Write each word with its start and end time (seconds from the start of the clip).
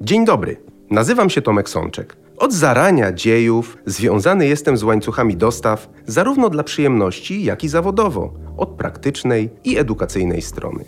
Dzień 0.00 0.24
dobry, 0.24 0.56
nazywam 0.90 1.30
się 1.30 1.42
Tomek 1.42 1.68
Sączek. 1.68 2.16
Od 2.38 2.52
zarania 2.52 3.12
dziejów 3.12 3.78
związany 3.86 4.46
jestem 4.46 4.76
z 4.76 4.82
łańcuchami 4.82 5.36
dostaw, 5.36 5.90
zarówno 6.06 6.50
dla 6.50 6.62
przyjemności, 6.62 7.44
jak 7.44 7.64
i 7.64 7.68
zawodowo, 7.68 8.34
od 8.56 8.68
praktycznej 8.68 9.50
i 9.64 9.78
edukacyjnej 9.78 10.42
strony. 10.42 10.84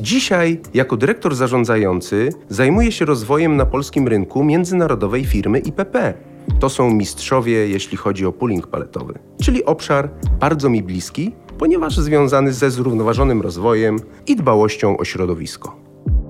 Dzisiaj, 0.00 0.60
jako 0.74 0.96
dyrektor 0.96 1.34
zarządzający, 1.34 2.32
zajmuję 2.48 2.92
się 2.92 3.04
rozwojem 3.04 3.56
na 3.56 3.66
polskim 3.66 4.08
rynku 4.08 4.44
międzynarodowej 4.44 5.24
firmy 5.24 5.58
IPP. 5.58 6.14
To 6.60 6.68
są 6.68 6.90
mistrzowie, 6.90 7.68
jeśli 7.68 7.96
chodzi 7.96 8.26
o 8.26 8.32
pooling 8.32 8.66
paletowy, 8.66 9.18
czyli 9.42 9.64
obszar 9.64 10.10
bardzo 10.40 10.70
mi 10.70 10.82
bliski, 10.82 11.34
ponieważ 11.58 11.96
związany 11.96 12.52
ze 12.52 12.70
zrównoważonym 12.70 13.42
rozwojem 13.42 13.96
i 14.26 14.36
dbałością 14.36 14.96
o 14.96 15.04
środowisko. 15.04 15.87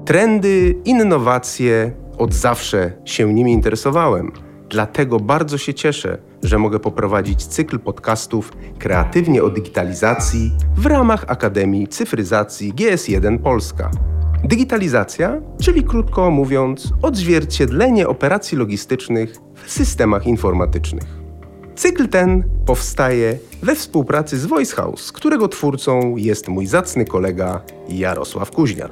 Trendy, 0.08 0.74
innowacje, 0.84 1.92
od 2.18 2.34
zawsze 2.34 2.92
się 3.04 3.34
nimi 3.34 3.52
interesowałem. 3.52 4.32
Dlatego 4.70 5.20
bardzo 5.20 5.58
się 5.58 5.74
cieszę, 5.74 6.18
że 6.42 6.58
mogę 6.58 6.78
poprowadzić 6.78 7.46
cykl 7.46 7.78
podcastów 7.78 8.52
kreatywnie 8.78 9.42
o 9.42 9.50
digitalizacji 9.50 10.52
w 10.76 10.86
ramach 10.86 11.24
Akademii 11.28 11.88
Cyfryzacji 11.88 12.74
GS1 12.74 13.38
Polska. 13.38 13.90
Digitalizacja, 14.44 15.40
czyli 15.60 15.84
krótko 15.84 16.30
mówiąc, 16.30 16.92
odzwierciedlenie 17.02 18.08
operacji 18.08 18.58
logistycznych 18.58 19.34
w 19.54 19.70
systemach 19.70 20.26
informatycznych. 20.26 21.18
Cykl 21.76 22.08
ten 22.08 22.44
powstaje 22.66 23.38
we 23.62 23.74
współpracy 23.74 24.38
z 24.38 24.46
Voice 24.46 24.76
House, 24.76 25.12
którego 25.12 25.48
twórcą 25.48 26.16
jest 26.16 26.48
mój 26.48 26.66
zacny 26.66 27.04
kolega 27.04 27.60
Jarosław 27.88 28.50
Kuźniar. 28.50 28.90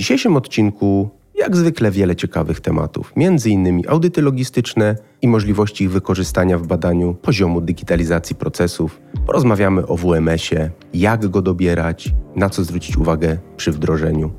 Dzisiejszym 0.00 0.36
odcinku 0.36 1.10
jak 1.34 1.56
zwykle 1.56 1.90
wiele 1.90 2.16
ciekawych 2.16 2.60
tematów, 2.60 3.12
m.in. 3.16 3.82
audyty 3.88 4.22
logistyczne 4.22 4.96
i 5.22 5.28
możliwości 5.28 5.84
ich 5.84 5.90
wykorzystania 5.90 6.58
w 6.58 6.66
badaniu 6.66 7.14
poziomu 7.14 7.60
digitalizacji 7.60 8.36
procesów. 8.36 9.00
Porozmawiamy 9.26 9.86
o 9.86 9.96
WMS-ie, 9.96 10.70
jak 10.94 11.28
go 11.28 11.42
dobierać, 11.42 12.12
na 12.36 12.50
co 12.50 12.64
zwrócić 12.64 12.96
uwagę 12.96 13.38
przy 13.56 13.72
wdrożeniu. 13.72 14.30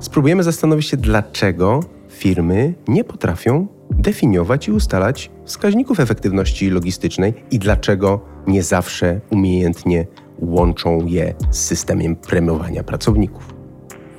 Spróbujemy 0.00 0.42
zastanowić 0.42 0.86
się, 0.86 0.96
dlaczego 0.96 1.80
firmy 2.08 2.74
nie 2.88 3.04
potrafią 3.04 3.66
definiować 3.90 4.68
i 4.68 4.72
ustalać 4.72 5.30
wskaźników 5.44 6.00
efektywności 6.00 6.70
logistycznej 6.70 7.34
i 7.50 7.58
dlaczego 7.58 8.20
nie 8.46 8.62
zawsze 8.62 9.20
umiejętnie 9.30 10.06
łączą 10.38 11.06
je 11.06 11.34
z 11.50 11.58
systemem 11.58 12.16
premiowania 12.16 12.84
pracowników. 12.84 13.57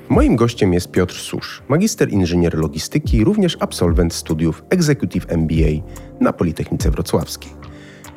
Moim 0.10 0.36
gościem 0.36 0.74
jest 0.74 0.92
Piotr 0.92 1.16
Susz, 1.16 1.64
magister 1.68 2.10
inżynier 2.10 2.58
logistyki, 2.58 3.24
również 3.24 3.58
absolwent 3.60 4.14
studiów 4.14 4.64
Executive 4.70 5.26
MBA 5.30 5.84
na 6.20 6.34
Politechnice 6.34 6.92
Wrocławskiej. 6.92 7.52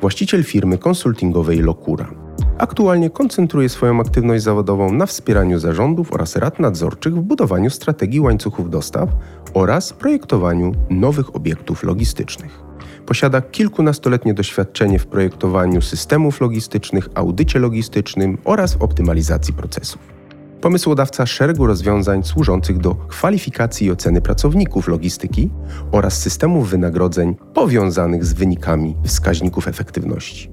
Właściciel 0.01 0.43
firmy 0.43 0.77
konsultingowej 0.77 1.59
Lokura. 1.59 2.11
Aktualnie 2.57 3.09
koncentruje 3.09 3.69
swoją 3.69 3.99
aktywność 3.99 4.43
zawodową 4.43 4.93
na 4.93 5.05
wspieraniu 5.05 5.59
zarządów 5.59 6.13
oraz 6.13 6.35
rad 6.35 6.59
nadzorczych 6.59 7.15
w 7.15 7.21
budowaniu 7.21 7.69
strategii 7.69 8.19
łańcuchów 8.19 8.69
dostaw 8.69 9.09
oraz 9.53 9.93
projektowaniu 9.93 10.71
nowych 10.89 11.35
obiektów 11.35 11.83
logistycznych. 11.83 12.59
Posiada 13.05 13.41
kilkunastoletnie 13.41 14.33
doświadczenie 14.33 14.99
w 14.99 15.07
projektowaniu 15.07 15.81
systemów 15.81 16.41
logistycznych, 16.41 17.09
audycie 17.15 17.59
logistycznym 17.59 18.37
oraz 18.43 18.73
w 18.73 18.81
optymalizacji 18.81 19.53
procesów 19.53 20.22
pomysłodawca 20.63 21.25
szeregu 21.25 21.67
rozwiązań 21.67 22.23
służących 22.23 22.77
do 22.77 22.95
kwalifikacji 22.95 23.87
i 23.87 23.91
oceny 23.91 24.21
pracowników 24.21 24.87
logistyki 24.87 25.49
oraz 25.91 26.19
systemów 26.21 26.69
wynagrodzeń 26.69 27.35
powiązanych 27.53 28.25
z 28.25 28.33
wynikami 28.33 28.95
wskaźników 29.03 29.67
efektywności. 29.67 30.51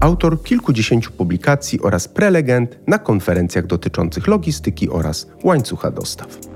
Autor 0.00 0.42
kilkudziesięciu 0.42 1.12
publikacji 1.12 1.80
oraz 1.80 2.08
prelegent 2.08 2.78
na 2.86 2.98
konferencjach 2.98 3.66
dotyczących 3.66 4.26
logistyki 4.26 4.90
oraz 4.90 5.26
łańcucha 5.44 5.90
dostaw. 5.90 6.51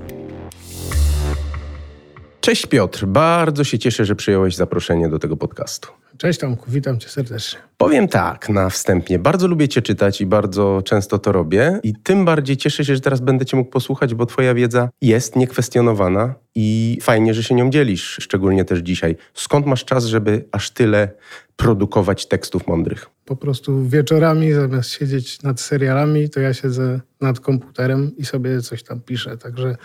Cześć 2.47 2.65
Piotr, 2.65 3.05
bardzo 3.05 3.63
się 3.63 3.79
cieszę, 3.79 4.05
że 4.05 4.15
przyjąłeś 4.15 4.55
zaproszenie 4.55 5.09
do 5.09 5.19
tego 5.19 5.37
podcastu. 5.37 5.89
Cześć 6.17 6.39
Tomku, 6.39 6.65
witam 6.71 6.99
cię 6.99 7.09
serdecznie. 7.09 7.59
Powiem 7.77 8.07
tak 8.07 8.49
na 8.49 8.69
wstępie. 8.69 9.19
Bardzo 9.19 9.47
lubię 9.47 9.67
cię 9.67 9.81
czytać 9.81 10.21
i 10.21 10.25
bardzo 10.25 10.81
często 10.85 11.19
to 11.19 11.31
robię. 11.31 11.79
I 11.83 11.93
tym 12.03 12.25
bardziej 12.25 12.57
cieszę 12.57 12.85
się, 12.85 12.95
że 12.95 13.01
teraz 13.01 13.19
będę 13.19 13.45
cię 13.45 13.57
mógł 13.57 13.71
posłuchać, 13.71 14.13
bo 14.13 14.25
twoja 14.25 14.53
wiedza 14.53 14.89
jest 15.01 15.35
niekwestionowana 15.35 16.35
i 16.55 16.97
fajnie, 17.01 17.33
że 17.33 17.43
się 17.43 17.55
nią 17.55 17.69
dzielisz, 17.69 18.17
szczególnie 18.21 18.65
też 18.65 18.79
dzisiaj. 18.79 19.15
Skąd 19.33 19.65
masz 19.65 19.85
czas, 19.85 20.05
żeby 20.05 20.45
aż 20.51 20.71
tyle 20.71 21.11
produkować 21.55 22.27
tekstów 22.27 22.67
mądrych? 22.67 23.09
Po 23.25 23.35
prostu 23.35 23.87
wieczorami 23.87 24.53
zamiast 24.53 24.89
siedzieć 24.89 25.41
nad 25.41 25.61
serialami, 25.61 26.29
to 26.29 26.39
ja 26.39 26.53
siedzę 26.53 26.99
nad 27.21 27.39
komputerem 27.39 28.11
i 28.17 28.25
sobie 28.25 28.61
coś 28.61 28.83
tam 28.83 29.01
piszę. 29.01 29.37
Także 29.37 29.75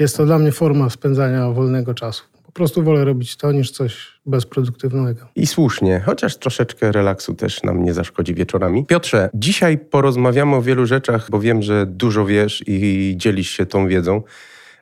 jest 0.00 0.16
to 0.16 0.26
dla 0.26 0.38
mnie 0.38 0.52
forma 0.52 0.90
spędzania 0.90 1.50
wolnego 1.50 1.94
czasu. 1.94 2.24
Po 2.46 2.52
prostu 2.52 2.82
wolę 2.82 3.04
robić 3.04 3.36
to 3.36 3.52
niż 3.52 3.70
coś 3.70 4.20
bezproduktywnego. 4.26 5.26
I 5.36 5.46
słusznie, 5.46 6.02
chociaż 6.06 6.36
troszeczkę 6.36 6.92
relaksu 6.92 7.34
też 7.34 7.62
nam 7.62 7.84
nie 7.84 7.94
zaszkodzi 7.94 8.34
wieczorami. 8.34 8.86
Piotrze, 8.86 9.30
dzisiaj 9.34 9.78
porozmawiamy 9.78 10.56
o 10.56 10.62
wielu 10.62 10.86
rzeczach, 10.86 11.30
bo 11.30 11.40
wiem, 11.40 11.62
że 11.62 11.86
dużo 11.86 12.26
wiesz 12.26 12.64
i 12.66 13.14
dzielisz 13.16 13.50
się 13.50 13.66
tą 13.66 13.88
wiedzą. 13.88 14.22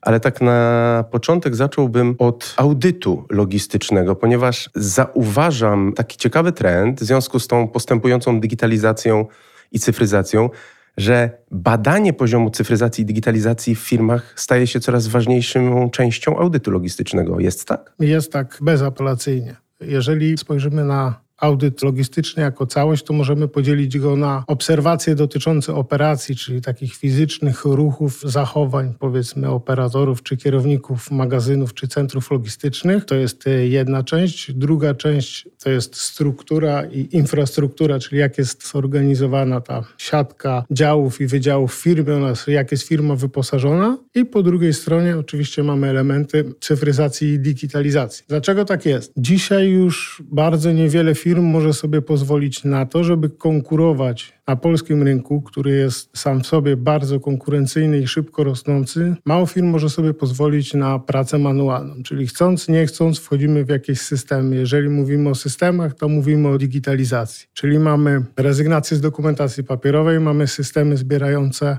Ale 0.03 0.21
tak 0.21 0.41
na 0.41 1.05
początek 1.11 1.57
zacząłbym 1.57 2.15
od 2.19 2.55
audytu 2.57 3.25
logistycznego, 3.31 4.17
ponieważ 4.17 4.71
zauważam 4.75 5.93
taki 5.93 6.17
ciekawy 6.17 6.53
trend 6.53 7.01
w 7.01 7.05
związku 7.05 7.41
z 7.41 7.47
tą 7.47 7.69
postępującą 7.69 8.41
digitalizacją 8.41 9.27
i 9.73 9.79
cyfryzacją, 9.79 10.51
że 10.99 11.31
badanie 11.51 12.13
poziomu 12.13 12.51
cyfryzacji 12.51 13.03
i 13.03 13.07
digitalizacji 13.07 13.75
w 13.75 13.79
firmach 13.79 14.33
staje 14.37 14.67
się 14.67 14.81
coraz 14.81 15.07
ważniejszą 15.07 15.91
częścią 15.91 16.39
audytu 16.39 16.71
logistycznego. 16.71 17.41
Jest 17.41 17.65
tak? 17.65 17.95
Jest 18.01 18.33
tak 18.33 18.59
bezapelacyjnie. 18.61 19.57
Jeżeli 19.81 20.39
spojrzymy 20.39 20.85
na 20.85 21.21
audyt 21.39 21.83
logistyczny 21.83 22.43
jako 22.43 22.67
całość, 22.67 23.05
to 23.05 23.13
możemy 23.13 23.49
podzielić 23.49 23.99
go 23.99 24.17
na 24.17 24.45
obserwacje 24.47 25.15
dotyczące 25.15 25.75
operacji, 25.75 26.37
czyli 26.37 26.61
takich 26.61 26.95
fizycznych 26.95 27.65
ruchów, 27.65 28.21
zachowań, 28.25 28.95
powiedzmy, 28.99 29.51
operatorów 29.51 30.23
czy 30.23 30.37
kierowników 30.37 31.11
magazynów 31.11 31.75
czy 31.75 31.89
centrów 31.89 32.31
logistycznych. 32.31 33.05
To 33.05 33.15
jest 33.15 33.47
e, 33.47 33.51
jedna 33.51 34.03
część. 34.03 34.53
Druga 34.53 34.95
część 34.95 35.49
to 35.63 35.71
jest 35.71 35.97
struktura 35.97 36.85
i 36.85 37.09
infrastruktura, 37.13 37.99
czyli 37.99 38.21
jak 38.21 38.39
jest 38.39 38.71
zorganizowana 38.71 39.61
ta 39.61 39.85
siatka 39.99 40.65
działów 40.71 41.21
i 41.21 41.27
wydziałów 41.27 41.75
firmy 41.75 42.15
oraz 42.15 42.47
jak 42.47 42.73
jest 42.73 42.89
firma 42.89 43.17
wyposażona. 43.17 43.99
I 44.15 44.25
po 44.25 44.43
drugiej 44.43 44.75
stronie 44.75 45.19
oczywiście 45.19 45.63
mamy 45.63 45.89
elementy 45.89 46.45
cyfryzacji 46.61 47.29
i 47.29 47.41
digitalizacji. 47.41 48.25
Dlaczego 48.29 48.65
tak 48.65 48.87
jest? 48.87 49.13
Dzisiaj 49.17 49.69
już 49.69 50.23
bardzo 50.31 50.73
niewiele 50.73 51.15
firm 51.15 51.28
firm 51.29 51.45
może 51.45 51.73
sobie 51.73 52.03
pozwolić 52.03 52.65
na 52.65 52.87
to, 52.87 53.05
żeby 53.05 53.31
konkurować 53.31 54.33
na 54.47 54.57
polskim 54.57 55.03
rynku, 55.03 55.43
który 55.43 55.71
jest 55.71 56.19
sam 56.19 56.41
w 56.41 56.47
sobie 56.47 56.77
bardzo 56.77 57.21
konkurencyjny 57.21 57.99
i 57.99 58.07
szybko 58.07 58.45
rosnący. 58.45 59.15
Mało 59.25 59.47
firm 59.47 59.67
może 59.67 59.91
sobie 59.91 60.15
pozwolić 60.15 60.75
na 60.75 60.99
pracę 60.99 61.39
manualną, 61.39 62.03
czyli 62.03 62.27
chcąc, 62.27 62.69
nie 62.69 62.87
chcąc, 62.87 63.19
wchodzimy 63.19 63.65
w 63.65 63.69
jakieś 63.69 64.01
systemy. 64.01 64.57
Jeżeli 64.57 64.89
mówimy 64.89 65.29
o 65.31 65.35
systemach, 65.35 65.95
to 65.95 66.09
mówimy 66.09 66.49
o 66.49 66.59
digitalizacji, 66.59 67.47
czyli 67.53 67.79
mamy 67.79 68.25
rezygnację 68.37 68.97
z 68.97 69.01
dokumentacji 69.01 69.65
papierowej, 69.65 70.21
mamy 70.21 70.47
systemy 70.47 70.97
zbierające 70.97 71.79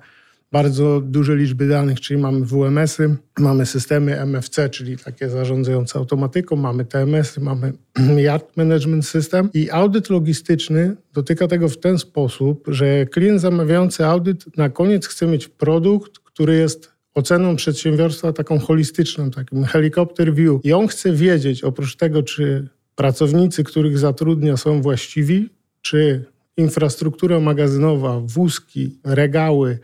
bardzo 0.51 1.01
duże 1.01 1.35
liczby 1.35 1.67
danych, 1.67 2.01
czyli 2.01 2.19
mamy 2.19 2.45
WMS-y, 2.45 3.15
mamy 3.39 3.65
systemy 3.65 4.19
MFC, 4.19 4.69
czyli 4.69 4.97
takie 4.97 5.29
zarządzające 5.29 5.99
automatyką, 5.99 6.55
mamy 6.55 6.85
TMS-y, 6.85 7.41
mamy 7.41 7.73
Yard 8.27 8.57
Management 8.57 9.05
System 9.05 9.49
i 9.53 9.69
audyt 9.69 10.09
logistyczny 10.09 10.95
dotyka 11.13 11.47
tego 11.47 11.69
w 11.69 11.77
ten 11.77 11.97
sposób, 11.97 12.65
że 12.67 13.05
klient 13.05 13.41
zamawiający 13.41 14.05
audyt 14.05 14.57
na 14.57 14.69
koniec 14.69 15.07
chce 15.07 15.27
mieć 15.27 15.47
produkt, 15.47 16.19
który 16.19 16.55
jest 16.55 16.91
oceną 17.15 17.55
przedsiębiorstwa 17.55 18.33
taką 18.33 18.59
holistyczną, 18.59 19.31
takim 19.31 19.63
helicopter 19.63 20.33
view. 20.33 20.59
I 20.63 20.73
on 20.73 20.87
chce 20.87 21.13
wiedzieć, 21.13 21.63
oprócz 21.63 21.95
tego, 21.95 22.23
czy 22.23 22.67
pracownicy, 22.95 23.63
których 23.63 23.97
zatrudnia, 23.97 24.57
są 24.57 24.81
właściwi, 24.81 25.49
czy 25.81 26.25
infrastruktura 26.57 27.39
magazynowa, 27.39 28.19
wózki, 28.19 28.99
regały, 29.03 29.79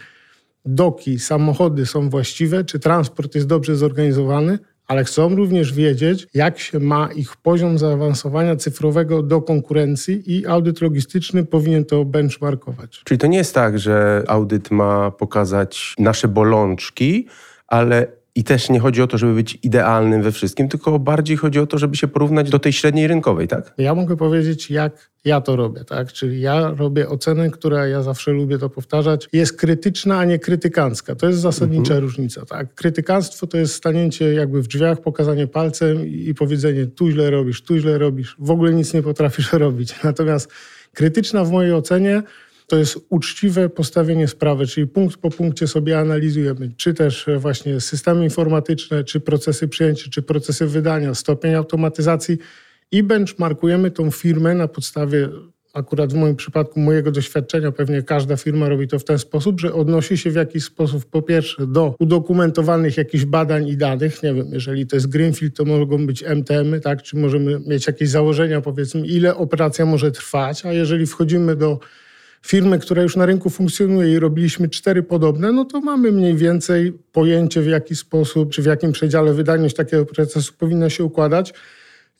doki, 0.66 1.20
samochody 1.20 1.86
są 1.86 2.10
właściwe, 2.10 2.64
czy 2.64 2.80
transport 2.80 3.36
jest 3.36 3.48
dobrze 3.48 3.76
zorganizowany, 3.76 4.60
ale 4.88 5.04
chcą 5.04 5.36
również 5.36 5.74
wiedzieć, 5.74 6.28
jak 6.34 6.60
się 6.60 6.80
ma 6.80 7.10
ich 7.16 7.36
poziom 7.36 7.78
zaawansowania 7.78 8.56
cyfrowego 8.56 9.24
do 9.24 9.42
konkurencji 9.42 10.32
i 10.32 10.48
audyt 10.48 10.82
logistyczny 10.82 11.46
powinien 11.46 11.86
to 11.86 12.06
benchmarkować. 12.06 13.02
Czyli 13.06 13.18
to 13.18 13.28
nie 13.28 13.38
jest 13.38 13.54
tak, 13.54 13.80
że 13.80 14.24
audyt 14.28 14.72
ma 14.72 15.12
pokazać 15.12 15.94
nasze 16.00 16.28
bolączki, 16.28 17.28
ale 17.68 18.08
i 18.36 18.44
też 18.44 18.70
nie 18.70 18.80
chodzi 18.80 19.02
o 19.02 19.08
to, 19.08 19.18
żeby 19.18 19.34
być 19.34 19.60
idealnym 19.64 20.24
we 20.24 20.32
wszystkim, 20.32 20.70
tylko 20.70 21.00
bardziej 21.00 21.38
chodzi 21.38 21.60
o 21.60 21.68
to, 21.68 21.78
żeby 21.78 21.96
się 21.96 22.08
porównać 22.08 22.50
do 22.50 22.60
tej 22.60 22.74
średniej 22.74 23.08
rynkowej, 23.08 23.48
tak? 23.48 23.74
Ja 23.78 23.96
mogę 23.96 24.18
powiedzieć, 24.18 24.72
jak 24.72 25.10
ja 25.26 25.42
to 25.42 25.56
robię, 25.56 25.84
tak? 25.84 26.14
Czyli 26.14 26.42
ja 26.42 26.72
robię 26.78 27.10
ocenę, 27.10 27.50
która 27.50 27.88
ja 27.88 28.04
zawsze 28.04 28.32
lubię 28.32 28.58
to 28.58 28.70
powtarzać, 28.70 29.28
jest 29.34 29.58
krytyczna, 29.58 30.20
a 30.20 30.26
nie 30.26 30.40
krytykancka. 30.40 31.16
To 31.16 31.28
jest 31.28 31.40
zasadnicza 31.40 31.94
mhm. 31.94 32.02
różnica, 32.02 32.46
tak? 32.46 32.76
Krytykanstwo 32.76 33.48
to 33.48 33.58
jest 33.58 33.74
stanięcie 33.74 34.34
jakby 34.34 34.62
w 34.62 34.68
drzwiach, 34.68 35.02
pokazanie 35.02 35.48
palcem 35.48 36.08
i 36.08 36.34
powiedzenie 36.34 36.86
tu 36.86 37.12
źle 37.12 37.30
robisz, 37.30 37.62
tu 37.62 37.78
źle 37.78 37.98
robisz, 37.98 38.36
w 38.40 38.52
ogóle 38.52 38.74
nic 38.74 38.94
nie 38.94 39.02
potrafisz 39.02 39.54
robić. 39.66 40.04
Natomiast 40.04 40.52
krytyczna 40.94 41.46
w 41.46 41.52
mojej 41.52 41.74
ocenie 41.74 42.24
to 42.68 42.78
jest 42.78 42.98
uczciwe 43.10 43.70
postawienie 43.70 44.28
sprawy, 44.28 44.68
czyli 44.68 44.88
punkt 44.88 45.18
po 45.18 45.30
punkcie 45.30 45.68
sobie 45.68 46.00
analizujemy, 46.00 46.72
czy 46.78 46.94
też 46.94 47.26
właśnie 47.38 47.82
systemy 47.82 48.24
informatyczne, 48.24 49.04
czy 49.04 49.20
procesy 49.20 49.68
przyjęcia, 49.68 50.10
czy 50.12 50.22
procesy 50.22 50.68
wydania, 50.68 51.16
stopień 51.16 51.54
automatyzacji 51.54 52.38
i 52.92 53.04
benchmarkujemy 53.04 53.92
tą 53.92 54.12
firmę 54.12 54.56
na 54.56 54.68
podstawie 54.68 55.30
akurat 55.76 56.14
w 56.14 56.16
moim 56.16 56.36
przypadku 56.36 56.80
mojego 56.80 57.12
doświadczenia, 57.12 57.72
pewnie 57.72 58.04
każda 58.04 58.38
firma 58.38 58.70
robi 58.70 58.88
to 58.88 59.00
w 59.00 59.04
ten 59.04 59.20
sposób, 59.20 59.60
że 59.60 59.74
odnosi 59.74 60.18
się 60.18 60.32
w 60.32 60.36
jakiś 60.36 60.64
sposób 60.64 61.06
po 61.06 61.22
pierwsze 61.22 61.68
do 61.68 61.96
udokumentowanych 62.00 62.98
jakichś 62.98 63.26
badań 63.26 63.68
i 63.68 63.78
danych. 63.78 64.24
Nie 64.24 64.34
wiem, 64.34 64.48
jeżeli 64.52 64.88
to 64.88 64.96
jest 64.96 65.08
Greenfield, 65.08 65.56
to 65.56 65.66
mogą 65.66 66.08
być 66.08 66.24
MTM-y, 66.24 66.80
tak? 66.80 67.04
Czy 67.04 67.18
możemy 67.18 67.60
mieć 67.68 67.88
jakieś 67.88 68.10
założenia, 68.10 68.62
powiedzmy, 68.62 69.08
ile 69.08 69.36
operacja 69.36 69.86
może 69.86 70.12
trwać, 70.12 70.66
a 70.66 70.74
jeżeli 70.74 71.06
wchodzimy 71.06 71.56
do 71.56 71.80
firmy, 72.46 72.80
która 72.80 73.02
już 73.02 73.16
na 73.16 73.26
rynku 73.26 73.50
funkcjonuje 73.50 74.14
i 74.14 74.20
robiliśmy 74.20 74.70
cztery 74.70 75.04
podobne, 75.04 75.52
no 75.52 75.66
to 75.66 75.82
mamy 75.82 76.12
mniej 76.12 76.36
więcej 76.36 76.94
pojęcie 77.12 77.62
w 77.62 77.68
jaki 77.68 77.96
sposób, 77.96 78.52
czy 78.52 78.62
w 78.62 78.66
jakim 78.66 78.92
przedziale 78.92 79.34
wydajność 79.34 79.76
takiego 79.76 80.06
procesu 80.06 80.54
powinna 80.60 80.90
się 80.90 81.04
układać. 81.04 81.54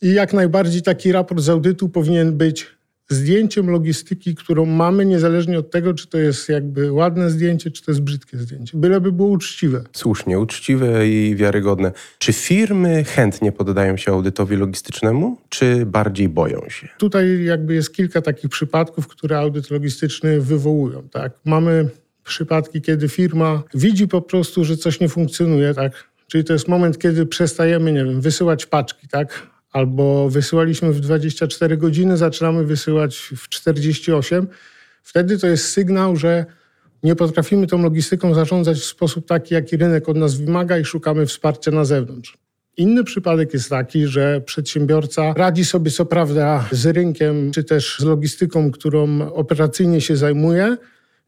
I 0.02 0.14
jak 0.14 0.32
najbardziej 0.32 0.82
taki 0.82 1.12
raport 1.12 1.40
z 1.40 1.48
audytu 1.48 1.88
powinien 1.88 2.36
być 2.36 2.75
zdjęciem 3.08 3.70
logistyki, 3.70 4.34
którą 4.34 4.66
mamy, 4.66 5.06
niezależnie 5.06 5.58
od 5.58 5.70
tego, 5.70 5.94
czy 5.94 6.06
to 6.06 6.18
jest 6.18 6.48
jakby 6.48 6.92
ładne 6.92 7.30
zdjęcie, 7.30 7.70
czy 7.70 7.82
to 7.82 7.90
jest 7.90 8.00
brzydkie 8.00 8.38
zdjęcie. 8.38 8.78
Byleby 8.78 9.12
było 9.12 9.28
uczciwe. 9.28 9.82
Słusznie, 9.92 10.38
uczciwe 10.38 11.08
i 11.08 11.36
wiarygodne. 11.36 11.92
Czy 12.18 12.32
firmy 12.32 13.04
chętnie 13.04 13.52
poddają 13.52 13.96
się 13.96 14.12
audytowi 14.12 14.56
logistycznemu, 14.56 15.38
czy 15.48 15.86
bardziej 15.86 16.28
boją 16.28 16.68
się? 16.68 16.88
Tutaj 16.98 17.44
jakby 17.44 17.74
jest 17.74 17.94
kilka 17.94 18.22
takich 18.22 18.50
przypadków, 18.50 19.06
które 19.08 19.38
audyt 19.38 19.70
logistyczny 19.70 20.40
wywołują. 20.40 21.08
Tak? 21.08 21.32
Mamy 21.44 21.88
przypadki, 22.24 22.80
kiedy 22.80 23.08
firma 23.08 23.62
widzi 23.74 24.08
po 24.08 24.22
prostu, 24.22 24.64
że 24.64 24.76
coś 24.76 25.00
nie 25.00 25.08
funkcjonuje, 25.08 25.74
tak? 25.74 25.92
Czyli 26.26 26.44
to 26.44 26.52
jest 26.52 26.68
moment, 26.68 26.98
kiedy 26.98 27.26
przestajemy, 27.26 27.92
nie 27.92 28.04
wiem, 28.04 28.20
wysyłać 28.20 28.66
paczki, 28.66 29.08
tak? 29.08 29.46
Albo 29.76 30.30
wysyłaliśmy 30.30 30.92
w 30.92 31.00
24 31.00 31.76
godziny, 31.76 32.16
zaczynamy 32.16 32.64
wysyłać 32.64 33.16
w 33.36 33.48
48. 33.48 34.46
Wtedy 35.02 35.38
to 35.38 35.46
jest 35.46 35.68
sygnał, 35.68 36.16
że 36.16 36.46
nie 37.02 37.16
potrafimy 37.16 37.66
tą 37.66 37.82
logistyką 37.82 38.34
zarządzać 38.34 38.78
w 38.78 38.84
sposób 38.84 39.28
taki, 39.28 39.54
jaki 39.54 39.76
rynek 39.76 40.08
od 40.08 40.16
nas 40.16 40.34
wymaga 40.34 40.78
i 40.78 40.84
szukamy 40.84 41.26
wsparcia 41.26 41.70
na 41.70 41.84
zewnątrz. 41.84 42.38
Inny 42.76 43.04
przypadek 43.04 43.54
jest 43.54 43.70
taki, 43.70 44.06
że 44.06 44.40
przedsiębiorca 44.40 45.34
radzi 45.36 45.64
sobie 45.64 45.90
co 45.90 46.06
prawda 46.06 46.68
z 46.72 46.86
rynkiem, 46.86 47.50
czy 47.50 47.64
też 47.64 47.96
z 47.98 48.04
logistyką, 48.04 48.70
którą 48.70 49.32
operacyjnie 49.32 50.00
się 50.00 50.16
zajmuje, 50.16 50.76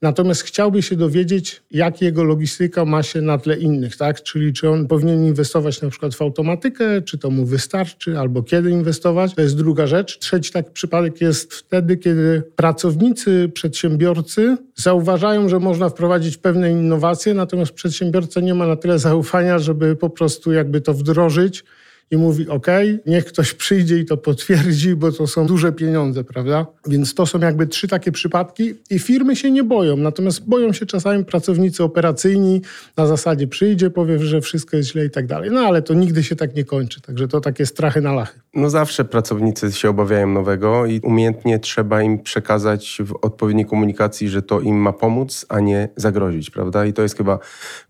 Natomiast 0.02 0.42
chciałby 0.42 0.82
się 0.82 0.96
dowiedzieć, 0.96 1.62
jak 1.70 2.02
jego 2.02 2.24
logistyka 2.24 2.84
ma 2.84 3.02
się 3.02 3.20
na 3.22 3.38
tle 3.38 3.56
innych, 3.56 3.96
tak? 3.96 4.22
Czyli 4.22 4.52
czy 4.52 4.70
on 4.70 4.86
powinien 4.86 5.24
inwestować 5.24 5.82
na 5.82 5.90
przykład 5.90 6.14
w 6.14 6.22
automatykę, 6.22 7.02
czy 7.02 7.18
to 7.18 7.30
mu 7.30 7.44
wystarczy, 7.44 8.18
albo 8.18 8.42
kiedy 8.42 8.70
inwestować. 8.70 9.34
To 9.34 9.42
jest 9.42 9.56
druga 9.56 9.86
rzecz. 9.86 10.18
Trzeci 10.18 10.52
taki 10.52 10.70
przypadek 10.70 11.20
jest 11.20 11.54
wtedy, 11.54 11.96
kiedy 11.96 12.42
pracownicy, 12.56 13.50
przedsiębiorcy 13.54 14.56
zauważają, 14.74 15.48
że 15.48 15.58
można 15.58 15.88
wprowadzić 15.88 16.36
pewne 16.36 16.70
innowacje, 16.70 17.34
natomiast 17.34 17.72
przedsiębiorca 17.72 18.40
nie 18.40 18.54
ma 18.54 18.66
na 18.66 18.76
tyle 18.76 18.98
zaufania, 18.98 19.58
żeby 19.58 19.96
po 19.96 20.10
prostu 20.10 20.52
jakby 20.52 20.80
to 20.80 20.94
wdrożyć 20.94 21.64
i 22.10 22.16
mówi: 22.16 22.48
OK, 22.48 22.66
niech 23.06 23.24
ktoś 23.24 23.54
przyjdzie 23.54 23.98
i 23.98 24.04
to 24.04 24.16
potwierdzi, 24.16 24.96
bo 24.96 25.12
to 25.12 25.26
są 25.26 25.46
duże 25.46 25.72
pieniądze, 25.72 26.24
prawda? 26.24 26.66
Więc 26.86 27.14
to 27.14 27.26
są 27.26 27.38
jakby 27.38 27.66
trzy 27.66 27.88
takie 27.88 28.12
przypadki 28.12 28.74
i 28.90 28.98
firmy 28.98 29.36
się 29.36 29.50
nie 29.50 29.64
boją, 29.64 29.96
natomiast 29.96 30.48
boją 30.48 30.72
się 30.72 30.86
czasami 30.86 31.24
pracownicy 31.24 31.84
operacyjni 31.84 32.62
na 32.96 33.06
zasadzie 33.06 33.46
przyjdzie, 33.46 33.90
powie, 33.90 34.18
że 34.18 34.40
wszystko 34.40 34.76
jest 34.76 34.92
źle 34.92 35.04
i 35.04 35.10
tak 35.10 35.26
dalej. 35.26 35.50
No 35.50 35.60
ale 35.60 35.82
to 35.82 35.94
nigdy 35.94 36.24
się 36.24 36.36
tak 36.36 36.54
nie 36.54 36.64
kończy, 36.64 37.00
także 37.00 37.28
to 37.28 37.40
takie 37.40 37.66
strachy 37.66 38.00
na 38.00 38.12
lachy. 38.12 38.40
No 38.54 38.70
zawsze 38.70 39.04
pracownicy 39.04 39.72
się 39.72 39.90
obawiają 39.90 40.28
nowego 40.28 40.86
i 40.86 41.00
umiejętnie 41.00 41.58
trzeba 41.58 42.02
im 42.02 42.18
przekazać 42.18 42.98
w 43.04 43.14
odpowiedniej 43.22 43.66
komunikacji, 43.66 44.28
że 44.28 44.42
to 44.42 44.60
im 44.60 44.76
ma 44.76 44.92
pomóc, 44.92 45.46
a 45.48 45.60
nie 45.60 45.88
zagrozić, 45.96 46.50
prawda? 46.50 46.86
I 46.86 46.92
to 46.92 47.02
jest 47.02 47.16
chyba 47.16 47.38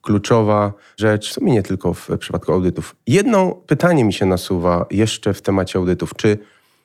kluczowa 0.03 0.73
rzecz, 0.97 1.31
w 1.31 1.33
sumie 1.33 1.53
nie 1.53 1.63
tylko 1.63 1.95
w 1.95 2.09
przypadku 2.19 2.53
audytów. 2.53 2.97
Jedno 3.07 3.63
pytanie 3.67 4.05
mi 4.09 4.13
się 4.13 4.27
nasuwa 4.27 4.87
jeszcze 4.91 5.35
w 5.35 5.43
temacie 5.43 5.79
audytów. 5.79 6.15
Czy 6.17 6.39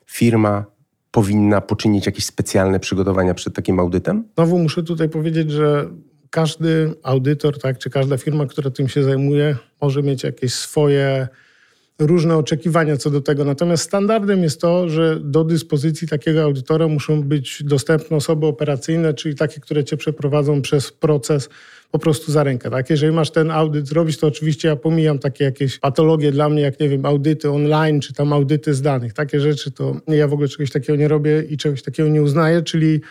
firma 0.05 0.65
powinna 1.11 1.61
poczynić 1.61 2.05
jakieś 2.05 2.25
specjalne 2.25 2.79
przygotowania 2.79 3.33
przed 3.33 3.55
takim 3.55 3.79
audytem? 3.79 4.23
Znowu 4.35 4.59
muszę 4.59 4.83
tutaj 4.83 5.09
powiedzieć, 5.09 5.51
że 5.51 5.89
każdy 6.29 6.93
audytor, 7.03 7.59
tak, 7.59 7.77
czy 7.77 7.89
każda 7.89 8.17
firma, 8.17 8.45
która 8.45 8.71
tym 8.71 8.87
się 8.87 9.03
zajmuje, 9.03 9.57
może 9.81 10.03
mieć 10.03 10.23
jakieś 10.23 10.53
swoje 10.53 11.27
różne 11.99 12.37
oczekiwania 12.37 12.97
co 12.97 13.09
do 13.09 13.21
tego. 13.21 13.45
Natomiast 13.45 13.83
standardem 13.83 14.43
jest 14.43 14.61
to, 14.61 14.89
że 14.89 15.19
do 15.19 15.43
dyspozycji 15.43 16.07
takiego 16.07 16.43
audytora 16.43 16.87
muszą 16.87 17.23
być 17.23 17.63
dostępne 17.63 18.17
osoby 18.17 18.45
operacyjne, 18.45 19.13
czyli 19.13 19.35
takie, 19.35 19.61
które 19.61 19.83
cię 19.83 19.97
przeprowadzą 19.97 20.61
przez 20.61 20.91
proces 20.91 21.49
po 21.93 21.99
prostu 21.99 22.31
za 22.31 22.43
rękę. 22.43 22.69
Tak? 22.69 22.89
Jeżeli 22.89 23.13
masz 23.13 23.31
ten 23.31 23.51
audyt 23.51 23.87
zrobić, 23.87 24.17
to 24.17 24.27
oczywiście 24.27 24.67
ja 24.67 24.75
pomijam 24.75 25.19
takie 25.19 25.43
jakieś 25.43 25.79
patologie 25.79 26.31
dla 26.31 26.49
mnie, 26.49 26.61
jak 26.61 26.79
nie 26.79 26.89
wiem, 26.89 27.05
audyty 27.05 27.51
online, 27.51 27.99
czy 27.99 28.13
tam 28.13 28.33
audyty 28.33 28.73
z 28.73 28.81
danych. 28.81 29.13
Takie 29.13 29.39
rzeczy 29.39 29.71
to 29.71 29.95
ja 30.07 30.27
w 30.27 30.33
ogóle 30.33 30.47
czegoś 30.47 30.71
takiego 30.71 30.95
nie 30.95 31.07
robię 31.07 31.43
i 31.49 31.57
czegoś 31.57 31.81
takiego 31.81 32.09
nie 32.09 32.21
uznaję, 32.21 32.61
czyli 32.61 33.01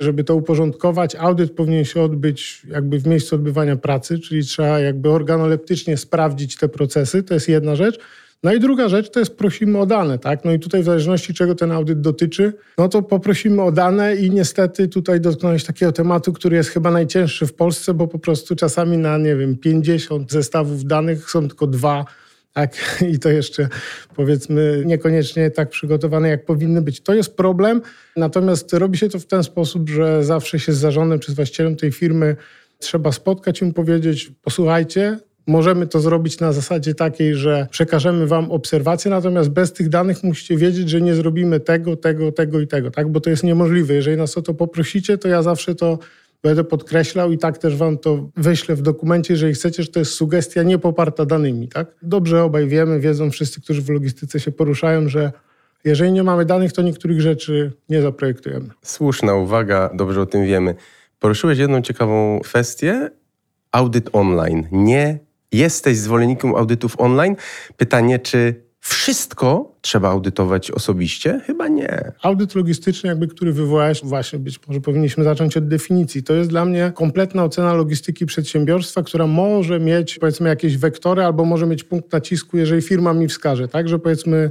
żeby 0.00 0.24
to 0.24 0.34
uporządkować, 0.34 1.14
audyt 1.14 1.52
powinien 1.52 1.84
się 1.84 2.02
odbyć 2.02 2.62
jakby 2.70 2.98
w 2.98 3.06
miejscu 3.06 3.34
odbywania 3.34 3.76
pracy, 3.76 4.18
czyli 4.18 4.42
trzeba 4.42 4.80
jakby 4.80 5.10
organoleptycznie 5.10 5.96
sprawdzić 5.96 6.56
te 6.56 6.68
procesy, 6.68 7.22
to 7.22 7.34
jest 7.34 7.48
jedna 7.48 7.76
rzecz. 7.76 7.98
No 8.42 8.54
i 8.54 8.60
druga 8.60 8.88
rzecz 8.88 9.10
to 9.10 9.20
jest 9.20 9.36
prosimy 9.36 9.78
o 9.78 9.86
dane, 9.86 10.18
tak? 10.18 10.44
No 10.44 10.52
i 10.52 10.58
tutaj 10.58 10.82
w 10.82 10.84
zależności 10.84 11.34
czego 11.34 11.54
ten 11.54 11.72
audyt 11.72 12.00
dotyczy, 12.00 12.52
no 12.78 12.88
to 12.88 13.02
poprosimy 13.02 13.62
o 13.62 13.72
dane 13.72 14.16
i 14.16 14.30
niestety 14.30 14.88
tutaj 14.88 15.20
dotknąłeś 15.20 15.64
takiego 15.64 15.92
tematu, 15.92 16.32
który 16.32 16.56
jest 16.56 16.70
chyba 16.70 16.90
najcięższy 16.90 17.46
w 17.46 17.54
Polsce, 17.54 17.94
bo 17.94 18.08
po 18.08 18.18
prostu 18.18 18.56
czasami 18.56 18.98
na, 18.98 19.18
nie 19.18 19.36
wiem, 19.36 19.56
50 19.58 20.32
zestawów 20.32 20.84
danych 20.84 21.30
są 21.30 21.48
tylko 21.48 21.66
dwa, 21.66 22.04
tak? 22.52 22.76
I 23.12 23.18
to 23.18 23.28
jeszcze 23.28 23.68
powiedzmy 24.14 24.82
niekoniecznie 24.86 25.50
tak 25.50 25.70
przygotowane, 25.70 26.28
jak 26.28 26.44
powinny 26.44 26.82
być. 26.82 27.00
To 27.00 27.14
jest 27.14 27.36
problem, 27.36 27.82
natomiast 28.16 28.72
robi 28.72 28.98
się 28.98 29.08
to 29.08 29.18
w 29.18 29.26
ten 29.26 29.42
sposób, 29.42 29.88
że 29.88 30.24
zawsze 30.24 30.58
się 30.58 30.72
z 30.72 30.76
zarządem 30.76 31.18
czy 31.18 31.32
z 31.32 31.34
właścicielem 31.34 31.76
tej 31.76 31.92
firmy 31.92 32.36
trzeba 32.78 33.12
spotkać 33.12 33.60
i 33.60 33.64
mu 33.64 33.72
powiedzieć, 33.72 34.32
posłuchajcie, 34.42 35.18
Możemy 35.46 35.86
to 35.86 36.00
zrobić 36.00 36.40
na 36.40 36.52
zasadzie 36.52 36.94
takiej, 36.94 37.34
że 37.34 37.66
przekażemy 37.70 38.26
Wam 38.26 38.50
obserwacje, 38.50 39.10
natomiast 39.10 39.48
bez 39.50 39.72
tych 39.72 39.88
danych 39.88 40.24
musicie 40.24 40.56
wiedzieć, 40.56 40.90
że 40.90 41.00
nie 41.00 41.14
zrobimy 41.14 41.60
tego, 41.60 41.96
tego, 41.96 42.32
tego 42.32 42.60
i 42.60 42.66
tego, 42.66 42.90
tak? 42.90 43.12
Bo 43.12 43.20
to 43.20 43.30
jest 43.30 43.44
niemożliwe. 43.44 43.94
Jeżeli 43.94 44.16
nas 44.16 44.38
o 44.38 44.42
to 44.42 44.54
poprosicie, 44.54 45.18
to 45.18 45.28
ja 45.28 45.42
zawsze 45.42 45.74
to 45.74 45.98
będę 46.42 46.64
podkreślał 46.64 47.32
i 47.32 47.38
tak 47.38 47.58
też 47.58 47.76
Wam 47.76 47.98
to 47.98 48.30
wyślę 48.36 48.76
w 48.76 48.82
dokumencie, 48.82 49.34
jeżeli 49.34 49.54
chcecie, 49.54 49.82
że 49.82 49.88
to 49.88 49.98
jest 49.98 50.12
sugestia 50.12 50.62
nie 50.62 50.78
poparta 50.78 51.24
danymi, 51.26 51.68
tak? 51.68 51.94
Dobrze 52.02 52.42
obaj 52.42 52.68
wiemy, 52.68 53.00
wiedzą 53.00 53.30
wszyscy, 53.30 53.60
którzy 53.60 53.82
w 53.82 53.90
logistyce 53.90 54.40
się 54.40 54.52
poruszają, 54.52 55.08
że 55.08 55.32
jeżeli 55.84 56.12
nie 56.12 56.22
mamy 56.22 56.44
danych, 56.44 56.72
to 56.72 56.82
niektórych 56.82 57.20
rzeczy 57.20 57.72
nie 57.88 58.02
zaprojektujemy. 58.02 58.68
Słuszna 58.82 59.34
uwaga, 59.34 59.90
dobrze 59.94 60.20
o 60.20 60.26
tym 60.26 60.44
wiemy. 60.44 60.74
Poruszyłeś 61.18 61.58
jedną 61.58 61.82
ciekawą 61.82 62.40
kwestię. 62.40 63.10
Audyt 63.72 64.08
online. 64.12 64.68
Nie 64.72 65.25
Jesteś 65.56 65.96
zwolennikiem 65.96 66.54
audytów 66.54 67.00
online? 67.00 67.36
Pytanie, 67.76 68.18
czy 68.18 68.66
wszystko 68.80 69.72
trzeba 69.80 70.08
audytować 70.08 70.70
osobiście? 70.70 71.40
Chyba 71.46 71.68
nie. 71.68 72.12
Audyt 72.22 72.54
logistyczny, 72.54 73.08
jakby 73.08 73.28
który 73.28 73.52
wywołałeś, 73.52 74.00
właśnie 74.04 74.38
być 74.38 74.60
może 74.68 74.80
powinniśmy 74.80 75.24
zacząć 75.24 75.56
od 75.56 75.68
definicji. 75.68 76.22
To 76.22 76.34
jest 76.34 76.50
dla 76.50 76.64
mnie 76.64 76.92
kompletna 76.94 77.44
ocena 77.44 77.74
logistyki 77.74 78.26
przedsiębiorstwa, 78.26 79.02
która 79.02 79.26
może 79.26 79.80
mieć 79.80 80.18
powiedzmy 80.18 80.48
jakieś 80.48 80.76
wektory 80.76 81.24
albo 81.24 81.44
może 81.44 81.66
mieć 81.66 81.84
punkt 81.84 82.12
nacisku, 82.12 82.56
jeżeli 82.56 82.82
firma 82.82 83.12
mi 83.12 83.28
wskaże, 83.28 83.68
tak, 83.68 83.88
że 83.88 83.98
powiedzmy 83.98 84.50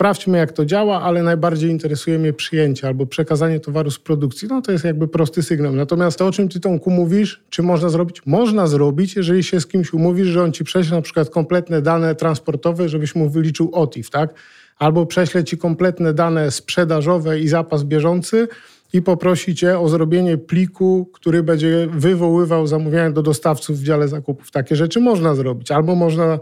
sprawdźmy 0.00 0.38
jak 0.38 0.52
to 0.52 0.64
działa, 0.64 1.02
ale 1.02 1.22
najbardziej 1.22 1.70
interesuje 1.70 2.18
mnie 2.18 2.32
przyjęcie 2.32 2.86
albo 2.86 3.06
przekazanie 3.06 3.60
towaru 3.60 3.90
z 3.90 3.98
produkcji. 3.98 4.48
No 4.48 4.62
to 4.62 4.72
jest 4.72 4.84
jakby 4.84 5.08
prosty 5.08 5.42
sygnał. 5.42 5.72
Natomiast 5.72 6.18
to, 6.18 6.26
o 6.26 6.32
czym 6.32 6.48
ty 6.48 6.60
Tomku 6.60 6.90
mówisz, 6.90 7.42
czy 7.50 7.62
można 7.62 7.88
zrobić? 7.88 8.26
Można 8.26 8.66
zrobić, 8.66 9.16
jeżeli 9.16 9.42
się 9.42 9.60
z 9.60 9.66
kimś 9.66 9.92
umówisz, 9.92 10.26
że 10.26 10.42
on 10.42 10.52
ci 10.52 10.64
prześle 10.64 10.96
na 10.96 11.02
przykład 11.02 11.30
kompletne 11.30 11.82
dane 11.82 12.14
transportowe, 12.14 12.88
żebyś 12.88 13.14
mu 13.14 13.28
wyliczył 13.28 13.70
OTIF, 13.72 14.10
tak? 14.10 14.34
Albo 14.78 15.06
prześle 15.06 15.44
ci 15.44 15.58
kompletne 15.58 16.14
dane 16.14 16.50
sprzedażowe 16.50 17.40
i 17.40 17.48
zapas 17.48 17.84
bieżący, 17.84 18.48
i 18.92 19.02
poprosi 19.02 19.54
cię 19.54 19.78
o 19.78 19.88
zrobienie 19.88 20.38
pliku, 20.38 21.10
który 21.12 21.42
będzie 21.42 21.88
wywoływał 21.92 22.66
zamówienia 22.66 23.10
do 23.10 23.22
dostawców 23.22 23.78
w 23.78 23.84
dziale 23.84 24.08
zakupów. 24.08 24.50
Takie 24.50 24.76
rzeczy 24.76 25.00
można 25.00 25.34
zrobić. 25.34 25.70
Albo 25.70 25.94
można 25.94 26.38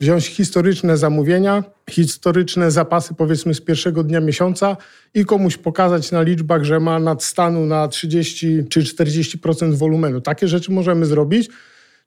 wziąć 0.00 0.26
historyczne 0.26 0.96
zamówienia, 0.96 1.64
historyczne 1.90 2.70
zapasy 2.70 3.14
powiedzmy 3.14 3.54
z 3.54 3.60
pierwszego 3.60 4.04
dnia 4.04 4.20
miesiąca 4.20 4.76
i 5.14 5.24
komuś 5.24 5.56
pokazać 5.56 6.12
na 6.12 6.22
liczbach, 6.22 6.64
że 6.64 6.80
ma 6.80 6.98
nadstanu 6.98 7.66
na 7.66 7.88
30 7.88 8.64
czy 8.70 8.80
40% 8.80 9.74
wolumenu. 9.74 10.20
Takie 10.20 10.48
rzeczy 10.48 10.72
możemy 10.72 11.06
zrobić. 11.06 11.50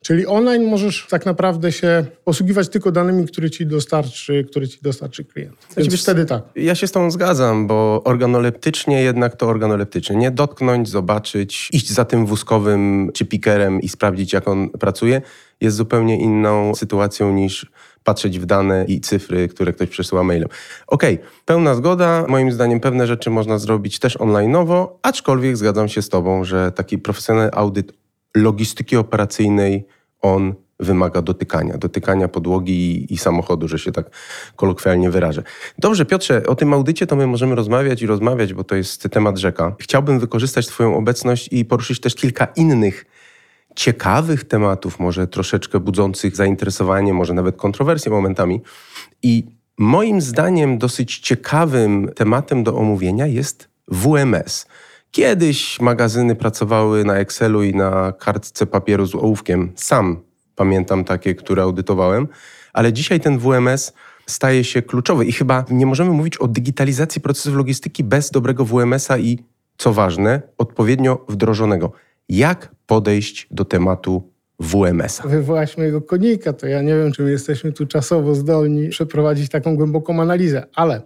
Czyli 0.04 0.28
online 0.28 0.66
możesz 0.66 1.08
tak 1.10 1.26
naprawdę 1.26 1.72
się 1.72 2.06
posługiwać 2.24 2.70
tylko 2.70 2.92
danymi, 2.92 3.28
które 3.28 3.50
ci 3.50 3.66
dostarczy, 3.66 4.46
które 4.50 4.68
ci 4.68 4.80
dostarczy 4.82 5.26
klient. 5.26 5.56
Więc 5.78 5.90
znaczy, 5.90 6.04
wtedy 6.04 6.26
tak. 6.26 6.44
Ja 6.56 6.76
się 6.76 6.88
z 6.88 6.92
tą 6.92 7.12
zgadzam, 7.12 7.68
bo 7.68 8.02
organoleptycznie 8.06 9.02
jednak 9.02 9.36
to 9.36 9.48
organoleptycznie. 9.48 10.16
Nie 10.16 10.32
dotknąć, 10.32 10.90
zobaczyć, 10.90 11.70
iść 11.74 11.92
za 11.92 12.06
tym 12.06 12.26
wózkowym 12.26 13.12
czy 13.14 13.26
pikerem 13.26 13.82
i 13.82 13.90
sprawdzić, 13.90 14.34
jak 14.34 14.48
on 14.48 14.70
pracuje, 14.70 15.22
jest 15.62 15.78
zupełnie 15.78 16.20
inną 16.20 16.76
sytuacją 16.76 17.34
niż 17.34 17.72
patrzeć 18.04 18.40
w 18.40 18.46
dane 18.46 18.86
i 18.88 19.02
cyfry, 19.02 19.48
które 19.48 19.74
ktoś 19.74 19.90
przesyła 19.90 20.24
mailem. 20.24 20.50
Okej, 20.88 21.16
okay, 21.16 21.28
pełna 21.46 21.76
zgoda. 21.76 22.26
Moim 22.28 22.52
zdaniem 22.52 22.80
pewne 22.80 23.08
rzeczy 23.08 23.30
można 23.30 23.58
zrobić 23.58 24.00
też 24.00 24.18
online'owo, 24.18 24.88
aczkolwiek 25.02 25.58
zgadzam 25.58 25.88
się 25.88 26.02
z 26.02 26.10
Tobą, 26.10 26.44
że 26.44 26.72
taki 26.72 26.98
profesjonalny 26.98 27.52
audyt 27.54 28.01
logistyki 28.36 28.98
operacyjnej, 28.98 29.86
on 30.22 30.54
wymaga 30.80 31.22
dotykania, 31.22 31.78
dotykania 31.78 32.28
podłogi 32.28 32.74
i, 32.74 33.14
i, 33.14 33.18
samochodu, 33.18 33.68
że 33.68 33.80
się 33.80 33.92
tak 33.92 34.06
kolokwialnie 34.56 35.10
wyrażę. 35.10 35.44
Dobrze, 35.78 36.06
Piotrze, 36.06 36.46
o 36.48 36.56
tym 36.56 36.74
audycie 36.74 37.08
to 37.08 37.16
my 37.16 37.28
możemy 37.28 37.56
rozmawiać 37.56 38.02
i 38.02 38.08
rozmawiać, 38.08 38.54
bo 38.54 38.64
to 38.64 38.76
jest 38.76 39.04
temat 39.04 39.38
rzeka. 39.38 39.76
Chciałbym 39.80 40.20
wykorzystać 40.20 40.68
Twoją 40.68 40.98
obecność 40.98 41.50
i 41.52 41.66
poruszyć 41.66 42.00
też 42.00 42.16
kilka 42.16 42.46
innych 42.46 43.06
ciekawych 43.76 44.44
tematów, 44.44 45.00
może 45.00 45.28
troszeczkę 45.28 45.80
budzących 45.80 46.36
zainteresowanie, 46.36 47.14
może 47.14 47.34
nawet 47.34 47.56
kontrowersje 47.56 48.12
momentami. 48.12 48.62
I 49.24 49.44
moim 49.78 50.22
zdaniem 50.22 50.78
dosyć 50.78 51.20
ciekawym 51.20 52.12
tematem 52.16 52.64
do 52.64 52.78
omówienia 52.78 53.28
jest 53.28 53.70
WMS. 53.88 54.68
Kiedyś 55.12 55.80
magazyny 55.80 56.36
pracowały 56.36 57.06
na 57.06 57.16
Excelu 57.16 57.64
i 57.64 57.76
na 57.76 58.12
kartce 58.12 58.66
papieru 58.66 59.06
z 59.06 59.16
ołówkiem. 59.16 59.72
Sam 59.76 60.22
pamiętam 60.56 61.04
takie, 61.04 61.36
które 61.36 61.64
audytowałem, 61.64 62.28
ale 62.74 62.94
dzisiaj 62.94 63.20
ten 63.20 63.40
WMS 63.40 63.94
staje 64.26 64.64
się 64.64 64.82
kluczowy 64.82 65.26
i 65.26 65.32
chyba 65.32 65.66
nie 65.70 65.86
możemy 65.86 66.12
mówić 66.12 66.38
o 66.38 66.48
digitalizacji 66.48 67.22
procesów 67.22 67.56
logistyki 67.56 68.04
bez 68.04 68.32
dobrego 68.32 68.66
WMS-a 68.66 69.18
i, 69.18 69.40
co 69.78 69.94
ważne, 69.94 70.42
odpowiednio 70.58 71.26
wdrożonego. 71.30 71.92
Jak 72.30 72.76
podejść 72.86 73.48
do 73.52 73.66
tematu 73.66 74.32
WMS-a? 74.60 75.28
Wywołać 75.28 75.78
mojego 75.78 76.02
konika, 76.02 76.54
to 76.54 76.68
ja 76.68 76.82
nie 76.82 76.96
wiem, 76.96 77.12
czy 77.12 77.24
my 77.24 77.32
jesteśmy 77.32 77.72
tu 77.72 77.86
czasowo 77.86 78.36
zdolni 78.36 78.90
przeprowadzić 78.90 79.50
taką 79.50 79.76
głęboką 79.76 80.22
analizę, 80.22 80.68
ale 80.76 81.02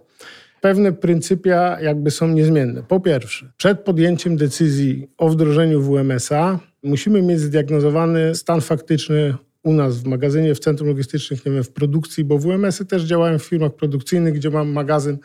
pewne 0.60 0.92
pryncypia 0.92 1.80
jakby 1.80 2.10
są 2.10 2.28
niezmienne. 2.28 2.82
Po 2.82 3.00
pierwsze, 3.00 3.52
przed 3.56 3.80
podjęciem 3.80 4.36
decyzji 4.36 5.08
o 5.18 5.28
wdrożeniu 5.28 5.82
WMS-a 5.82 6.58
musimy 6.82 7.22
mieć 7.22 7.40
zdiagnozowany 7.40 8.34
stan 8.34 8.60
faktyczny 8.60 9.34
u 9.62 9.72
nas 9.72 9.98
w 9.98 10.06
magazynie, 10.06 10.54
w 10.54 10.58
centrum 10.58 10.88
logistycznych, 10.88 11.46
nie 11.46 11.52
wiem, 11.52 11.64
w 11.64 11.70
produkcji, 11.70 12.24
bo 12.24 12.38
WMS-y 12.38 12.84
też 12.84 13.02
działają 13.02 13.38
w 13.38 13.44
firmach 13.44 13.74
produkcyjnych, 13.74 14.34
gdzie 14.34 14.50
mam 14.50 14.68
magazyn 14.68 15.18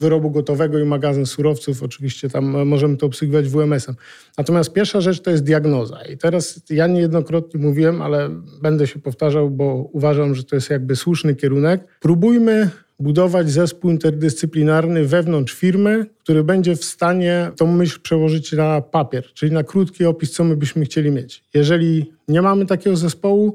wyrobu 0.00 0.30
gotowego 0.30 0.78
i 0.78 0.84
magazyn 0.84 1.26
surowców. 1.26 1.82
Oczywiście 1.82 2.28
tam 2.28 2.66
możemy 2.66 2.96
to 2.96 3.06
obsługiwać 3.06 3.48
WMS-em. 3.48 3.94
Natomiast 4.38 4.72
pierwsza 4.72 5.00
rzecz 5.00 5.20
to 5.20 5.30
jest 5.30 5.44
diagnoza. 5.44 6.02
I 6.12 6.18
teraz 6.18 6.60
ja 6.70 6.86
niejednokrotnie 6.86 7.60
mówiłem, 7.60 8.02
ale 8.02 8.30
będę 8.62 8.86
się 8.86 8.98
powtarzał, 8.98 9.50
bo 9.50 9.88
uważam, 9.92 10.34
że 10.34 10.44
to 10.44 10.56
jest 10.56 10.70
jakby 10.70 10.96
słuszny 10.96 11.34
kierunek. 11.34 11.84
Próbujmy 12.00 12.70
budować 12.98 13.50
zespół 13.50 13.90
interdyscyplinarny 13.90 15.04
wewnątrz 15.04 15.54
firmy, 15.54 16.06
który 16.18 16.44
będzie 16.44 16.76
w 16.76 16.84
stanie 16.84 17.50
tą 17.56 17.66
myśl 17.66 18.00
przełożyć 18.00 18.52
na 18.52 18.80
papier, 18.80 19.24
czyli 19.34 19.52
na 19.52 19.64
krótki 19.64 20.04
opis, 20.04 20.32
co 20.32 20.44
my 20.44 20.56
byśmy 20.56 20.84
chcieli 20.84 21.10
mieć. 21.10 21.44
Jeżeli 21.54 22.12
nie 22.28 22.42
mamy 22.42 22.66
takiego 22.66 22.96
zespołu, 22.96 23.54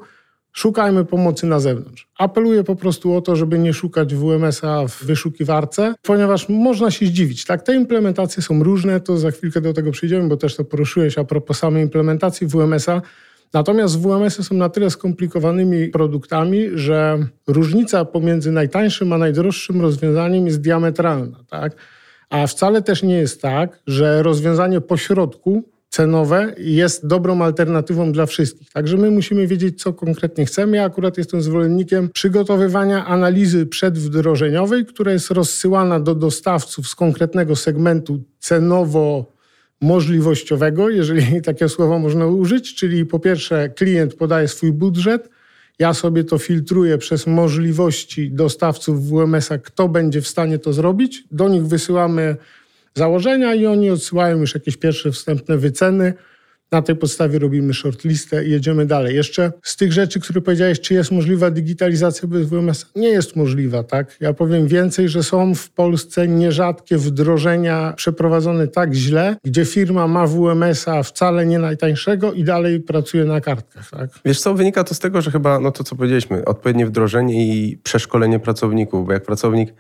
szukajmy 0.54 1.06
pomocy 1.06 1.48
na 1.48 1.60
zewnątrz. 1.60 2.08
Apeluję 2.18 2.64
po 2.64 2.76
prostu 2.76 3.14
o 3.14 3.22
to, 3.22 3.36
żeby 3.36 3.60
nie 3.60 3.74
szukać 3.74 4.16
WMS-a 4.16 4.88
w 4.88 5.04
wyszukiwarce, 5.04 5.94
ponieważ 6.02 6.50
można 6.50 6.92
się 6.92 7.06
zdziwić. 7.06 7.46
Tak, 7.46 7.64
te 7.64 7.76
implementacje 7.76 8.44
są 8.44 8.64
różne, 8.64 9.00
to 9.00 9.18
za 9.18 9.32
chwilkę 9.32 9.62
do 9.62 9.74
tego 9.74 9.92
przyjdziemy, 9.92 10.30
bo 10.30 10.38
też 10.38 10.56
to 10.56 10.64
poruszyłeś 10.64 11.18
a 11.18 11.24
propos 11.24 11.58
samej 11.58 11.84
implementacji 11.84 12.48
WMS-a. 12.48 13.02
Natomiast 13.54 14.00
WMS-y 14.00 14.44
są 14.44 14.56
na 14.56 14.70
tyle 14.70 14.90
skomplikowanymi 14.90 15.88
produktami, 15.88 16.70
że 16.74 17.28
różnica 17.48 18.06
pomiędzy 18.06 18.52
najtańszym 18.52 19.14
a 19.14 19.18
najdroższym 19.18 19.82
rozwiązaniem 19.82 20.46
jest 20.46 20.62
diametralna. 20.62 21.44
Tak? 21.50 21.76
A 22.30 22.48
wcale 22.48 22.82
też 22.82 23.04
nie 23.04 23.16
jest 23.16 23.42
tak, 23.42 23.80
że 23.88 24.24
rozwiązanie 24.24 24.82
pośrodku 24.82 25.64
cenowe 25.90 26.54
jest 26.58 27.08
dobrą 27.08 27.42
alternatywą 27.42 28.12
dla 28.12 28.26
wszystkich. 28.26 28.72
Także 28.72 28.98
my 28.98 29.12
musimy 29.12 29.48
wiedzieć, 29.48 29.82
co 29.82 29.94
konkretnie 29.94 30.46
chcemy. 30.46 30.78
Ja 30.78 30.86
akurat 30.86 31.18
jestem 31.18 31.42
zwolennikiem 31.42 32.10
przygotowywania 32.10 33.06
analizy 33.06 33.66
przedwdrożeniowej, 33.66 34.86
która 34.86 35.12
jest 35.12 35.32
rozsyłana 35.32 36.00
do 36.00 36.16
dostawców 36.16 36.88
z 36.88 36.96
konkretnego 36.96 37.56
segmentu 37.56 38.24
cenowo 38.40 39.26
możliwościowego, 39.82 40.90
jeżeli 40.90 41.42
takie 41.42 41.70
słowo 41.70 42.00
można 42.00 42.28
użyć, 42.28 42.76
czyli 42.76 43.06
po 43.06 43.20
pierwsze 43.20 43.70
klient 43.70 44.14
podaje 44.14 44.48
swój 44.48 44.72
budżet, 44.72 45.30
ja 45.80 45.94
sobie 45.94 46.24
to 46.24 46.38
filtruję 46.38 46.98
przez 46.98 47.28
możliwości 47.28 48.32
dostawców 48.32 49.10
WMS-a, 49.10 49.58
kto 49.58 49.90
będzie 49.90 50.22
w 50.22 50.28
stanie 50.28 50.60
to 50.60 50.74
zrobić. 50.74 51.24
Do 51.32 51.50
nich 51.50 51.68
wysyłamy 51.68 52.36
założenia 52.96 53.56
i 53.56 53.66
oni 53.66 53.90
odsyłają 53.90 54.40
już 54.40 54.54
jakieś 54.54 54.78
pierwsze 54.78 55.12
wstępne 55.12 55.58
wyceny. 55.58 56.14
Na 56.72 56.82
tej 56.82 56.96
podstawie 56.96 57.40
robimy 57.40 57.74
shortlistę 57.74 58.46
i 58.46 58.52
jedziemy 58.52 58.86
dalej. 58.86 59.16
Jeszcze 59.16 59.52
z 59.64 59.76
tych 59.76 59.94
rzeczy, 59.94 60.20
które 60.20 60.42
powiedziałeś, 60.42 60.80
czy 60.80 60.94
jest 60.94 61.12
możliwa 61.12 61.52
digitalizacja 61.52 62.28
bez 62.28 62.50
WMS? 62.50 62.86
Nie 62.96 63.10
jest 63.10 63.36
możliwa, 63.36 63.84
tak? 63.84 64.18
Ja 64.20 64.34
powiem 64.34 64.68
więcej, 64.68 65.10
że 65.10 65.24
są 65.24 65.56
w 65.56 65.70
Polsce 65.70 66.28
nierzadkie 66.28 66.98
wdrożenia 66.98 67.94
przeprowadzone 67.98 68.68
tak 68.68 68.94
źle, 68.94 69.36
gdzie 69.44 69.66
firma 69.66 70.08
ma 70.08 70.28
WMS-a 70.28 71.04
wcale 71.04 71.46
nie 71.46 71.60
najtańszego 71.60 72.34
i 72.34 72.44
dalej 72.44 72.80
pracuje 72.80 73.26
na 73.26 73.42
kartkach, 73.42 73.90
tak? 73.90 74.10
Wiesz 74.26 74.42
co, 74.42 74.54
wynika 74.54 74.84
to 74.84 74.96
z 74.96 75.00
tego, 75.00 75.22
że 75.22 75.32
chyba, 75.32 75.60
no 75.60 75.72
to 75.72 75.84
co 75.84 75.96
powiedzieliśmy, 75.96 76.46
odpowiednie 76.46 76.86
wdrożenie 76.86 77.48
i 77.48 77.78
przeszkolenie 77.78 78.40
pracowników, 78.40 79.06
bo 79.06 79.14
jak 79.14 79.24
pracownik 79.24 79.74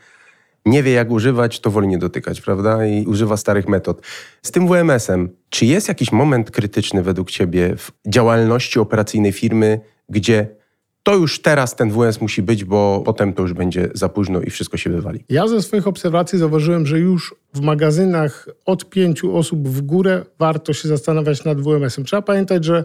nie 0.66 0.84
wie, 0.84 0.92
jak 0.92 1.12
używać, 1.12 1.60
to 1.60 1.72
woli 1.72 1.88
nie 1.88 1.98
dotykać, 1.98 2.42
prawda? 2.42 2.86
I 2.86 3.06
używa 3.06 3.38
starych 3.38 3.68
metod. 3.68 4.02
Z 4.42 4.52
tym 4.52 4.68
WMS-em, 4.68 5.30
czy 5.50 5.66
jest 5.66 5.88
jakiś 5.88 6.12
moment 6.12 6.52
krytyczny 6.52 7.04
według 7.04 7.32
Ciebie 7.32 7.76
w 7.78 7.92
działalności 8.08 8.80
operacyjnej 8.80 9.32
firmy, 9.32 9.80
gdzie 10.10 10.61
to 11.04 11.16
już 11.16 11.42
teraz 11.42 11.76
ten 11.76 11.92
WS 11.92 12.22
musi 12.22 12.42
być, 12.42 12.66
bo 12.66 13.02
potem 13.06 13.34
to 13.34 13.42
już 13.42 13.54
będzie 13.54 13.90
za 13.94 14.10
późno 14.10 14.42
i 14.42 14.50
wszystko 14.50 14.78
się 14.78 14.90
wywali. 14.90 15.24
Ja 15.30 15.48
ze 15.48 15.62
swoich 15.62 15.88
obserwacji 15.88 16.40
zauważyłem, 16.40 16.86
że 16.86 17.00
już 17.00 17.36
w 17.54 17.62
magazynach 17.62 18.50
od 18.66 18.90
pięciu 18.90 19.38
osób 19.38 19.68
w 19.68 19.82
górę 19.82 20.26
warto 20.40 20.74
się 20.74 20.88
zastanawiać 20.88 21.44
nad 21.44 21.62
WMS-em. 21.62 22.06
Trzeba 22.06 22.22
pamiętać, 22.22 22.66
że 22.66 22.84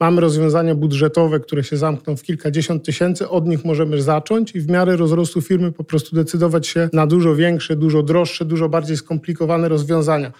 mamy 0.00 0.20
rozwiązania 0.20 0.74
budżetowe, 0.74 1.40
które 1.40 1.64
się 1.64 1.76
zamkną 1.76 2.16
w 2.16 2.22
kilkadziesiąt 2.22 2.84
tysięcy, 2.84 3.28
od 3.28 3.46
nich 3.46 3.64
możemy 3.64 4.02
zacząć 4.02 4.54
i 4.54 4.60
w 4.60 4.68
miarę 4.68 4.96
rozrostu 4.96 5.42
firmy 5.42 5.72
po 5.72 5.84
prostu 5.84 6.16
decydować 6.16 6.66
się 6.66 6.88
na 6.92 7.06
dużo 7.06 7.34
większe, 7.34 7.76
dużo 7.76 8.02
droższe, 8.02 8.44
dużo 8.44 8.68
bardziej 8.68 8.96
skomplikowane 8.96 9.68
rozwiązania. 9.68 10.32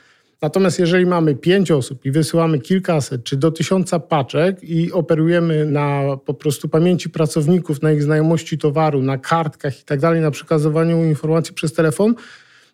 Natomiast 0.42 0.78
jeżeli 0.78 1.06
mamy 1.06 1.34
pięć 1.34 1.70
osób 1.70 2.06
i 2.06 2.10
wysyłamy 2.10 2.58
kilkaset 2.58 3.24
czy 3.24 3.36
do 3.36 3.50
tysiąca 3.50 3.98
paczek 3.98 4.62
i 4.62 4.92
operujemy 4.92 5.66
na 5.66 6.02
po 6.24 6.34
prostu 6.34 6.68
pamięci 6.68 7.10
pracowników, 7.10 7.82
na 7.82 7.92
ich 7.92 8.02
znajomości 8.02 8.58
towaru, 8.58 9.02
na 9.02 9.18
kartkach 9.18 9.80
i 9.80 9.84
tak 9.84 10.00
dalej, 10.00 10.20
na 10.20 10.30
przekazywaniu 10.30 11.04
informacji 11.04 11.54
przez 11.54 11.72
telefon, 11.72 12.14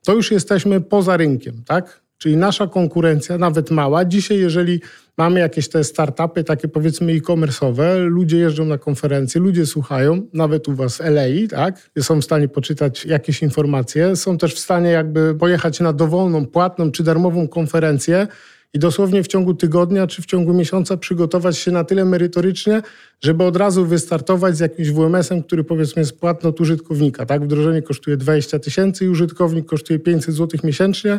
to 0.05 0.15
już 0.15 0.31
jesteśmy 0.31 0.81
poza 0.81 1.17
rynkiem, 1.17 1.63
tak? 1.67 2.03
Czyli 2.23 2.37
nasza 2.37 2.67
konkurencja, 2.67 3.39
nawet 3.39 3.71
mała, 3.71 4.05
dzisiaj 4.05 4.39
jeżeli 4.39 4.81
mamy 5.17 5.41
jakieś 5.41 5.69
te 5.69 5.85
startupy, 5.85 6.45
takie 6.45 6.69
powiedzmy 6.69 7.13
e-commerce'owe, 7.13 8.07
ludzie 8.07 8.39
jeżdżą 8.39 8.65
na 8.65 8.79
konferencje, 8.79 9.41
ludzie 9.41 9.67
słuchają, 9.67 10.23
nawet 10.33 10.69
u 10.69 10.75
was 10.75 11.01
LA, 11.01 11.49
tak? 11.51 11.91
Są 11.99 12.21
w 12.21 12.25
stanie 12.25 12.49
poczytać 12.49 13.05
jakieś 13.05 13.43
informacje, 13.43 14.17
są 14.17 14.39
też 14.39 14.55
w 14.55 14.59
stanie 14.59 14.91
jakby 14.91 15.35
pojechać 15.35 15.81
na 15.81 15.93
dowolną, 15.93 16.47
płatną 16.47 16.91
czy 16.91 17.03
darmową 17.03 17.49
konferencję 17.49 18.27
i 18.75 18.79
dosłownie 18.79 19.23
w 19.23 19.29
ciągu 19.29 19.55
tygodnia 19.55 20.07
czy 20.07 20.23
w 20.23 20.27
ciągu 20.27 20.55
miesiąca 20.55 20.97
przygotować 20.97 21.59
się 21.59 21.71
na 21.71 21.85
tyle 21.85 22.05
merytorycznie, 22.05 22.83
żeby 23.21 23.45
od 23.45 23.57
razu 23.57 23.87
wystartować 23.87 24.57
z 24.57 24.61
jakimś 24.61 24.91
WMS-em, 24.91 25.43
który 25.43 25.65
powiedzmy 25.65 26.01
jest 26.01 26.21
płatny 26.21 26.49
od 26.49 26.61
użytkownika. 26.61 27.27
Tak? 27.27 27.45
Wdrożenie 27.45 27.83
kosztuje 27.83 28.17
20 28.17 28.59
tysięcy 28.59 29.05
i 29.05 29.09
użytkownik 29.09 29.67
kosztuje 29.67 29.99
500 29.99 30.35
zł 30.35 30.61
miesięcznie 30.65 31.19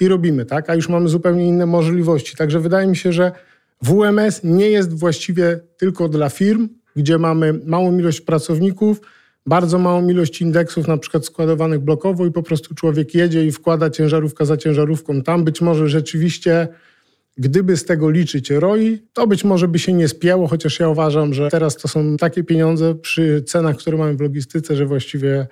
i 0.00 0.08
robimy, 0.08 0.44
tak? 0.44 0.70
A 0.70 0.74
już 0.74 0.88
mamy 0.88 1.08
zupełnie 1.08 1.46
inne 1.46 1.66
możliwości. 1.66 2.36
Także 2.36 2.60
wydaje 2.60 2.86
mi 2.86 2.96
się, 2.96 3.12
że 3.12 3.32
WMS 3.82 4.40
nie 4.44 4.70
jest 4.70 4.98
właściwie 4.98 5.60
tylko 5.76 6.08
dla 6.08 6.28
firm, 6.28 6.68
gdzie 6.96 7.18
mamy 7.18 7.60
małą 7.64 7.98
ilość 7.98 8.20
pracowników, 8.20 9.00
bardzo 9.46 9.78
małą 9.78 10.08
ilość 10.08 10.40
indeksów, 10.40 10.88
na 10.88 10.96
przykład 10.96 11.26
składowanych 11.26 11.80
blokowo 11.80 12.26
i 12.26 12.30
po 12.30 12.42
prostu 12.42 12.74
człowiek 12.74 13.14
jedzie 13.14 13.46
i 13.46 13.52
wkłada 13.52 13.90
ciężarówka 13.90 14.44
za 14.44 14.56
ciężarówką. 14.56 15.22
Tam 15.22 15.44
być 15.44 15.60
może 15.60 15.88
rzeczywiście, 15.88 16.68
gdyby 17.38 17.76
z 17.76 17.84
tego 17.84 18.10
liczyć 18.10 18.50
ROI, 18.50 18.98
to 19.12 19.26
być 19.26 19.44
może 19.44 19.68
by 19.68 19.78
się 19.78 19.92
nie 19.92 20.08
spięło, 20.08 20.48
chociaż 20.48 20.80
ja 20.80 20.88
uważam, 20.88 21.34
że 21.34 21.48
teraz 21.48 21.76
to 21.76 21.88
są 21.88 22.16
takie 22.16 22.44
pieniądze 22.44 22.94
przy 22.94 23.42
cenach, 23.42 23.76
które 23.76 23.96
mamy 23.96 24.14
w 24.14 24.20
logistyce, 24.20 24.76
że 24.76 24.86
właściwie 24.86 25.46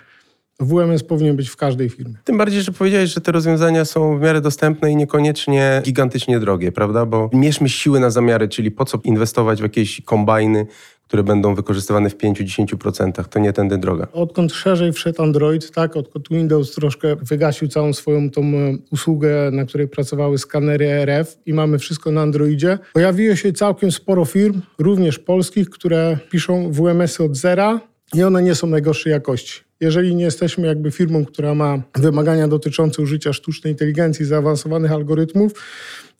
WMS 0.61 1.03
powinien 1.03 1.37
być 1.37 1.49
w 1.49 1.57
każdej 1.57 1.91
firmie. 1.91 2.15
Tym 2.25 2.39
bardziej, 2.39 2.63
że 2.63 2.73
powiedziałeś, 2.73 3.15
że 3.15 3.21
te 3.21 3.33
rozwiązania 3.33 3.85
są 3.85 4.19
w 4.19 4.21
miarę 4.23 4.41
dostępne 4.41 4.93
i 4.93 4.97
niekoniecznie 4.97 5.83
gigantycznie 5.85 6.41
drogie, 6.41 6.73
prawda? 6.73 7.07
Bo 7.07 7.31
mierzmy 7.33 7.69
siły 7.69 8.01
na 8.01 8.11
zamiary, 8.11 8.49
czyli 8.49 8.71
po 8.71 8.85
co 8.85 8.99
inwestować 9.05 9.59
w 9.59 9.63
jakieś 9.63 10.01
kombajny, 10.01 10.67
które 11.07 11.23
będą 11.23 11.55
wykorzystywane 11.55 12.11
w 12.11 12.17
5-10%. 12.17 13.25
To 13.25 13.39
nie 13.39 13.53
tędy 13.53 13.79
droga. 13.79 14.07
Odkąd 14.13 14.53
szerzej 14.53 14.93
wszedł 14.93 15.23
Android, 15.23 15.71
tak, 15.71 15.97
odkąd 15.97 16.29
Windows 16.29 16.75
troszkę 16.75 17.17
wygasił 17.17 17.69
całą 17.69 17.93
swoją 17.93 18.31
tą 18.31 18.43
e, 18.43 18.77
usługę, 18.91 19.51
na 19.53 19.65
której 19.65 19.89
pracowały 19.89 20.39
skanery 20.39 20.87
RF 20.87 21.39
i 21.47 21.55
mamy 21.55 21.79
wszystko 21.79 22.11
na 22.11 22.23
Androidzie, 22.23 22.79
pojawiło 22.93 23.37
się 23.37 23.53
całkiem 23.53 23.93
sporo 23.93 24.25
firm, 24.25 24.61
również 24.79 25.19
polskich, 25.19 25.71
które 25.71 26.19
piszą 26.31 26.73
WMS-y 26.73 27.25
od 27.25 27.37
zera 27.37 27.81
i 28.15 28.23
one 28.23 28.43
nie 28.43 28.55
są 28.55 28.67
najgorszej 28.67 29.13
jakości. 29.13 29.66
Jeżeli 29.81 30.15
nie 30.15 30.25
jesteśmy 30.25 30.67
jakby 30.67 30.91
firmą, 30.91 31.25
która 31.25 31.55
ma 31.55 31.79
wymagania 31.95 32.49
dotyczące 32.49 33.03
użycia 33.03 33.33
sztucznej 33.33 33.73
inteligencji, 33.73 34.25
zaawansowanych 34.25 34.93
algorytmów, 34.93 35.53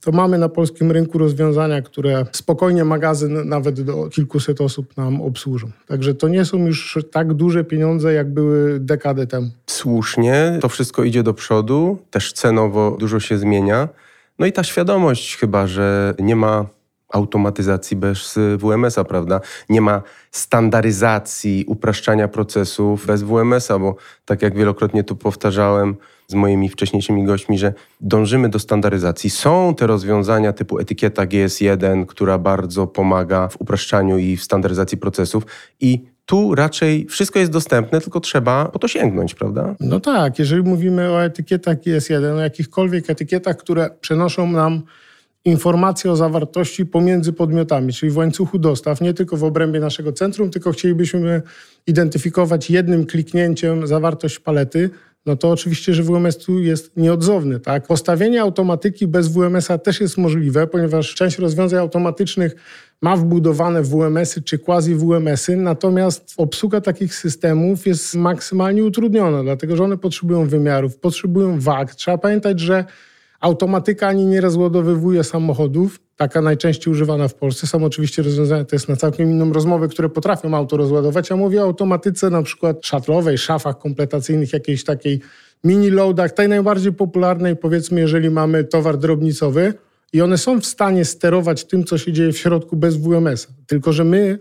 to 0.01 0.13
mamy 0.13 0.39
na 0.39 0.49
polskim 0.49 0.93
rynku 0.93 1.19
rozwiązania, 1.19 1.83
które 1.83 2.27
spokojnie 2.33 2.85
magazyn 2.85 3.49
nawet 3.49 3.81
do 3.81 4.09
kilkuset 4.09 4.61
osób 4.61 4.97
nam 4.97 5.23
obsłużą. 5.23 5.71
Także 5.87 6.15
to 6.15 6.29
nie 6.29 6.45
są 6.45 6.67
już 6.67 6.99
tak 7.11 7.35
duże 7.35 7.65
pieniądze, 7.65 8.13
jak 8.13 8.31
były 8.33 8.81
dekadę 8.81 9.27
temu. 9.27 9.51
Słusznie, 9.67 10.59
to 10.61 10.69
wszystko 10.69 11.05
idzie 11.05 11.23
do 11.23 11.35
przodu, 11.35 11.99
też 12.11 12.33
cenowo 12.33 12.97
dużo 13.01 13.21
się 13.21 13.39
zmienia. 13.39 13.89
No 14.39 14.47
i 14.47 14.53
ta 14.53 14.65
świadomość 14.65 15.37
chyba, 15.37 15.67
że 15.67 16.15
nie 16.19 16.37
ma 16.37 16.67
automatyzacji 17.13 17.97
bez 17.97 18.39
WMS-a, 18.59 19.05
prawda? 19.05 19.41
Nie 19.69 19.81
ma 19.81 20.03
standaryzacji, 20.31 21.65
upraszczania 21.67 22.29
procesów 22.29 23.07
bez 23.07 23.23
WMS-a, 23.23 23.79
bo 23.79 23.97
tak 24.25 24.43
jak 24.43 24.57
wielokrotnie 24.57 25.05
tu 25.05 25.17
powtarzałem 25.17 25.97
z 26.29 26.35
moimi 26.35 26.69
wcześniejszymi 26.69 27.25
gośćmi, 27.25 27.59
że 27.59 27.73
dążymy 28.01 28.49
do 28.49 28.59
standaryzacji. 28.59 29.31
Są 29.31 29.75
te 29.75 29.87
rozwiązania 29.87 30.53
typu 30.53 30.79
etykieta 30.79 31.27
GS1, 31.27 32.07
która 32.07 32.39
bardzo 32.39 32.87
pomaga 32.87 33.49
w 33.49 33.61
upraszczaniu 33.61 34.19
i 34.19 34.37
w 34.37 34.43
standaryzacji 34.43 34.99
procesów 34.99 35.47
i 35.81 36.05
tu 36.27 36.55
raczej 36.55 37.07
wszystko 37.07 37.39
jest 37.39 37.53
dostępne, 37.53 38.01
tylko 38.01 38.21
trzeba 38.21 38.65
po 38.65 38.79
to 38.79 38.89
sięgnąć, 38.89 39.35
prawda? 39.35 39.75
No 39.81 40.01
tak, 40.01 40.39
jeżeli 40.39 40.63
mówimy 40.63 41.13
o 41.13 41.25
etykietach 41.25 41.77
GS1, 41.77 42.37
o 42.37 42.41
jakichkolwiek 42.41 43.11
etykietach, 43.11 43.57
które 43.57 43.91
przenoszą 44.01 44.47
nam 44.47 44.83
informacje 45.47 46.11
o 46.11 46.17
zawartości 46.17 46.87
pomiędzy 46.87 47.33
podmiotami, 47.33 47.93
czyli 47.93 48.13
w 48.13 48.17
łańcuchu 48.17 48.59
dostaw, 48.59 49.01
nie 49.01 49.15
tylko 49.15 49.37
w 49.37 49.45
obrębie 49.45 49.81
naszego 49.81 50.13
centrum, 50.13 50.51
tylko 50.51 50.73
chcielibyśmy 50.73 51.43
identyfikować 51.87 52.71
jednym 52.71 53.07
kliknięciem 53.07 53.87
zawartość 53.87 54.39
palety, 54.39 54.91
no 55.27 55.37
to 55.37 55.51
oczywiście, 55.51 55.95
że 55.95 56.03
WMS 56.03 56.39
tu 56.39 56.61
jest 56.61 56.97
nieodzowny. 56.97 57.61
Tak? 57.61 57.87
Postawienie 57.87 58.43
automatyki 58.43 59.07
bez 59.07 59.29
WMS-a 59.29 59.79
też 59.79 60.01
jest 60.01 60.19
możliwe, 60.19 60.67
ponieważ 60.67 61.15
część 61.15 61.39
rozwiązań 61.39 61.81
automatycznych 61.81 62.55
ma 63.03 63.17
wbudowane 63.17 63.83
WMS-y 63.83 64.43
czy 64.43 64.59
quasi-WMS-y, 64.59 65.57
natomiast 65.57 66.35
obsługa 66.37 66.81
takich 66.81 67.15
systemów 67.15 67.87
jest 67.87 68.15
maksymalnie 68.15 68.85
utrudniona, 68.85 69.43
dlatego 69.43 69.77
że 69.77 69.85
one 69.85 69.99
potrzebują 69.99 70.47
wymiarów, 70.47 70.97
potrzebują 70.97 71.61
wag. 71.61 71.95
Trzeba 71.95 72.19
pamiętać, 72.19 72.61
że 72.61 72.85
Automatyka 73.47 74.09
ani 74.09 74.27
nie 74.27 74.41
rozładowywuje 74.41 75.25
samochodów, 75.25 76.01
taka 76.17 76.41
najczęściej 76.41 76.93
używana 76.93 77.29
w 77.29 77.35
Polsce. 77.35 77.67
Są 77.67 77.85
oczywiście 77.85 78.23
rozwiązania, 78.23 78.65
to 78.65 78.77
jest 78.77 78.89
na 78.89 78.97
całkiem 78.97 79.31
inną 79.31 79.53
rozmowę, 79.53 79.89
które 79.89 80.09
potrafią 80.09 80.55
auto 80.55 80.77
rozładować. 80.77 81.31
Ja 81.31 81.37
mówię 81.37 81.63
o 81.63 81.65
automatyce 81.65 82.31
na 82.31 82.43
przykład 82.43 82.87
szatlowej, 82.87 83.39
szafach 83.39 83.79
kompletacyjnych, 83.79 84.53
jakiejś 84.53 84.85
takiej 84.85 85.21
mini 85.65 85.91
loadach, 85.91 86.33
tej 86.33 86.49
najbardziej 86.49 86.93
popularnej 86.93 87.57
powiedzmy, 87.57 88.01
jeżeli 88.01 88.31
mamy 88.31 88.65
towar 88.65 88.99
drobnicowy 88.99 89.75
i 90.13 90.21
one 90.21 90.39
są 90.39 90.61
w 90.61 90.67
stanie 90.67 91.05
sterować 91.05 91.65
tym, 91.65 91.85
co 91.85 91.99
się 91.99 92.13
dzieje 92.13 92.33
w 92.33 92.39
środku 92.39 92.77
bez 92.77 92.97
WMS. 92.97 93.49
Tylko, 93.67 93.93
że 93.93 94.05
my 94.05 94.39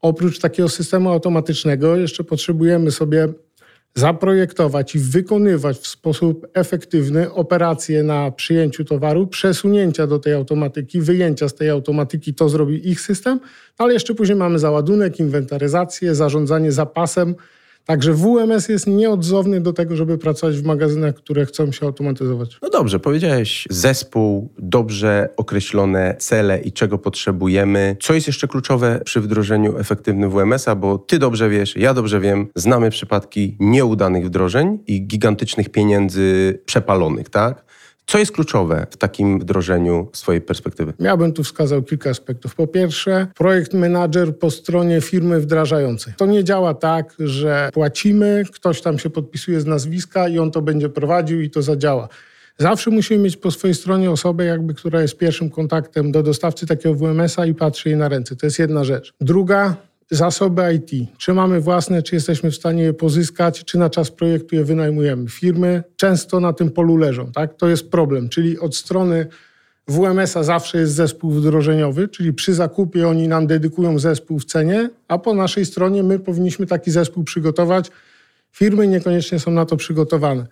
oprócz 0.00 0.38
takiego 0.38 0.68
systemu 0.68 1.10
automatycznego 1.10 1.96
jeszcze 1.96 2.24
potrzebujemy 2.24 2.90
sobie 2.90 3.28
zaprojektować 3.94 4.94
i 4.94 4.98
wykonywać 4.98 5.78
w 5.78 5.86
sposób 5.86 6.46
efektywny 6.54 7.32
operacje 7.32 8.02
na 8.02 8.30
przyjęciu 8.30 8.84
towaru, 8.84 9.26
przesunięcia 9.26 10.06
do 10.06 10.18
tej 10.18 10.32
automatyki, 10.32 11.00
wyjęcia 11.00 11.48
z 11.48 11.54
tej 11.54 11.70
automatyki, 11.70 12.34
to 12.34 12.48
zrobi 12.48 12.88
ich 12.90 13.00
system, 13.00 13.40
ale 13.78 13.92
jeszcze 13.92 14.14
później 14.14 14.38
mamy 14.38 14.58
załadunek, 14.58 15.20
inwentaryzację, 15.20 16.14
zarządzanie 16.14 16.72
zapasem, 16.72 17.34
Także 17.86 18.12
WMS 18.14 18.68
jest 18.68 18.86
nieodzowny 18.86 19.60
do 19.60 19.72
tego, 19.72 19.96
żeby 19.96 20.18
pracować 20.18 20.56
w 20.56 20.64
magazynach, 20.64 21.14
które 21.14 21.46
chcą 21.46 21.72
się 21.72 21.86
automatyzować. 21.86 22.58
No 22.62 22.70
dobrze, 22.70 23.00
powiedziałeś 23.00 23.66
zespół, 23.70 24.52
dobrze 24.58 25.28
określone 25.36 26.16
cele 26.18 26.60
i 26.60 26.72
czego 26.72 26.98
potrzebujemy. 26.98 27.96
Co 28.00 28.14
jest 28.14 28.26
jeszcze 28.26 28.48
kluczowe 28.48 29.00
przy 29.04 29.20
wdrożeniu 29.20 29.78
efektywnym 29.78 30.30
WMS-a, 30.30 30.74
bo 30.74 30.98
ty 30.98 31.18
dobrze 31.18 31.48
wiesz, 31.48 31.76
ja 31.76 31.94
dobrze 31.94 32.20
wiem, 32.20 32.46
znamy 32.54 32.90
przypadki 32.90 33.56
nieudanych 33.60 34.26
wdrożeń 34.26 34.78
i 34.86 35.06
gigantycznych 35.06 35.68
pieniędzy 35.68 36.58
przepalonych, 36.66 37.28
tak? 37.28 37.69
Co 38.10 38.18
jest 38.18 38.32
kluczowe 38.32 38.86
w 38.90 38.96
takim 38.96 39.40
wdrożeniu 39.40 40.08
z 40.12 40.20
Twojej 40.20 40.40
perspektywy? 40.40 40.92
Ja 40.98 41.16
bym 41.16 41.32
tu 41.32 41.44
wskazał 41.44 41.82
kilka 41.82 42.10
aspektów. 42.10 42.54
Po 42.54 42.66
pierwsze, 42.66 43.26
projekt 43.34 43.74
manager 43.74 44.38
po 44.38 44.50
stronie 44.50 45.00
firmy 45.00 45.40
wdrażającej. 45.40 46.14
To 46.16 46.26
nie 46.26 46.44
działa 46.44 46.74
tak, 46.74 47.14
że 47.18 47.70
płacimy, 47.72 48.42
ktoś 48.52 48.82
tam 48.82 48.98
się 48.98 49.10
podpisuje 49.10 49.60
z 49.60 49.66
nazwiska 49.66 50.28
i 50.28 50.38
on 50.38 50.50
to 50.50 50.62
będzie 50.62 50.88
prowadził 50.88 51.40
i 51.40 51.50
to 51.50 51.62
zadziała. 51.62 52.08
Zawsze 52.58 52.90
musimy 52.90 53.24
mieć 53.24 53.36
po 53.36 53.50
swojej 53.50 53.74
stronie 53.74 54.10
osobę, 54.10 54.44
jakby, 54.44 54.74
która 54.74 55.02
jest 55.02 55.18
pierwszym 55.18 55.50
kontaktem 55.50 56.12
do 56.12 56.22
dostawcy 56.22 56.66
takiego 56.66 56.94
WMS-a 56.94 57.46
i 57.46 57.54
patrzy 57.54 57.88
jej 57.88 57.98
na 57.98 58.08
ręce. 58.08 58.36
To 58.36 58.46
jest 58.46 58.58
jedna 58.58 58.84
rzecz. 58.84 59.12
Druga, 59.20 59.76
zasoby 60.10 60.62
IT. 60.74 61.08
Czy 61.18 61.34
mamy 61.34 61.60
własne, 61.60 62.02
czy 62.02 62.14
jesteśmy 62.14 62.50
w 62.50 62.56
stanie 62.56 62.82
je 62.82 62.92
pozyskać, 62.92 63.64
czy 63.64 63.78
na 63.78 63.90
czas 63.90 64.10
projektu 64.10 64.54
je 64.54 64.64
wynajmujemy. 64.64 65.28
Firmy 65.28 65.82
często 65.96 66.40
na 66.40 66.52
tym 66.52 66.70
polu 66.70 66.96
leżą, 66.96 67.32
tak? 67.32 67.54
To 67.54 67.68
jest 67.68 67.90
problem, 67.90 68.28
czyli 68.28 68.58
od 68.58 68.76
strony 68.76 69.26
WMS-a 69.88 70.42
zawsze 70.42 70.78
jest 70.78 70.94
zespół 70.94 71.30
wdrożeniowy, 71.30 72.08
czyli 72.08 72.32
przy 72.32 72.54
zakupie 72.54 73.08
oni 73.08 73.28
nam 73.28 73.46
dedykują 73.46 73.98
zespół 73.98 74.38
w 74.38 74.44
cenie, 74.44 74.90
a 75.08 75.18
po 75.18 75.34
naszej 75.34 75.66
stronie 75.66 76.02
my 76.02 76.18
powinniśmy 76.18 76.66
taki 76.66 76.90
zespół 76.90 77.24
przygotować. 77.24 77.90
Firmy 78.52 78.86
niekoniecznie 78.86 79.38
są 79.38 79.50
na 79.50 79.66
to 79.66 79.76
przygotowane. 79.76 80.46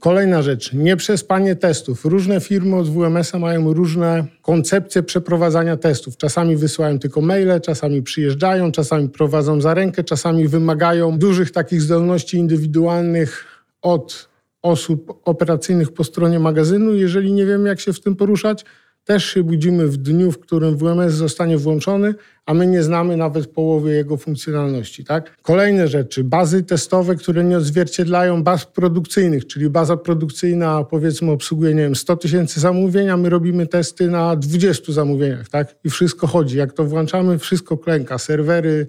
Kolejna 0.00 0.42
rzecz, 0.42 0.72
nieprzespanie 0.72 1.56
testów. 1.56 2.04
Różne 2.04 2.40
firmy 2.40 2.76
od 2.76 2.88
WMS-a 2.88 3.38
mają 3.38 3.72
różne 3.72 4.26
koncepcje 4.42 5.02
przeprowadzania 5.02 5.76
testów. 5.76 6.16
Czasami 6.16 6.56
wysyłają 6.56 6.98
tylko 6.98 7.20
maile, 7.20 7.60
czasami 7.60 8.02
przyjeżdżają, 8.02 8.72
czasami 8.72 9.08
prowadzą 9.08 9.60
za 9.60 9.74
rękę, 9.74 10.04
czasami 10.04 10.48
wymagają 10.48 11.18
dużych 11.18 11.50
takich 11.50 11.82
zdolności 11.82 12.36
indywidualnych 12.36 13.44
od 13.82 14.28
osób 14.62 15.20
operacyjnych 15.24 15.92
po 15.92 16.04
stronie 16.04 16.38
magazynu. 16.38 16.94
Jeżeli 16.94 17.32
nie 17.32 17.46
wiemy, 17.46 17.68
jak 17.68 17.80
się 17.80 17.92
w 17.92 18.00
tym 18.00 18.16
poruszać, 18.16 18.64
też 19.04 19.24
się 19.24 19.42
budzimy 19.42 19.88
w 19.88 19.96
dniu, 19.96 20.32
w 20.32 20.38
którym 20.38 20.76
WMS 20.76 21.12
zostanie 21.12 21.58
włączony, 21.58 22.14
a 22.46 22.54
my 22.54 22.66
nie 22.66 22.82
znamy 22.82 23.16
nawet 23.16 23.46
połowy 23.46 23.94
jego 23.94 24.16
funkcjonalności. 24.16 25.04
Tak? 25.04 25.36
Kolejne 25.42 25.88
rzeczy, 25.88 26.24
bazy 26.24 26.62
testowe, 26.62 27.14
które 27.14 27.44
nie 27.44 27.56
odzwierciedlają 27.56 28.42
baz 28.42 28.66
produkcyjnych, 28.66 29.46
czyli 29.46 29.70
baza 29.70 29.96
produkcyjna 29.96 30.84
powiedzmy 30.84 31.30
obsługuje 31.30 31.74
nie 31.74 31.82
wiem, 31.82 31.96
100 31.96 32.16
tysięcy 32.16 32.60
zamówień, 32.60 33.08
a 33.08 33.16
my 33.16 33.30
robimy 33.30 33.66
testy 33.66 34.10
na 34.10 34.36
20 34.36 34.92
zamówieniach 34.92 35.48
tak? 35.48 35.74
i 35.84 35.90
wszystko 35.90 36.26
chodzi. 36.26 36.58
Jak 36.58 36.72
to 36.72 36.84
włączamy, 36.84 37.38
wszystko 37.38 37.78
klęka, 37.78 38.18
serwery, 38.18 38.86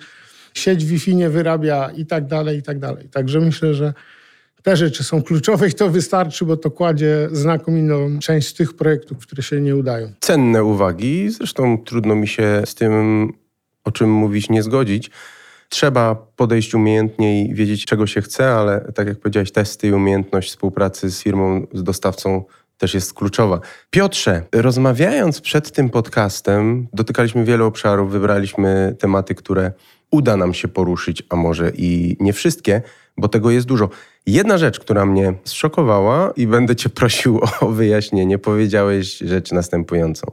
sieć 0.54 0.86
Wi-Fi 0.86 1.16
nie 1.16 1.30
wyrabia 1.30 1.92
i 1.96 2.06
tak 2.06 2.28
dalej, 2.28 2.58
i 2.60 2.64
tak 2.64 2.80
dalej. 2.80 3.10
Także 3.10 3.40
myślę, 3.40 3.74
że 3.74 3.94
te 4.64 4.78
rzeczy 4.78 5.04
są 5.04 5.24
kluczowe 5.24 5.68
i 5.68 5.74
to 5.74 5.90
wystarczy, 5.90 6.46
bo 6.46 6.58
to 6.58 6.72
kładzie 6.72 7.30
znakomitą 7.32 8.20
część 8.20 8.54
tych 8.54 8.74
projektów, 8.74 9.18
które 9.18 9.44
się 9.44 9.62
nie 9.62 9.76
udają. 9.76 10.14
Cenne 10.20 10.64
uwagi, 10.64 11.30
zresztą 11.30 11.78
trudno 11.78 12.16
mi 12.16 12.28
się 12.28 12.62
z 12.66 12.76
tym, 12.76 13.34
o 13.84 13.92
czym 13.92 14.12
mówisz, 14.12 14.50
nie 14.50 14.64
zgodzić. 14.64 15.12
Trzeba 15.70 16.16
podejść 16.16 16.76
umiejętnie 16.76 17.46
i 17.46 17.54
wiedzieć, 17.54 17.86
czego 17.86 18.08
się 18.08 18.22
chce, 18.22 18.54
ale 18.54 18.92
tak 18.96 19.08
jak 19.08 19.20
powiedziałeś, 19.20 19.52
testy 19.52 19.88
i 19.88 19.94
umiejętność 19.94 20.50
współpracy 20.50 21.10
z 21.10 21.24
firmą, 21.24 21.68
z 21.74 21.84
dostawcą 21.84 22.44
też 22.78 22.94
jest 22.94 23.14
kluczowa. 23.14 23.60
Piotrze, 23.90 24.44
rozmawiając 24.52 25.42
przed 25.42 25.72
tym 25.72 25.90
podcastem, 25.90 26.88
dotykaliśmy 26.94 27.46
wielu 27.46 27.66
obszarów, 27.66 28.12
wybraliśmy 28.12 28.96
tematy, 29.00 29.36
które 29.36 29.72
uda 30.14 30.38
nam 30.38 30.54
się 30.54 30.68
poruszyć, 30.68 31.24
a 31.30 31.36
może 31.36 31.72
i 31.76 32.18
nie 32.20 32.34
wszystkie, 32.34 32.82
bo 33.18 33.28
tego 33.28 33.52
jest 33.52 33.68
dużo. 33.68 33.90
Jedna 34.26 34.58
rzecz, 34.58 34.80
która 34.80 35.06
mnie 35.06 35.34
zszokowała 35.44 36.34
i 36.36 36.48
będę 36.48 36.76
Cię 36.76 36.90
prosił 36.90 37.40
o 37.62 37.68
wyjaśnienie, 37.68 38.38
powiedziałeś 38.38 39.18
rzecz 39.18 39.52
następującą. 39.52 40.32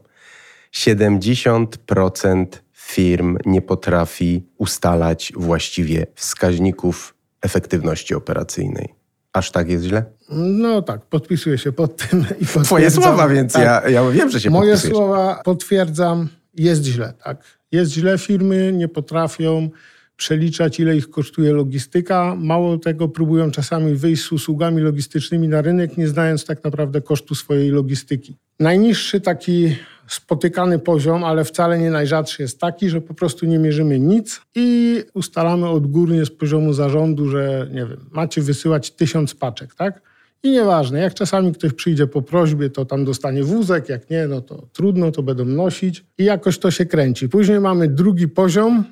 70% 0.75 2.47
firm 2.73 3.39
nie 3.47 3.63
potrafi 3.63 4.47
ustalać 4.59 5.33
właściwie 5.37 6.07
wskaźników 6.15 7.15
efektywności 7.43 8.15
operacyjnej. 8.15 8.95
Aż 9.33 9.51
tak 9.51 9.69
jest 9.69 9.85
źle? 9.85 10.05
No 10.33 10.83
tak, 10.83 11.07
podpisuję 11.07 11.59
się 11.59 11.73
pod 11.73 11.97
tym. 11.97 12.27
I 12.41 12.47
Twoje 12.47 12.91
słowa, 12.91 13.29
więc 13.29 13.53
tak. 13.53 13.63
ja, 13.63 13.89
ja 13.89 14.11
wiem, 14.11 14.31
że 14.31 14.41
się 14.41 14.51
Moje 14.51 14.77
słowa 14.77 15.41
potwierdzam, 15.45 16.29
jest 16.55 16.85
źle, 16.85 17.13
tak. 17.25 17.59
Jest 17.73 17.93
źle, 17.93 18.19
firmy 18.19 18.73
nie 18.73 18.89
potrafią 18.89 19.71
przeliczać, 20.17 20.81
ile 20.81 20.97
ich 20.97 21.11
kosztuje 21.11 21.53
logistyka. 21.53 22.37
Mało 22.39 22.79
tego, 22.79 23.09
próbują 23.09 23.51
czasami 23.51 23.95
wyjść 23.95 24.23
z 24.25 24.33
usługami 24.33 24.83
logistycznymi 24.83 25.49
na 25.49 25.63
rynek, 25.63 25.97
nie 25.97 26.09
znając 26.09 26.45
tak 26.45 26.65
naprawdę 26.65 27.01
kosztu 27.01 27.35
swojej 27.35 27.71
logistyki. 27.71 28.37
Najniższy 28.61 29.21
taki 29.21 29.77
spotykany 30.09 30.79
poziom, 30.79 31.25
ale 31.25 31.45
wcale 31.45 31.79
nie 31.79 31.91
najrzadszy 31.91 32.43
jest 32.43 32.61
taki, 32.61 32.91
że 32.91 33.01
po 33.01 33.15
prostu 33.15 33.47
nie 33.47 33.59
mierzymy 33.59 33.99
nic 33.99 34.41
i 34.55 34.99
ustalamy 35.15 35.69
odgórnie 35.69 36.25
z 36.25 36.31
poziomu 36.31 36.73
zarządu, 36.73 37.29
że 37.29 37.69
nie 37.71 37.87
wiem, 37.87 38.07
macie 38.11 38.43
wysyłać 38.43 38.91
tysiąc 38.91 39.35
paczek, 39.35 39.75
tak? 39.75 40.10
I 40.43 40.51
nieważne, 40.51 41.01
jak 41.01 41.15
czasami 41.15 41.53
ktoś 41.53 41.73
przyjdzie 41.73 42.07
po 42.07 42.23
prośbie, 42.23 42.71
to 42.71 42.85
tam 42.85 43.05
dostanie 43.05 43.45
wózek, 43.45 43.89
jak 43.89 44.11
nie, 44.11 44.27
no 44.27 44.41
to 44.41 44.69
trudno, 44.73 45.11
to 45.11 45.23
będą 45.23 45.45
nosić 45.45 46.05
i 46.19 46.25
jakoś 46.25 46.59
to 46.59 46.71
się 46.71 46.87
kręci. 46.87 47.29
Później 47.29 47.61
mamy 47.61 47.89
drugi 47.89 48.29
poziom, 48.29 48.85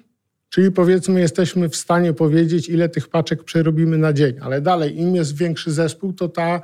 Czyli 0.51 0.71
powiedzmy, 0.73 1.21
jesteśmy 1.21 1.69
w 1.69 1.77
stanie 1.77 2.13
powiedzieć, 2.13 2.69
ile 2.69 2.89
tych 2.89 3.09
paczek 3.09 3.45
przerobimy 3.45 3.99
na 3.99 4.13
dzień, 4.13 4.35
ale 4.41 4.61
dalej, 4.61 5.01
im 5.01 5.15
jest 5.15 5.37
większy 5.37 5.73
zespół, 5.73 6.13
to 6.13 6.29
ta 6.29 6.61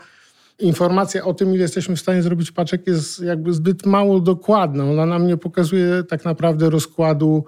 informacja 0.59 1.25
o 1.25 1.35
tym, 1.35 1.55
ile 1.55 1.63
jesteśmy 1.63 1.97
w 1.97 2.01
stanie 2.01 2.23
zrobić 2.23 2.53
paczek, 2.53 2.87
jest 2.87 3.21
jakby 3.21 3.53
zbyt 3.53 3.87
mało 3.87 4.21
dokładna. 4.21 4.85
Ona 4.85 5.07
nam 5.07 5.27
nie 5.27 5.37
pokazuje 5.37 6.03
tak 6.09 6.25
naprawdę 6.25 6.71
rozkładu 6.71 7.45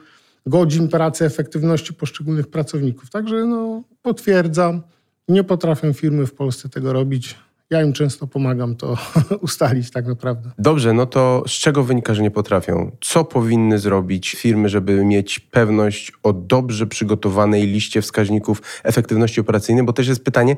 godzin 0.47 0.89
pracy, 0.89 1.25
efektywności 1.25 1.95
poszczególnych 1.95 2.47
pracowników. 2.47 3.11
Także 3.11 3.45
no, 3.45 3.83
potwierdzam, 4.03 4.83
nie 5.29 5.45
potrafią 5.45 5.93
firmy 5.93 6.27
w 6.27 6.35
Polsce 6.35 6.69
tego 6.69 6.93
robić. 6.93 7.35
Ja 7.71 7.83
im 7.83 7.93
często 7.93 8.27
pomagam 8.27 8.77
to 8.77 8.99
ustalić 9.41 9.91
tak 9.91 10.07
naprawdę. 10.07 10.51
Dobrze, 10.59 10.93
no 10.93 11.07
to 11.07 11.45
z 11.47 11.51
czego 11.51 11.85
wynika, 11.85 12.15
że 12.15 12.23
nie 12.23 12.31
potrafią? 12.31 12.91
Co 13.01 13.25
powinny 13.25 13.79
zrobić 13.79 14.33
firmy, 14.33 14.69
żeby 14.69 15.05
mieć 15.05 15.39
pewność 15.39 16.13
o 16.23 16.33
dobrze 16.33 16.87
przygotowanej 16.87 17.67
liście 17.67 18.03
wskaźników 18.03 18.63
efektywności 18.85 19.41
operacyjnej? 19.41 19.85
Bo 19.85 19.93
też 19.93 20.09
jest 20.09 20.25
pytanie, 20.25 20.57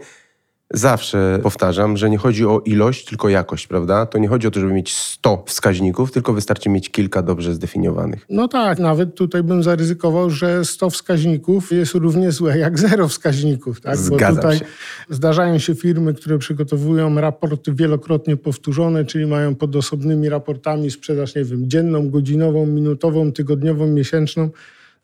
Zawsze 0.75 1.39
powtarzam, 1.43 1.97
że 1.97 2.11
nie 2.11 2.19
chodzi 2.19 2.47
o 2.47 2.61
ilość, 2.65 3.05
tylko 3.05 3.29
jakość, 3.29 3.67
prawda? 3.67 4.07
To 4.07 4.19
nie 4.19 4.29
chodzi 4.29 4.47
o 4.47 4.51
to, 4.51 4.61
żeby 4.61 4.73
mieć 4.73 4.95
100 4.95 5.45
wskaźników, 5.47 6.13
tylko 6.13 6.33
wystarczy 6.33 6.69
mieć 6.69 6.91
kilka 6.91 7.23
dobrze 7.23 7.55
zdefiniowanych. 7.55 8.27
No 8.31 8.49
tak, 8.49 8.79
nawet 8.79 9.15
tutaj 9.15 9.43
bym 9.43 9.63
zaryzykował, 9.63 10.31
że 10.31 10.65
100 10.65 10.91
wskaźników 10.91 11.73
jest 11.73 11.95
równie 11.95 12.33
złe 12.33 12.59
jak 12.59 12.79
zero 12.79 13.09
wskaźników. 13.09 13.81
Tak? 13.81 13.97
Zgadzam 13.97 14.35
Bo 14.35 14.41
tutaj 14.43 14.59
się. 14.59 14.65
zdarzają 15.11 15.59
się 15.59 15.75
firmy, 15.75 16.15
które 16.15 16.39
przygotowują 16.39 17.21
raporty 17.21 17.73
wielokrotnie 17.75 18.37
powtórzone, 18.37 19.05
czyli 19.05 19.27
mają 19.27 19.55
pod 19.55 19.77
osobnymi 19.77 20.29
raportami 20.29 20.91
sprzedaż, 20.91 21.35
nie 21.35 21.45
wiem, 21.45 21.71
dzienną, 21.71 22.11
godzinową, 22.11 22.67
minutową, 22.67 23.33
tygodniową, 23.33 23.87
miesięczną. 23.87 24.51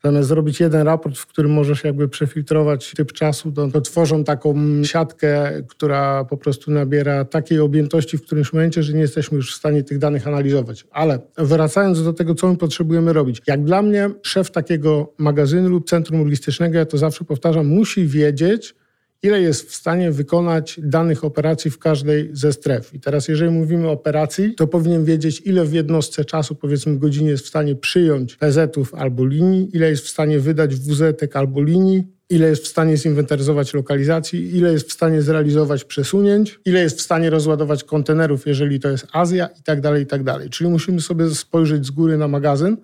Zamiast 0.05 0.27
zrobić 0.27 0.59
jeden 0.59 0.81
raport, 0.81 1.17
w 1.17 1.25
którym 1.27 1.51
możesz 1.51 1.83
jakby 1.83 2.09
przefiltrować 2.09 2.93
typ 2.97 3.11
czasu, 3.11 3.51
to, 3.51 3.67
to 3.67 3.81
tworzą 3.81 4.23
taką 4.23 4.55
siatkę, 4.83 5.51
która 5.67 6.25
po 6.25 6.37
prostu 6.37 6.71
nabiera 6.71 7.25
takiej 7.25 7.59
objętości 7.59 8.17
w 8.17 8.21
którymś 8.21 8.53
momencie, 8.53 8.83
że 8.83 8.93
nie 8.93 8.99
jesteśmy 8.99 9.35
już 9.35 9.53
w 9.53 9.55
stanie 9.55 9.83
tych 9.83 9.97
danych 9.97 10.27
analizować. 10.27 10.85
Ale 10.91 11.19
wracając 11.37 12.03
do 12.03 12.13
tego, 12.13 12.35
co 12.35 12.47
my 12.47 12.57
potrzebujemy 12.57 13.13
robić. 13.13 13.41
Jak 13.47 13.63
dla 13.63 13.81
mnie 13.81 14.09
szef 14.21 14.51
takiego 14.51 15.13
magazynu 15.17 15.69
lub 15.69 15.89
centrum 15.89 16.19
logistycznego, 16.19 16.77
ja 16.77 16.85
to 16.85 16.97
zawsze 16.97 17.25
powtarzam, 17.25 17.67
musi 17.67 18.07
wiedzieć, 18.07 18.75
ile 19.23 19.41
jest 19.41 19.69
w 19.69 19.75
stanie 19.75 20.11
wykonać 20.11 20.79
danych 20.83 21.23
operacji 21.23 21.71
w 21.71 21.79
każdej 21.79 22.29
ze 22.33 22.53
stref. 22.53 22.93
I 22.93 22.99
teraz, 22.99 23.27
jeżeli 23.27 23.51
mówimy 23.51 23.87
o 23.87 23.91
operacji, 23.91 24.55
to 24.55 24.67
powinien 24.67 25.05
wiedzieć, 25.05 25.41
ile 25.45 25.65
w 25.65 25.73
jednostce 25.73 26.25
czasu, 26.25 26.55
powiedzmy 26.55 26.97
godzinie, 26.97 27.29
jest 27.29 27.45
w 27.45 27.47
stanie 27.47 27.75
przyjąć 27.75 28.35
PZ-ów 28.35 28.93
albo 28.93 29.25
linii, 29.25 29.69
ile 29.73 29.89
jest 29.89 30.05
w 30.05 30.09
stanie 30.09 30.39
wydać 30.39 30.75
WZ 30.75 31.35
albo 31.35 31.63
linii, 31.63 32.03
ile 32.29 32.49
jest 32.49 32.63
w 32.63 32.67
stanie 32.67 32.97
zinwentaryzować 32.97 33.73
lokalizacji, 33.73 34.57
ile 34.57 34.71
jest 34.71 34.89
w 34.89 34.93
stanie 34.93 35.21
zrealizować 35.21 35.83
przesunięć, 35.83 36.59
ile 36.65 36.79
jest 36.79 36.97
w 36.97 37.01
stanie 37.01 37.29
rozładować 37.29 37.83
kontenerów, 37.83 38.47
jeżeli 38.47 38.79
to 38.79 38.89
jest 38.89 39.07
Azja 39.13 39.49
i 39.59 39.63
tak 39.63 39.81
dalej, 39.81 40.03
i 40.03 40.05
tak 40.05 40.23
dalej. 40.23 40.49
Czyli 40.49 40.69
musimy 40.69 41.01
sobie 41.01 41.29
spojrzeć 41.29 41.85
z 41.85 41.91
góry 41.91 42.17
na 42.17 42.27
magazyn, 42.27 42.77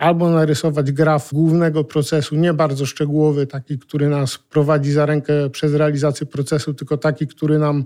albo 0.00 0.30
narysować 0.30 0.92
graf 0.92 1.30
głównego 1.32 1.84
procesu, 1.84 2.36
nie 2.36 2.52
bardzo 2.54 2.86
szczegółowy, 2.86 3.46
taki, 3.46 3.78
który 3.78 4.08
nas 4.08 4.38
prowadzi 4.38 4.92
za 4.92 5.06
rękę 5.06 5.50
przez 5.50 5.74
realizację 5.74 6.26
procesu, 6.26 6.74
tylko 6.74 6.96
taki, 6.96 7.26
który 7.26 7.58
nam 7.58 7.84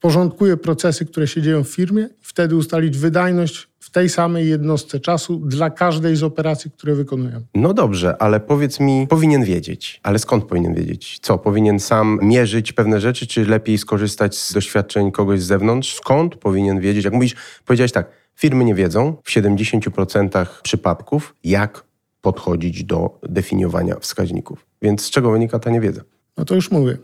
porządkuje 0.00 0.56
procesy, 0.56 1.06
które 1.06 1.26
się 1.26 1.42
dzieją 1.42 1.64
w 1.64 1.68
firmie, 1.68 2.08
wtedy 2.20 2.56
ustalić 2.56 2.98
wydajność 2.98 3.68
w 3.80 3.90
tej 3.90 4.08
samej 4.08 4.48
jednostce 4.48 5.00
czasu 5.00 5.38
dla 5.38 5.70
każdej 5.70 6.16
z 6.16 6.22
operacji, 6.22 6.70
które 6.70 6.94
wykonują. 6.94 7.40
No 7.54 7.74
dobrze, 7.74 8.22
ale 8.22 8.40
powiedz 8.40 8.80
mi, 8.80 9.06
powinien 9.08 9.44
wiedzieć. 9.44 10.00
Ale 10.02 10.18
skąd 10.18 10.44
powinien 10.44 10.74
wiedzieć? 10.74 11.18
Co, 11.22 11.38
powinien 11.38 11.80
sam 11.80 12.18
mierzyć 12.22 12.72
pewne 12.72 13.00
rzeczy, 13.00 13.26
czy 13.26 13.44
lepiej 13.44 13.78
skorzystać 13.78 14.36
z 14.36 14.52
doświadczeń 14.52 15.12
kogoś 15.12 15.42
z 15.42 15.46
zewnątrz? 15.46 15.94
Skąd 15.94 16.36
powinien 16.36 16.80
wiedzieć? 16.80 17.04
Jak 17.04 17.14
mówisz, 17.14 17.34
powiedziałeś 17.64 17.92
tak, 17.92 18.10
firmy 18.36 18.64
nie 18.64 18.74
wiedzą 18.74 19.16
w 19.24 19.30
70% 19.30 20.46
przypadków, 20.62 21.34
jak 21.44 21.84
podchodzić 22.20 22.84
do 22.84 23.18
definiowania 23.22 23.94
wskaźników. 24.00 24.66
Więc 24.82 25.02
z 25.02 25.10
czego 25.10 25.30
wynika 25.30 25.58
ta 25.58 25.70
niewiedza? 25.70 26.00
No 26.36 26.44
to 26.44 26.54
już 26.54 26.70
mówię. 26.70 26.98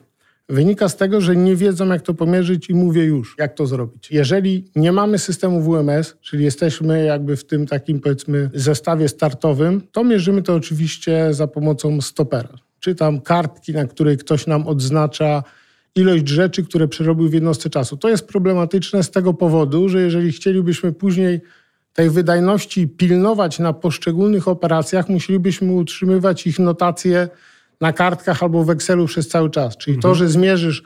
Wynika 0.48 0.88
z 0.88 0.96
tego, 0.96 1.20
że 1.20 1.36
nie 1.36 1.56
wiedzą, 1.56 1.86
jak 1.86 2.02
to 2.02 2.14
pomierzyć 2.14 2.70
i 2.70 2.74
mówię 2.74 3.04
już, 3.04 3.34
jak 3.38 3.54
to 3.54 3.66
zrobić. 3.66 4.10
Jeżeli 4.10 4.64
nie 4.76 4.92
mamy 4.92 5.18
systemu 5.18 5.62
WMS, 5.62 6.16
czyli 6.20 6.44
jesteśmy 6.44 7.04
jakby 7.04 7.36
w 7.36 7.44
tym 7.44 7.66
takim, 7.66 8.00
powiedzmy, 8.00 8.50
zestawie 8.54 9.08
startowym, 9.08 9.82
to 9.92 10.04
mierzymy 10.04 10.42
to 10.42 10.54
oczywiście 10.54 11.34
za 11.34 11.46
pomocą 11.46 12.00
stopera. 12.00 12.54
Czy 12.80 12.94
tam 12.94 13.20
kartki, 13.20 13.72
na 13.72 13.86
której 13.86 14.16
ktoś 14.16 14.46
nam 14.46 14.66
odznacza 14.66 15.42
ilość 15.96 16.28
rzeczy, 16.28 16.64
które 16.64 16.88
przerobił 16.88 17.28
w 17.28 17.32
jednostce 17.32 17.70
czasu. 17.70 17.96
To 17.96 18.08
jest 18.08 18.28
problematyczne 18.28 19.02
z 19.02 19.10
tego 19.10 19.34
powodu, 19.34 19.88
że 19.88 20.02
jeżeli 20.02 20.32
chcielibyśmy 20.32 20.92
później 20.92 21.40
tej 21.92 22.10
wydajności 22.10 22.88
pilnować 22.88 23.58
na 23.58 23.72
poszczególnych 23.72 24.48
operacjach, 24.48 25.08
musielibyśmy 25.08 25.72
utrzymywać 25.72 26.46
ich 26.46 26.58
notacje 26.58 27.28
na 27.80 27.92
kartkach 27.92 28.42
albo 28.42 28.64
w 28.64 28.70
Excelu 28.70 29.06
przez 29.06 29.28
cały 29.28 29.50
czas. 29.50 29.76
Czyli 29.76 29.98
to, 29.98 30.14
że 30.14 30.28
zmierzysz, 30.28 30.82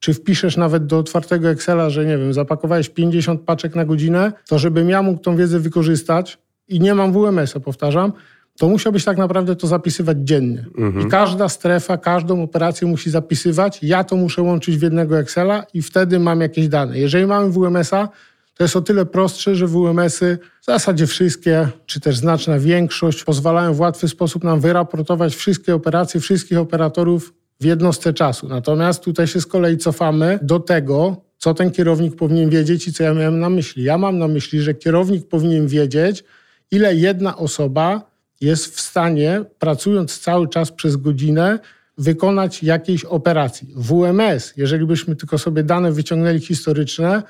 czy 0.00 0.14
wpiszesz 0.14 0.56
nawet 0.56 0.86
do 0.86 0.98
otwartego 0.98 1.48
Excela, 1.48 1.90
że 1.90 2.04
nie 2.04 2.18
wiem, 2.18 2.32
zapakowałeś 2.32 2.88
50 2.88 3.40
paczek 3.40 3.74
na 3.74 3.84
godzinę, 3.84 4.32
to 4.48 4.58
żebym 4.58 4.90
ja 4.90 5.02
mógł 5.02 5.20
tą 5.20 5.36
wiedzę 5.36 5.58
wykorzystać 5.58 6.38
i 6.68 6.80
nie 6.80 6.94
mam 6.94 7.12
WMS-a, 7.12 7.60
powtarzam, 7.60 8.12
to 8.58 8.68
musiałbyś 8.68 9.04
tak 9.04 9.18
naprawdę 9.18 9.56
to 9.56 9.66
zapisywać 9.66 10.18
dziennie. 10.20 10.64
Mhm. 10.78 11.06
I 11.06 11.10
każda 11.10 11.48
strefa, 11.48 11.98
każdą 11.98 12.42
operację 12.42 12.88
musi 12.88 13.10
zapisywać. 13.10 13.78
Ja 13.82 14.04
to 14.04 14.16
muszę 14.16 14.42
łączyć 14.42 14.76
w 14.76 14.82
jednego 14.82 15.18
Excela 15.18 15.64
i 15.74 15.82
wtedy 15.82 16.18
mam 16.18 16.40
jakieś 16.40 16.68
dane. 16.68 16.98
Jeżeli 16.98 17.26
mamy 17.26 17.50
WMS-a, 17.50 18.08
to 18.54 18.64
jest 18.64 18.76
o 18.76 18.80
tyle 18.80 19.06
prostsze, 19.06 19.54
że 19.54 19.66
WMS-y 19.66 20.38
w 20.62 20.64
zasadzie 20.64 21.06
wszystkie, 21.06 21.68
czy 21.86 22.00
też 22.00 22.16
znaczna 22.16 22.58
większość, 22.58 23.24
pozwalają 23.24 23.74
w 23.74 23.80
łatwy 23.80 24.08
sposób 24.08 24.44
nam 24.44 24.60
wyraportować 24.60 25.34
wszystkie 25.34 25.74
operacje 25.74 26.20
wszystkich 26.20 26.58
operatorów 26.58 27.34
w 27.60 27.64
jednostce 27.64 28.12
czasu. 28.12 28.48
Natomiast 28.48 29.04
tutaj 29.04 29.26
się 29.26 29.40
z 29.40 29.46
kolei 29.46 29.76
cofamy 29.76 30.38
do 30.42 30.60
tego, 30.60 31.16
co 31.38 31.54
ten 31.54 31.70
kierownik 31.70 32.16
powinien 32.16 32.50
wiedzieć 32.50 32.88
i 32.88 32.92
co 32.92 33.02
ja 33.02 33.14
miałem 33.14 33.40
na 33.40 33.50
myśli. 33.50 33.84
Ja 33.84 33.98
mam 33.98 34.18
na 34.18 34.28
myśli, 34.28 34.60
że 34.60 34.74
kierownik 34.74 35.28
powinien 35.28 35.68
wiedzieć, 35.68 36.24
ile 36.70 36.94
jedna 36.94 37.36
osoba 37.36 38.10
jest 38.40 38.76
w 38.76 38.80
stanie, 38.80 39.44
pracując 39.58 40.18
cały 40.18 40.48
czas 40.48 40.72
przez 40.72 40.96
godzinę, 40.96 41.58
wykonać 41.98 42.62
jakiejś 42.62 43.04
operacji. 43.04 43.68
WMS, 43.76 44.54
jeżeli 44.56 44.86
byśmy 44.86 45.16
tylko 45.16 45.38
sobie 45.38 45.62
dane 45.62 45.92
wyciągnęli 45.92 46.40
historyczne, 46.40 47.22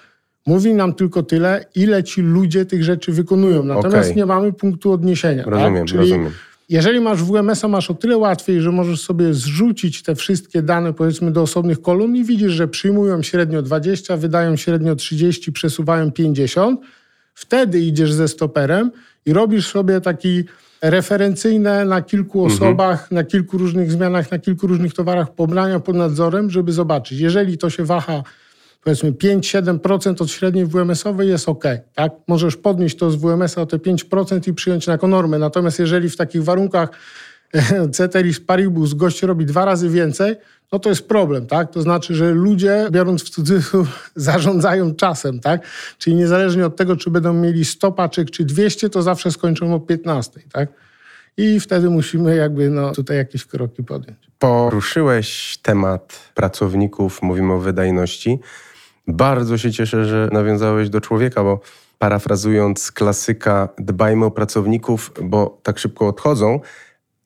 mówi 0.47 0.75
nam 0.75 0.95
tylko 0.95 1.23
tyle, 1.23 1.65
ile 1.75 2.05
ci 2.05 2.23
ludzie 2.23 2.67
tych 2.67 2.85
rzeczy 2.85 3.13
wykonują. 3.13 3.65
Natomiast 3.65 4.09
okay. 4.09 4.17
nie 4.17 4.27
mamy 4.27 4.53
punktu 4.53 4.93
odniesienia. 4.93 5.45
Tak? 5.45 5.53
Rozumiem, 5.53 5.87
tak? 5.87 5.89
Czyli 5.89 6.01
rozumiem. 6.01 6.33
Jeżeli 6.69 7.01
masz 7.01 7.23
WMS-a, 7.23 7.69
masz 7.69 7.91
o 7.91 7.95
tyle 7.95 8.17
łatwiej, 8.17 8.61
że 8.61 8.73
możesz 8.73 9.01
sobie 9.01 9.35
zrzucić 9.35 10.03
te 10.03 10.15
wszystkie 10.15 10.63
dane, 10.63 10.93
powiedzmy, 10.93 11.31
do 11.31 11.43
osobnych 11.43 11.83
kolumn 11.83 12.17
i 12.17 12.25
widzisz, 12.25 12.53
że 12.53 12.69
przyjmują 12.69 13.23
średnio 13.23 13.63
20, 13.63 14.17
wydają 14.17 14.57
średnio 14.57 14.97
30, 14.97 15.53
przesuwają 15.53 16.13
50. 16.13 16.81
Wtedy 17.35 17.81
idziesz 17.81 18.13
ze 18.13 18.29
stoperem 18.29 18.91
i 19.27 19.33
robisz 19.33 19.67
sobie 19.67 20.01
taki 20.01 20.45
referencyjne 20.83 21.85
na 21.85 22.03
kilku 22.03 22.45
mhm. 22.45 22.57
osobach, 22.57 23.03
mhm. 23.03 23.15
na 23.15 23.25
kilku 23.25 23.59
różnych 23.59 23.93
zmianach, 23.93 24.31
na 24.31 24.39
kilku 24.39 24.67
różnych 24.67 24.95
towarach 24.95 25.35
pobrania 25.35 25.81
pod 25.81 25.97
nadzorem, 25.97 26.51
żeby 26.51 26.73
zobaczyć. 26.73 27.21
Jeżeli 27.21 27.59
to 27.59 27.71
się 27.71 27.85
waha 27.85 28.23
powiedzmy 28.85 29.13
5-7% 29.13 30.23
od 30.23 30.31
średniej 30.31 30.67
WMS-owej 30.67 31.29
jest 31.29 31.49
ok. 31.49 31.65
Tak? 31.95 32.13
Możesz 32.29 32.57
podnieść 32.57 32.97
to 32.97 33.11
z 33.11 33.17
WMS-a 33.17 33.63
o 33.63 33.67
te 33.67 33.77
5% 33.77 34.49
i 34.49 34.55
przyjąć 34.55 34.87
jako 34.87 35.09
normę. 35.09 35.39
Natomiast 35.39 35.79
jeżeli 35.79 36.11
w 36.11 36.17
takich 36.17 36.45
warunkach 36.45 36.89
ceteris 37.93 38.41
paribus 38.41 38.95
gość 38.95 39.23
robi 39.23 39.47
dwa 39.47 39.65
razy 39.65 39.89
więcej, 39.89 40.37
no 40.73 40.79
to 40.79 40.89
jest 40.89 41.09
problem, 41.09 41.47
tak? 41.47 41.71
To 41.73 41.83
znaczy, 41.83 42.15
że 42.15 42.31
ludzie, 42.31 42.89
biorąc 42.91 43.25
w 43.25 43.31
cudzysłów, 43.31 44.11
zarządzają 44.17 44.95
czasem, 44.95 45.41
tak? 45.41 45.67
Czyli 45.99 46.17
niezależnie 46.17 46.67
od 46.67 46.77
tego, 46.77 46.97
czy 46.97 47.11
będą 47.11 47.33
mieli 47.33 47.65
100 47.65 47.93
paczek, 47.93 48.31
czy 48.31 48.45
200, 48.45 48.91
to 48.91 49.03
zawsze 49.03 49.33
skończą 49.33 49.75
o 49.75 49.81
15, 49.81 50.41
tak? 50.53 50.69
I 51.37 51.61
wtedy 51.61 51.91
musimy 51.91 52.37
jakby 52.37 52.71
no, 52.71 52.93
tutaj 52.93 53.17
jakieś 53.17 53.45
kroki 53.45 53.85
podjąć. 53.85 54.19
Poruszyłeś 54.39 55.59
temat 55.63 56.31
pracowników, 56.35 57.23
mówimy 57.23 57.53
o 57.53 57.59
wydajności. 57.59 58.39
Bardzo 59.07 59.59
się 59.59 59.73
cieszę, 59.73 60.05
że 60.05 60.29
nawiązałeś 60.33 60.91
do 60.91 61.01
człowieka, 61.01 61.43
bo 61.43 61.61
parafrazując 61.99 62.93
klasyka, 62.93 63.69
dbajmy 63.79 64.25
o 64.25 64.31
pracowników, 64.31 65.13
bo 65.23 65.61
tak 65.63 65.79
szybko 65.79 66.09
odchodzą. 66.09 66.61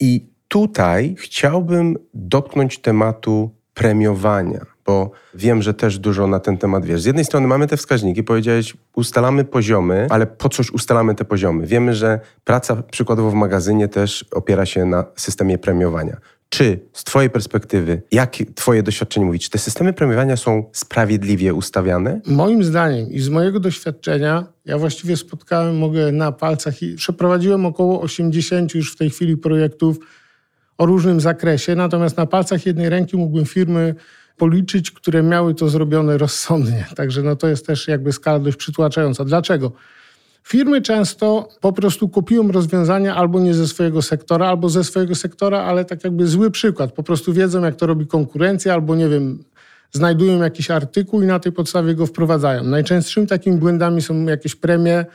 I 0.01 0.32
tutaj 0.53 1.15
chciałbym 1.19 1.97
dotknąć 2.15 2.79
tematu 2.79 3.51
premiowania, 3.75 4.67
bo 4.87 5.11
wiem, 5.35 5.63
że 5.63 5.75
też 5.75 5.99
dużo 5.99 6.27
na 6.27 6.41
ten 6.41 6.59
temat 6.59 6.85
wiesz. 6.85 7.03
Z 7.03 7.05
jednej 7.05 7.25
strony 7.25 7.47
mamy 7.47 7.67
te 7.67 7.77
wskaźniki, 7.77 8.23
powiedziałeś, 8.25 8.77
ustalamy 8.97 9.45
poziomy, 9.45 10.07
ale 10.11 10.27
po 10.27 10.49
coś 10.49 10.71
ustalamy 10.71 11.15
te 11.15 11.25
poziomy? 11.25 11.67
Wiemy, 11.67 11.95
że 11.95 12.21
praca 12.45 12.83
przykładowo 12.83 13.31
w 13.31 13.35
magazynie 13.35 13.89
też 13.89 14.25
opiera 14.33 14.67
się 14.67 14.85
na 14.85 15.05
systemie 15.17 15.59
premiowania. 15.59 16.17
Czy 16.49 16.81
z 16.93 17.05
Twojej 17.05 17.31
perspektywy, 17.31 18.03
jak 18.11 18.37
Twoje 18.55 18.83
doświadczenie 18.83 19.27
mówi, 19.27 19.39
czy 19.39 19.51
te 19.51 19.59
systemy 19.59 19.93
premiowania 19.93 20.37
są 20.37 20.65
sprawiedliwie 20.73 21.55
ustawiane? 21.55 22.21
Moim 22.27 22.65
zdaniem 22.65 23.11
i 23.11 23.21
z 23.21 23.29
mojego 23.29 23.61
doświadczenia, 23.61 24.47
ja 24.65 24.79
właściwie 24.79 25.17
spotkałem, 25.17 25.79
mogę 25.79 26.13
na 26.13 26.33
palcach 26.33 26.83
i 26.83 26.95
przeprowadziłem 26.95 27.67
około 27.67 28.01
80 28.01 28.75
już 28.75 28.93
w 28.93 28.97
tej 28.97 29.11
chwili 29.11 29.37
projektów 29.37 29.99
o 30.83 30.87
różnym 30.87 31.21
zakresie, 31.21 31.75
natomiast 31.75 32.17
na 32.17 32.27
palcach 32.27 32.67
jednej 32.67 32.89
ręki 32.89 33.17
mógłbym 33.17 33.47
firmy 33.47 33.95
policzyć, 34.37 34.91
które 34.91 35.23
miały 35.23 35.55
to 35.55 35.69
zrobione 35.69 36.19
rozsądnie. 36.19 36.87
Także 36.97 37.23
no 37.23 37.37
to 37.37 37.49
jest 37.49 37.67
też 37.67 37.89
jakby 37.89 38.13
skala 38.13 38.39
dość 38.39 38.57
przytłaczająca. 38.57 39.25
Dlaczego? 39.25 39.73
Firmy 40.43 40.83
często 40.83 41.49
po 41.61 41.73
prostu 41.73 42.09
kopiują 42.09 42.53
rozwiązania 42.53 43.17
albo 43.17 43.41
nie 43.41 43.55
ze 43.55 43.69
swojego 43.69 44.03
sektora, 44.03 44.49
albo 44.49 44.69
ze 44.69 44.85
swojego 44.85 45.15
sektora, 45.15 45.61
ale 45.61 45.85
tak 45.85 46.05
jakby 46.05 46.27
zły 46.27 46.51
przykład. 46.51 46.93
Po 46.93 47.03
prostu 47.03 47.33
wiedzą, 47.33 47.65
jak 47.65 47.77
to 47.77 47.87
robi 47.87 48.07
konkurencja, 48.07 48.75
albo 48.75 48.95
nie 48.97 49.09
wiem, 49.09 49.45
znajdują 49.93 50.43
jakiś 50.43 50.71
artykuł 50.71 51.23
i 51.23 51.27
na 51.27 51.39
tej 51.39 51.53
podstawie 51.53 51.95
go 51.95 52.07
wprowadzają. 52.07 52.65
Najczęstszymi 52.65 53.27
takimi 53.27 53.57
błędami 53.57 54.03
są 54.03 54.25
jakieś 54.25 54.55
premie 54.55 55.07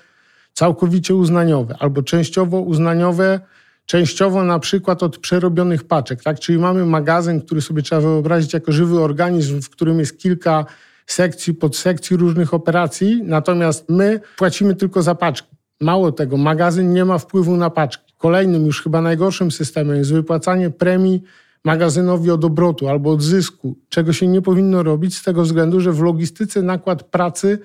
całkowicie 0.53 1.15
uznaniowe 1.15 1.75
albo 1.79 2.03
częściowo 2.03 2.61
uznaniowe, 2.61 3.39
częściowo 3.87 4.43
na 4.43 4.59
przykład 4.59 5.03
od 5.03 5.17
przerobionych 5.17 5.83
paczek. 5.83 6.23
Tak? 6.23 6.39
Czyli 6.39 6.57
mamy 6.57 6.85
magazyn, 6.85 7.41
który 7.41 7.61
sobie 7.61 7.81
trzeba 7.81 8.01
wyobrazić 8.01 8.53
jako 8.53 8.71
żywy 8.71 8.99
organizm, 8.99 9.61
w 9.61 9.69
którym 9.69 9.99
jest 9.99 10.19
kilka 10.19 10.65
sekcji, 11.05 11.53
podsekcji 11.53 12.17
różnych 12.17 12.53
operacji, 12.53 13.21
natomiast 13.23 13.89
my 13.89 14.19
płacimy 14.37 14.75
tylko 14.75 15.01
za 15.01 15.15
paczki. 15.15 15.55
Mało 15.81 16.11
tego, 16.11 16.37
magazyn 16.37 16.93
nie 16.93 17.05
ma 17.05 17.17
wpływu 17.17 17.57
na 17.57 17.69
paczki. 17.69 18.13
Kolejnym, 18.17 18.65
już 18.65 18.83
chyba 18.83 19.01
najgorszym 19.01 19.51
systemem 19.51 19.97
jest 19.97 20.13
wypłacanie 20.13 20.69
premii 20.69 21.23
magazynowi 21.63 22.31
od 22.31 22.45
obrotu 22.45 22.87
albo 22.87 23.11
od 23.11 23.21
zysku, 23.21 23.75
czego 23.89 24.13
się 24.13 24.27
nie 24.27 24.41
powinno 24.41 24.83
robić 24.83 25.17
z 25.17 25.23
tego 25.23 25.43
względu, 25.43 25.79
że 25.81 25.91
w 25.91 26.01
logistyce 26.01 26.61
nakład 26.61 27.03
pracy 27.03 27.59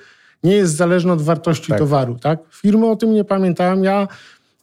nie 0.44 0.56
jest 0.56 0.76
zależny 0.76 1.12
od 1.12 1.22
wartości 1.22 1.68
tak. 1.68 1.78
towaru. 1.78 2.18
Tak? 2.18 2.38
Firmy 2.50 2.86
o 2.86 2.96
tym 2.96 3.12
nie 3.12 3.24
pamiętają. 3.24 3.82
Ja 3.82 4.08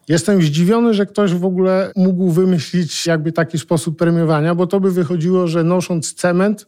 jestem 0.10 0.42
zdziwiony, 0.42 0.94
że 0.94 1.06
ktoś 1.06 1.34
w 1.34 1.46
ogóle 1.46 1.92
mógł 1.96 2.32
wymyślić 2.32 3.06
jakby 3.06 3.32
taki 3.32 3.60
sposób 3.60 3.98
premiowania, 3.98 4.56
bo 4.56 4.68
to 4.68 4.80
by 4.80 4.92
wychodziło, 4.92 5.48
że 5.48 5.64
nosząc 5.64 6.14
cement 6.14 6.66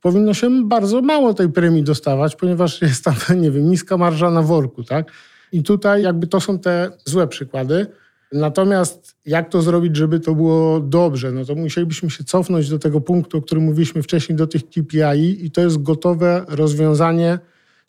powinno 0.00 0.34
się 0.34 0.68
bardzo 0.68 1.02
mało 1.02 1.34
tej 1.34 1.48
premii 1.48 1.82
dostawać, 1.82 2.36
ponieważ 2.36 2.82
jest 2.82 3.04
tam, 3.04 3.14
nie 3.42 3.50
wiem, 3.50 3.70
niska 3.70 3.96
marża 3.96 4.30
na 4.30 4.42
worku, 4.42 4.84
tak? 4.84 5.12
I 5.52 5.62
tutaj 5.62 6.02
jakby 6.02 6.26
to 6.26 6.40
są 6.40 6.58
te 6.58 6.90
złe 7.04 7.28
przykłady. 7.28 7.86
Natomiast 8.32 9.14
jak 9.26 9.48
to 9.48 9.62
zrobić, 9.62 9.96
żeby 9.96 10.20
to 10.20 10.34
było 10.34 10.80
dobrze? 10.80 11.32
No 11.32 11.44
to 11.44 11.54
musielibyśmy 11.54 12.10
się 12.10 12.24
cofnąć 12.24 12.68
do 12.68 12.78
tego 12.78 13.00
punktu, 13.00 13.38
o 13.38 13.42
którym 13.42 13.64
mówiliśmy 13.64 14.02
wcześniej, 14.02 14.36
do 14.36 14.46
tych 14.46 14.62
KPI 14.64 15.46
i 15.46 15.50
to 15.50 15.60
jest 15.60 15.82
gotowe 15.82 16.44
rozwiązanie 16.48 17.38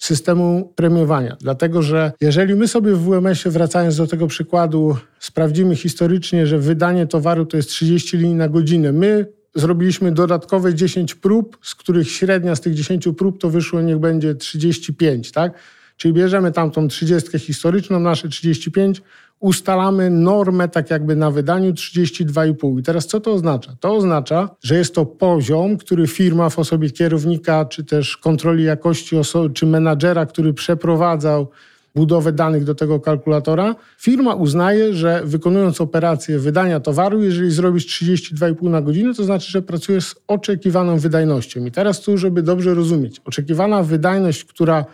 systemu 0.02 0.74
premiowania. 0.76 1.38
Dlatego, 1.40 1.82
że 1.82 2.12
jeżeli 2.22 2.56
my 2.56 2.68
sobie 2.68 2.94
w 2.94 3.04
WMS-ie, 3.04 3.52
wracając 3.54 3.98
do 3.98 4.08
tego 4.08 4.28
przykładu, 4.28 4.98
sprawdzimy 5.20 5.76
historycznie, 5.76 6.48
że 6.48 6.60
wydanie 6.60 7.08
towaru 7.08 7.46
to 7.46 7.58
jest 7.58 7.70
30 7.70 8.18
linii 8.18 8.36
na 8.36 8.50
godzinę, 8.50 8.92
my 8.92 9.26
zrobiliśmy 9.56 10.12
dodatkowe 10.12 10.76
10 10.76 11.16
prób, 11.16 11.58
z 11.62 11.76
których 11.76 12.12
średnia 12.12 12.56
z 12.56 12.62
tych 12.62 12.74
10 12.74 13.08
prób 13.18 13.42
to 13.42 13.50
wyszło 13.50 13.82
niech 13.82 13.98
będzie 13.98 14.36
35, 14.36 15.32
tak? 15.32 15.54
Czyli 15.98 16.14
bierzemy 16.14 16.52
tamtą 16.52 16.88
30 16.88 17.40
historyczną, 17.40 18.00
nasze 18.00 18.30
35, 18.30 19.02
ustalamy 19.42 20.10
normę 20.10 20.70
tak 20.70 20.90
jakby 20.90 21.16
na 21.16 21.32
wydaniu 21.32 21.72
32,5. 21.72 22.80
I 22.80 22.84
teraz 22.84 23.08
co 23.08 23.20
to 23.20 23.34
oznacza? 23.34 23.76
To 23.80 23.96
oznacza, 23.96 24.50
że 24.64 24.76
jest 24.76 24.96
to 24.96 25.06
poziom, 25.06 25.78
który 25.78 26.08
firma 26.08 26.50
w 26.50 26.60
osobie 26.60 26.90
kierownika, 26.90 27.66
czy 27.66 27.84
też 27.84 28.18
kontroli 28.18 28.64
jakości, 28.64 29.16
czy 29.54 29.66
menadżera, 29.66 30.26
który 30.26 30.54
przeprowadzał 30.54 31.48
budowę 31.96 32.32
danych 32.32 32.64
do 32.64 32.76
tego 32.76 33.00
kalkulatora, 33.00 33.76
firma 34.00 34.36
uznaje, 34.36 34.94
że 34.94 35.22
wykonując 35.26 35.82
operację 35.82 36.40
wydania 36.40 36.80
towaru, 36.80 37.24
jeżeli 37.24 37.52
zrobisz 37.52 38.02
32,5 38.02 38.70
na 38.70 38.82
godzinę, 38.82 39.14
to 39.14 39.24
znaczy, 39.24 39.52
że 39.52 39.62
pracujesz 39.62 40.06
z 40.06 40.16
oczekiwaną 40.28 41.00
wydajnością. 41.00 41.66
I 41.66 41.72
teraz 41.72 42.02
tu, 42.02 42.18
żeby 42.18 42.44
dobrze 42.44 42.74
rozumieć, 42.74 43.22
oczekiwana 43.26 43.84
wydajność, 43.84 44.44
która 44.44 44.86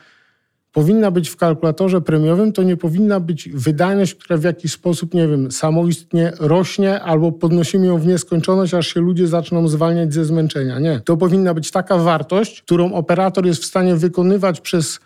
powinna 0.71 1.11
być 1.11 1.29
w 1.29 1.35
kalkulatorze 1.35 2.01
premiowym, 2.01 2.53
to 2.53 2.63
nie 2.63 2.77
powinna 2.77 3.19
być 3.19 3.49
wydajność, 3.49 4.15
która 4.15 4.37
w 4.37 4.43
jakiś 4.43 4.71
sposób, 4.71 5.13
nie 5.13 5.27
wiem, 5.27 5.51
samoistnie 5.51 6.33
rośnie 6.39 7.01
albo 7.01 7.31
podnosimy 7.31 7.85
ją 7.85 7.97
w 7.97 8.07
nieskończoność, 8.07 8.73
aż 8.73 8.93
się 8.93 8.99
ludzie 8.99 9.27
zaczną 9.27 9.67
zwalniać 9.67 10.13
ze 10.13 10.25
zmęczenia. 10.25 10.79
Nie. 10.79 10.99
To 10.99 11.17
powinna 11.17 11.53
być 11.53 11.71
taka 11.71 11.97
wartość, 11.97 12.61
którą 12.61 12.93
operator 12.93 13.45
jest 13.45 13.61
w 13.61 13.65
stanie 13.65 13.95
wykonywać 13.95 14.61
przez 14.61 14.99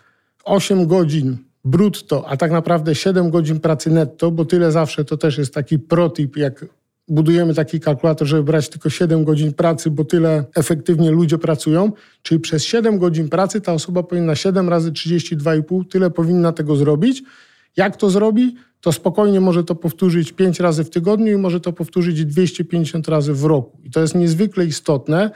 8 0.44 0.86
godzin 0.86 1.36
brutto, 1.64 2.28
a 2.28 2.36
tak 2.36 2.50
naprawdę 2.50 2.94
7 2.94 3.30
godzin 3.30 3.60
pracy 3.60 3.90
netto, 3.90 4.30
bo 4.30 4.44
tyle 4.44 4.72
zawsze 4.72 5.04
to 5.04 5.16
też 5.16 5.38
jest 5.38 5.54
taki 5.54 5.78
protip, 5.78 6.36
jak 6.36 6.64
budujemy 7.14 7.54
taki 7.54 7.80
kalkulator, 7.80 8.28
żeby 8.28 8.42
brać 8.42 8.68
tylko 8.68 8.90
7 8.90 9.24
godzin 9.24 9.52
pracy, 9.52 9.90
bo 9.90 10.04
tyle 10.04 10.44
efektywnie 10.54 11.10
ludzie 11.10 11.38
pracują, 11.38 11.92
czyli 12.22 12.40
przez 12.40 12.64
7 12.64 12.98
godzin 12.98 13.28
pracy 13.28 13.60
ta 13.60 13.72
osoba 13.72 14.02
powinna 14.02 14.34
7 14.34 14.68
razy 14.68 14.92
32,5, 14.92 15.88
tyle 15.88 16.10
powinna 16.10 16.52
tego 16.52 16.76
zrobić. 16.76 17.22
Jak 17.76 17.96
to 17.96 18.10
zrobi? 18.10 18.56
to 18.82 18.92
spokojnie 18.92 19.40
może 19.40 19.64
to 19.64 19.74
powtórzyć 19.74 20.32
5 20.32 20.60
razy 20.60 20.84
w 20.84 20.90
tygodniu 20.90 21.32
i 21.32 21.36
może 21.36 21.60
to 21.60 21.72
powtórzyć 21.72 22.24
250 22.24 23.08
razy 23.08 23.32
w 23.34 23.44
roku. 23.44 23.78
I 23.84 23.90
to 23.90 24.00
jest 24.00 24.14
niezwykle 24.14 24.64
istotne, 24.64 25.30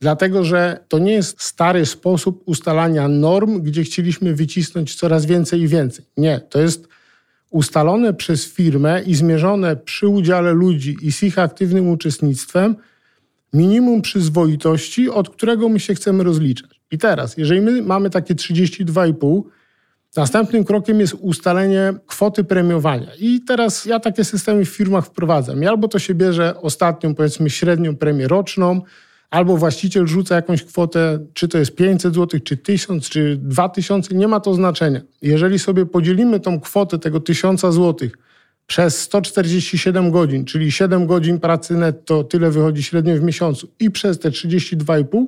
dlatego 0.00 0.44
że 0.44 0.84
to 0.88 0.98
nie 0.98 1.12
jest 1.12 1.42
stary 1.42 1.86
sposób 1.86 2.42
ustalania 2.46 3.08
norm, 3.08 3.62
gdzie 3.62 3.82
chcieliśmy 3.82 4.34
wycisnąć 4.34 4.94
coraz 4.94 5.26
więcej 5.26 5.60
i 5.60 5.68
więcej. 5.68 6.04
Nie, 6.16 6.40
to 6.40 6.60
jest 6.60 6.88
ustalone 7.50 8.14
przez 8.14 8.46
firmę 8.46 9.02
i 9.06 9.14
zmierzone 9.14 9.76
przy 9.76 10.08
udziale 10.08 10.52
ludzi 10.52 10.96
i 11.02 11.12
z 11.12 11.22
ich 11.22 11.38
aktywnym 11.38 11.88
uczestnictwem 11.88 12.76
minimum 13.52 14.02
przyzwoitości, 14.02 15.10
od 15.10 15.30
którego 15.30 15.68
my 15.68 15.80
się 15.80 15.94
chcemy 15.94 16.24
rozliczać. 16.24 16.80
I 16.90 16.98
teraz, 16.98 17.36
jeżeli 17.36 17.60
my 17.60 17.82
mamy 17.82 18.10
takie 18.10 18.34
32,5, 18.34 19.42
Następnym 20.16 20.64
krokiem 20.64 21.00
jest 21.00 21.14
ustalenie 21.20 21.94
kwoty 22.06 22.44
premiowania. 22.44 23.06
I 23.18 23.40
teraz 23.40 23.86
ja 23.86 24.00
takie 24.00 24.24
systemy 24.24 24.64
w 24.64 24.68
firmach 24.68 25.06
wprowadzam. 25.06 25.62
Albo 25.68 25.88
to 25.88 25.98
się 25.98 26.14
bierze 26.14 26.60
ostatnią, 26.60 27.14
powiedzmy, 27.14 27.50
średnią 27.50 27.96
premię 27.96 28.28
roczną, 28.28 28.82
albo 29.30 29.56
właściciel 29.56 30.06
rzuca 30.06 30.34
jakąś 30.34 30.64
kwotę, 30.64 31.26
czy 31.34 31.48
to 31.48 31.58
jest 31.58 31.74
500 31.74 32.14
zł, 32.14 32.40
czy 32.40 32.56
1000, 32.56 33.08
czy 33.08 33.36
2000, 33.42 34.14
nie 34.14 34.28
ma 34.28 34.40
to 34.40 34.54
znaczenia. 34.54 35.00
Jeżeli 35.22 35.58
sobie 35.58 35.86
podzielimy 35.86 36.40
tą 36.40 36.60
kwotę 36.60 36.98
tego 36.98 37.20
1000 37.20 37.60
zł 37.60 38.08
przez 38.66 39.00
147 39.00 40.10
godzin, 40.10 40.44
czyli 40.44 40.72
7 40.72 41.06
godzin 41.06 41.40
pracy 41.40 41.74
netto, 41.74 42.24
tyle 42.24 42.50
wychodzi 42.50 42.82
średnio 42.82 43.16
w 43.16 43.22
miesiącu, 43.22 43.68
i 43.80 43.90
przez 43.90 44.18
te 44.18 44.30
32,5, 44.30 45.26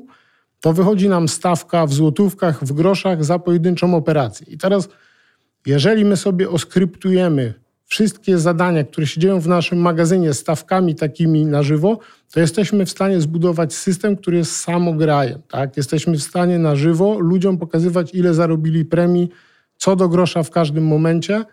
to 0.60 0.72
wychodzi 0.72 1.08
nam 1.08 1.28
stawka 1.28 1.86
w 1.86 1.92
złotówkach, 1.92 2.64
w 2.64 2.72
groszach 2.72 3.24
za 3.24 3.38
pojedynczą 3.38 3.94
operację. 3.94 4.46
I 4.50 4.58
teraz, 4.58 4.88
jeżeli 5.66 6.04
my 6.04 6.16
sobie 6.16 6.50
oskryptujemy 6.50 7.54
wszystkie 7.92 8.38
zadania, 8.38 8.84
które 8.84 9.06
się 9.06 9.20
dzieją 9.20 9.40
w 9.40 9.48
naszym 9.48 9.78
magazynie 9.78 10.34
stawkami 10.34 10.94
takimi 10.94 11.46
na 11.46 11.62
żywo, 11.62 11.98
to 12.32 12.40
jesteśmy 12.40 12.86
w 12.86 12.90
stanie 12.90 13.20
zbudować 13.20 13.74
system, 13.74 14.16
który 14.16 14.36
jest 14.36 14.56
samograjem. 14.56 15.42
Tak? 15.48 15.76
Jesteśmy 15.76 16.16
w 16.16 16.22
stanie 16.22 16.58
na 16.58 16.76
żywo 16.76 17.18
ludziom 17.18 17.58
pokazywać, 17.58 18.14
ile 18.14 18.34
zarobili 18.34 18.84
premii, 18.84 19.28
co 19.76 19.96
do 19.96 20.08
grosza 20.08 20.42
w 20.42 20.50
każdym 20.50 20.86
momencie– 20.86 21.44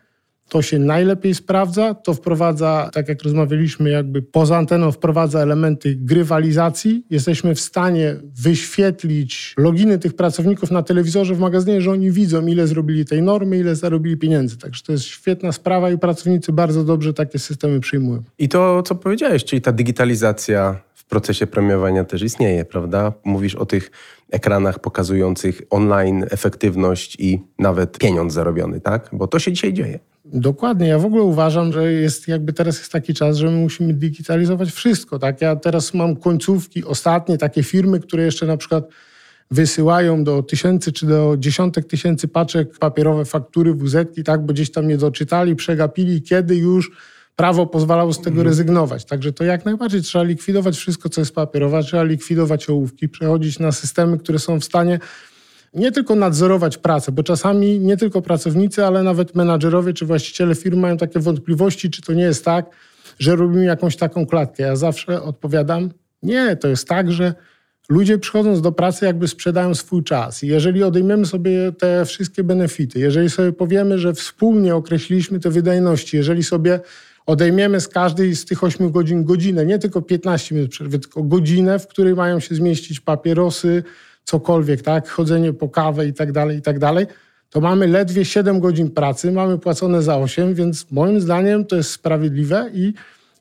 to 0.49 0.61
się 0.61 0.79
najlepiej 0.79 1.35
sprawdza, 1.35 1.93
to 1.93 2.13
wprowadza, 2.13 2.89
tak 2.93 3.09
jak 3.09 3.23
rozmawialiśmy, 3.23 3.89
jakby 3.89 4.21
poza 4.21 4.57
anteną 4.57 4.91
wprowadza 4.91 5.39
elementy 5.39 5.95
grywalizacji. 5.95 7.05
Jesteśmy 7.09 7.55
w 7.55 7.59
stanie 7.59 8.15
wyświetlić 8.41 9.53
loginy 9.57 9.99
tych 9.99 10.15
pracowników 10.15 10.71
na 10.71 10.83
telewizorze 10.83 11.35
w 11.35 11.39
magazynie, 11.39 11.81
że 11.81 11.91
oni 11.91 12.11
widzą, 12.11 12.47
ile 12.47 12.67
zrobili 12.67 13.05
tej 13.05 13.21
normy, 13.21 13.57
ile 13.57 13.75
zarobili 13.75 14.17
pieniędzy. 14.17 14.57
Także 14.57 14.83
to 14.83 14.91
jest 14.91 15.03
świetna 15.03 15.51
sprawa 15.51 15.91
i 15.91 15.97
pracownicy 15.97 16.53
bardzo 16.53 16.83
dobrze 16.83 17.13
takie 17.13 17.39
systemy 17.39 17.79
przyjmują. 17.79 18.23
I 18.39 18.49
to, 18.49 18.83
co 18.83 18.95
powiedziałeś, 18.95 19.45
czyli 19.45 19.61
ta 19.61 19.71
digitalizacja 19.71 20.81
w 20.93 21.05
procesie 21.05 21.47
premiowania 21.47 22.03
też 22.03 22.21
istnieje, 22.21 22.65
prawda? 22.65 23.13
Mówisz 23.23 23.55
o 23.55 23.65
tych 23.65 23.91
ekranach 24.31 24.79
pokazujących 24.79 25.61
online 25.69 26.25
efektywność 26.29 27.15
i 27.19 27.39
nawet 27.59 27.97
pieniądz 27.97 28.33
zarobiony, 28.33 28.81
tak? 28.81 29.09
Bo 29.13 29.27
to 29.27 29.39
się 29.39 29.51
dzisiaj 29.51 29.73
dzieje. 29.73 29.99
Dokładnie. 30.33 30.87
Ja 30.87 30.99
w 30.99 31.05
ogóle 31.05 31.23
uważam, 31.23 31.73
że 31.73 31.93
jest 31.93 32.27
jakby 32.27 32.53
teraz 32.53 32.79
jest 32.79 32.91
taki 32.91 33.13
czas, 33.13 33.37
że 33.37 33.45
my 33.45 33.57
musimy 33.57 33.93
digitalizować 33.93 34.71
wszystko. 34.71 35.19
Tak? 35.19 35.41
Ja 35.41 35.55
teraz 35.55 35.93
mam 35.93 36.15
końcówki, 36.15 36.85
ostatnie 36.85 37.37
takie 37.37 37.63
firmy, 37.63 37.99
które 37.99 38.23
jeszcze 38.23 38.45
na 38.45 38.57
przykład 38.57 38.87
wysyłają 39.51 40.23
do 40.23 40.43
tysięcy 40.43 40.91
czy 40.91 41.05
do 41.05 41.35
dziesiątek 41.37 41.87
tysięcy 41.87 42.27
paczek 42.27 42.77
papierowe 42.77 43.25
faktury 43.25 43.73
wz 43.73 43.95
tak, 44.25 44.45
bo 44.45 44.53
gdzieś 44.53 44.71
tam 44.71 44.87
nie 44.87 44.97
doczytali, 44.97 45.55
przegapili, 45.55 46.21
kiedy 46.21 46.55
już 46.55 46.91
prawo 47.35 47.67
pozwalało 47.67 48.13
z 48.13 48.17
tego 48.17 48.29
mhm. 48.29 48.47
rezygnować. 48.47 49.05
Także 49.05 49.33
to 49.33 49.43
jak 49.43 49.65
najbardziej 49.65 50.01
trzeba 50.01 50.23
likwidować 50.23 50.77
wszystko, 50.77 51.09
co 51.09 51.21
jest 51.21 51.35
papierowe, 51.35 51.83
trzeba 51.83 52.03
likwidować 52.03 52.69
ołówki, 52.69 53.09
przechodzić 53.09 53.59
na 53.59 53.71
systemy, 53.71 54.17
które 54.17 54.39
są 54.39 54.59
w 54.59 54.63
stanie 54.65 54.99
nie 55.73 55.91
tylko 55.91 56.15
nadzorować 56.15 56.77
pracę, 56.77 57.11
bo 57.11 57.23
czasami 57.23 57.79
nie 57.79 57.97
tylko 57.97 58.21
pracownicy, 58.21 58.85
ale 58.85 59.03
nawet 59.03 59.35
menadżerowie 59.35 59.93
czy 59.93 60.05
właściciele 60.05 60.55
firmy 60.55 60.81
mają 60.81 60.97
takie 60.97 61.19
wątpliwości, 61.19 61.89
czy 61.89 62.01
to 62.01 62.13
nie 62.13 62.23
jest 62.23 62.45
tak, 62.45 62.65
że 63.19 63.35
robimy 63.35 63.65
jakąś 63.65 63.95
taką 63.95 64.25
klatkę. 64.25 64.63
Ja 64.63 64.75
zawsze 64.75 65.21
odpowiadam, 65.21 65.89
nie, 66.23 66.55
to 66.55 66.67
jest 66.67 66.87
tak, 66.87 67.11
że 67.11 67.33
ludzie 67.89 68.17
przychodząc 68.17 68.61
do 68.61 68.71
pracy 68.71 69.05
jakby 69.05 69.27
sprzedają 69.27 69.75
swój 69.75 70.03
czas. 70.03 70.43
I 70.43 70.47
jeżeli 70.47 70.83
odejmiemy 70.83 71.25
sobie 71.25 71.71
te 71.71 72.05
wszystkie 72.05 72.43
benefity, 72.43 72.99
jeżeli 72.99 73.29
sobie 73.29 73.51
powiemy, 73.51 73.99
że 73.99 74.13
wspólnie 74.13 74.75
określiliśmy 74.75 75.39
te 75.39 75.49
wydajności, 75.49 76.17
jeżeli 76.17 76.43
sobie 76.43 76.79
odejmiemy 77.25 77.81
z 77.81 77.87
każdej 77.87 78.35
z 78.35 78.45
tych 78.45 78.63
8 78.63 78.91
godzin 78.91 79.23
godzinę, 79.23 79.65
nie 79.65 79.79
tylko 79.79 80.01
15 80.01 80.55
minut 80.55 80.71
przerwy, 80.71 80.99
tylko 80.99 81.23
godzinę, 81.23 81.79
w 81.79 81.87
której 81.87 82.15
mają 82.15 82.39
się 82.39 82.55
zmieścić 82.55 82.99
papierosy, 82.99 83.83
cokolwiek, 84.23 84.81
tak, 84.81 85.09
chodzenie 85.09 85.53
po 85.53 85.69
kawę 85.69 86.07
i 86.07 86.13
tak 86.13 86.31
dalej, 86.31 86.57
i 86.57 86.61
tak 86.61 86.79
dalej, 86.79 87.05
to 87.49 87.61
mamy 87.61 87.87
ledwie 87.87 88.25
7 88.25 88.59
godzin 88.59 88.91
pracy, 88.91 89.31
mamy 89.31 89.57
płacone 89.57 90.01
za 90.01 90.17
8, 90.17 90.53
więc 90.53 90.91
moim 90.91 91.21
zdaniem 91.21 91.65
to 91.65 91.75
jest 91.75 91.91
sprawiedliwe 91.91 92.69
i, 92.73 92.93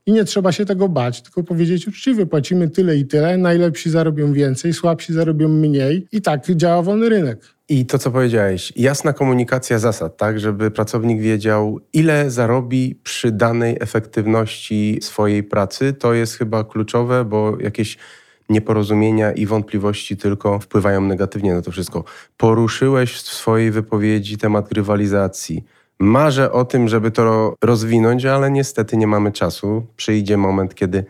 i 0.06 0.12
nie 0.12 0.24
trzeba 0.24 0.52
się 0.52 0.64
tego 0.64 0.88
bać, 0.88 1.22
tylko 1.22 1.42
powiedzieć 1.42 1.88
uczciwie, 1.88 2.26
płacimy 2.26 2.70
tyle 2.70 2.96
i 2.96 3.06
tyle, 3.06 3.36
najlepsi 3.36 3.90
zarobią 3.90 4.32
więcej, 4.32 4.72
słabsi 4.72 5.12
zarobią 5.12 5.48
mniej 5.48 6.06
i 6.12 6.22
tak 6.22 6.46
działa 6.46 6.82
wolny 6.82 7.08
rynek. 7.08 7.58
I 7.70 7.86
to, 7.86 7.98
co 7.98 8.10
powiedziałeś, 8.10 8.72
jasna 8.76 9.12
komunikacja 9.12 9.78
zasad, 9.78 10.16
tak, 10.16 10.40
żeby 10.40 10.70
pracownik 10.70 11.20
wiedział, 11.20 11.80
ile 11.92 12.30
zarobi 12.30 13.00
przy 13.04 13.32
danej 13.32 13.76
efektywności 13.80 14.98
swojej 15.02 15.42
pracy, 15.42 15.92
to 15.92 16.14
jest 16.14 16.34
chyba 16.34 16.64
kluczowe, 16.64 17.24
bo 17.24 17.56
jakieś 17.60 17.98
nieporozumienia 18.48 19.32
i 19.32 19.46
wątpliwości 19.46 20.16
tylko 20.16 20.58
wpływają 20.58 21.00
negatywnie 21.00 21.54
na 21.54 21.62
to 21.62 21.70
wszystko. 21.70 22.04
Poruszyłeś 22.36 23.12
w 23.12 23.20
swojej 23.20 23.70
wypowiedzi 23.70 24.38
temat 24.38 24.68
grywalizacji. 24.68 25.64
Marzę 26.00 26.52
o 26.52 26.64
tym, 26.64 26.88
żeby 26.88 27.10
to 27.10 27.54
rozwinąć, 27.64 28.24
ale 28.24 28.50
niestety 28.50 28.96
nie 28.96 29.06
mamy 29.06 29.32
czasu. 29.32 29.86
Przyjdzie 29.96 30.36
moment, 30.36 30.74
kiedy 30.74 31.04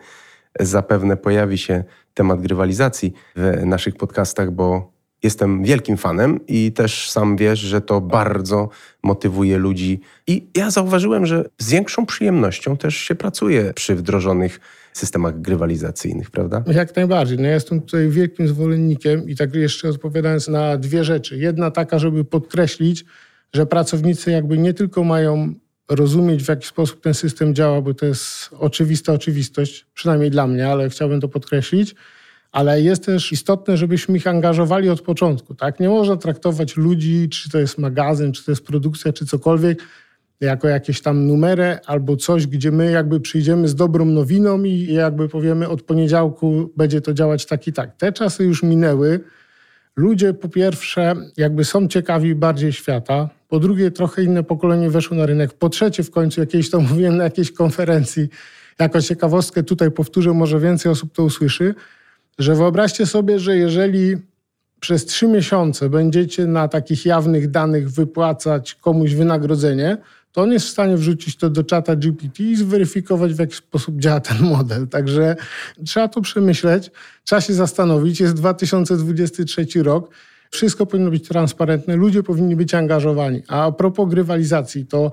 zapewne 0.59 1.17
pojawi 1.17 1.57
się 1.57 1.83
temat 2.13 2.41
grywalizacji 2.41 3.13
w 3.35 3.65
naszych 3.65 3.95
podcastach, 3.95 4.51
bo 4.51 4.91
jestem 5.23 5.63
wielkim 5.63 5.97
fanem 5.97 6.39
i 6.47 6.71
też 6.71 7.11
sam 7.11 7.37
wiesz, 7.37 7.59
że 7.59 7.81
to 7.81 8.01
bardzo 8.01 8.69
motywuje 9.03 9.57
ludzi. 9.57 10.01
I 10.27 10.47
ja 10.57 10.71
zauważyłem, 10.71 11.25
że 11.25 11.45
z 11.57 11.69
większą 11.69 12.05
przyjemnością 12.05 12.77
też 12.77 12.97
się 12.97 13.15
pracuje 13.15 13.73
przy 13.73 13.95
wdrożonych 13.95 14.59
systemach 14.93 15.41
grywalizacyjnych, 15.41 16.31
prawda? 16.31 16.63
Jak 16.67 16.95
najbardziej. 16.95 17.37
No 17.37 17.47
ja 17.47 17.53
jestem 17.53 17.81
tutaj 17.81 18.09
wielkim 18.09 18.47
zwolennikiem 18.47 19.29
i 19.29 19.35
tak 19.35 19.55
jeszcze 19.55 19.89
odpowiadając 19.89 20.47
na 20.47 20.77
dwie 20.77 21.03
rzeczy. 21.03 21.37
Jedna 21.37 21.71
taka, 21.71 21.99
żeby 21.99 22.25
podkreślić, 22.25 23.05
że 23.53 23.65
pracownicy 23.65 24.31
jakby 24.31 24.57
nie 24.57 24.73
tylko 24.73 25.03
mają 25.03 25.53
rozumieć, 25.89 26.43
w 26.43 26.49
jaki 26.49 26.67
sposób 26.67 27.01
ten 27.01 27.13
system 27.13 27.55
działa, 27.55 27.81
bo 27.81 27.93
to 27.93 28.05
jest 28.05 28.49
oczywista 28.59 29.13
oczywistość, 29.13 29.85
przynajmniej 29.93 30.31
dla 30.31 30.47
mnie, 30.47 30.67
ale 30.67 30.89
chciałbym 30.89 31.21
to 31.21 31.27
podkreślić, 31.27 31.95
ale 32.51 32.81
jest 32.81 33.05
też 33.05 33.31
istotne, 33.31 33.77
żebyśmy 33.77 34.17
ich 34.17 34.27
angażowali 34.27 34.89
od 34.89 35.01
początku. 35.01 35.55
Tak? 35.55 35.79
Nie 35.79 35.89
można 35.89 36.17
traktować 36.17 36.77
ludzi, 36.77 37.29
czy 37.29 37.49
to 37.49 37.59
jest 37.59 37.77
magazyn, 37.77 38.31
czy 38.31 38.45
to 38.45 38.51
jest 38.51 38.65
produkcja, 38.65 39.13
czy 39.13 39.25
cokolwiek, 39.25 39.83
jako 40.41 40.67
jakieś 40.67 41.01
tam 41.01 41.27
numery 41.27 41.77
albo 41.85 42.17
coś, 42.17 42.47
gdzie 42.47 42.71
my 42.71 42.91
jakby 42.91 43.19
przyjdziemy 43.19 43.67
z 43.67 43.75
dobrą 43.75 44.05
nowiną 44.05 44.63
i 44.63 44.93
jakby 44.93 45.29
powiemy 45.29 45.69
od 45.69 45.81
poniedziałku 45.81 46.71
będzie 46.77 47.01
to 47.01 47.13
działać 47.13 47.45
tak 47.45 47.67
i 47.67 47.73
tak. 47.73 47.95
Te 47.95 48.11
czasy 48.11 48.43
już 48.43 48.63
minęły. 48.63 49.19
Ludzie 49.95 50.33
po 50.33 50.49
pierwsze 50.49 51.15
jakby 51.37 51.65
są 51.65 51.87
ciekawi 51.87 52.35
bardziej 52.35 52.73
świata, 52.73 53.29
po 53.47 53.59
drugie 53.59 53.91
trochę 53.91 54.23
inne 54.23 54.43
pokolenie 54.43 54.89
weszło 54.89 55.17
na 55.17 55.25
rynek, 55.25 55.53
po 55.53 55.69
trzecie 55.69 56.03
w 56.03 56.11
końcu 56.11 56.41
jakieś 56.41 56.69
to 56.69 56.79
mówiłem 56.79 57.17
na 57.17 57.23
jakiejś 57.23 57.51
konferencji, 57.51 58.29
jako 58.79 59.01
ciekawostkę 59.01 59.63
tutaj 59.63 59.91
powtórzę, 59.91 60.33
może 60.33 60.59
więcej 60.59 60.91
osób 60.91 61.13
to 61.13 61.23
usłyszy, 61.23 61.75
że 62.39 62.55
wyobraźcie 62.55 63.05
sobie, 63.05 63.39
że 63.39 63.57
jeżeli 63.57 64.17
przez 64.79 65.05
trzy 65.05 65.27
miesiące 65.27 65.89
będziecie 65.89 66.47
na 66.47 66.67
takich 66.67 67.05
jawnych 67.05 67.51
danych 67.51 67.89
wypłacać 67.91 68.75
komuś 68.75 69.13
wynagrodzenie, 69.13 69.97
to 70.31 70.41
on 70.41 70.51
jest 70.51 70.65
w 70.65 70.69
stanie 70.69 70.97
wrzucić 70.97 71.37
to 71.37 71.49
do 71.49 71.63
czata 71.63 71.95
GPT 71.95 72.43
i 72.43 72.55
zweryfikować, 72.55 73.33
w 73.33 73.39
jaki 73.39 73.55
sposób 73.55 73.99
działa 73.99 74.19
ten 74.19 74.37
model. 74.41 74.87
Także 74.87 75.35
trzeba 75.85 76.07
to 76.07 76.21
przemyśleć, 76.21 76.91
trzeba 77.23 77.41
się 77.41 77.53
zastanowić. 77.53 78.19
Jest 78.19 78.33
2023 78.33 79.83
rok. 79.83 80.09
Wszystko 80.51 80.85
powinno 80.85 81.11
być 81.11 81.27
transparentne, 81.27 81.95
ludzie 81.95 82.23
powinni 82.23 82.55
być 82.55 82.73
angażowani. 82.73 83.43
A 83.47 83.71
propos 83.71 84.09
grywalizacji, 84.09 84.85
to 84.85 85.11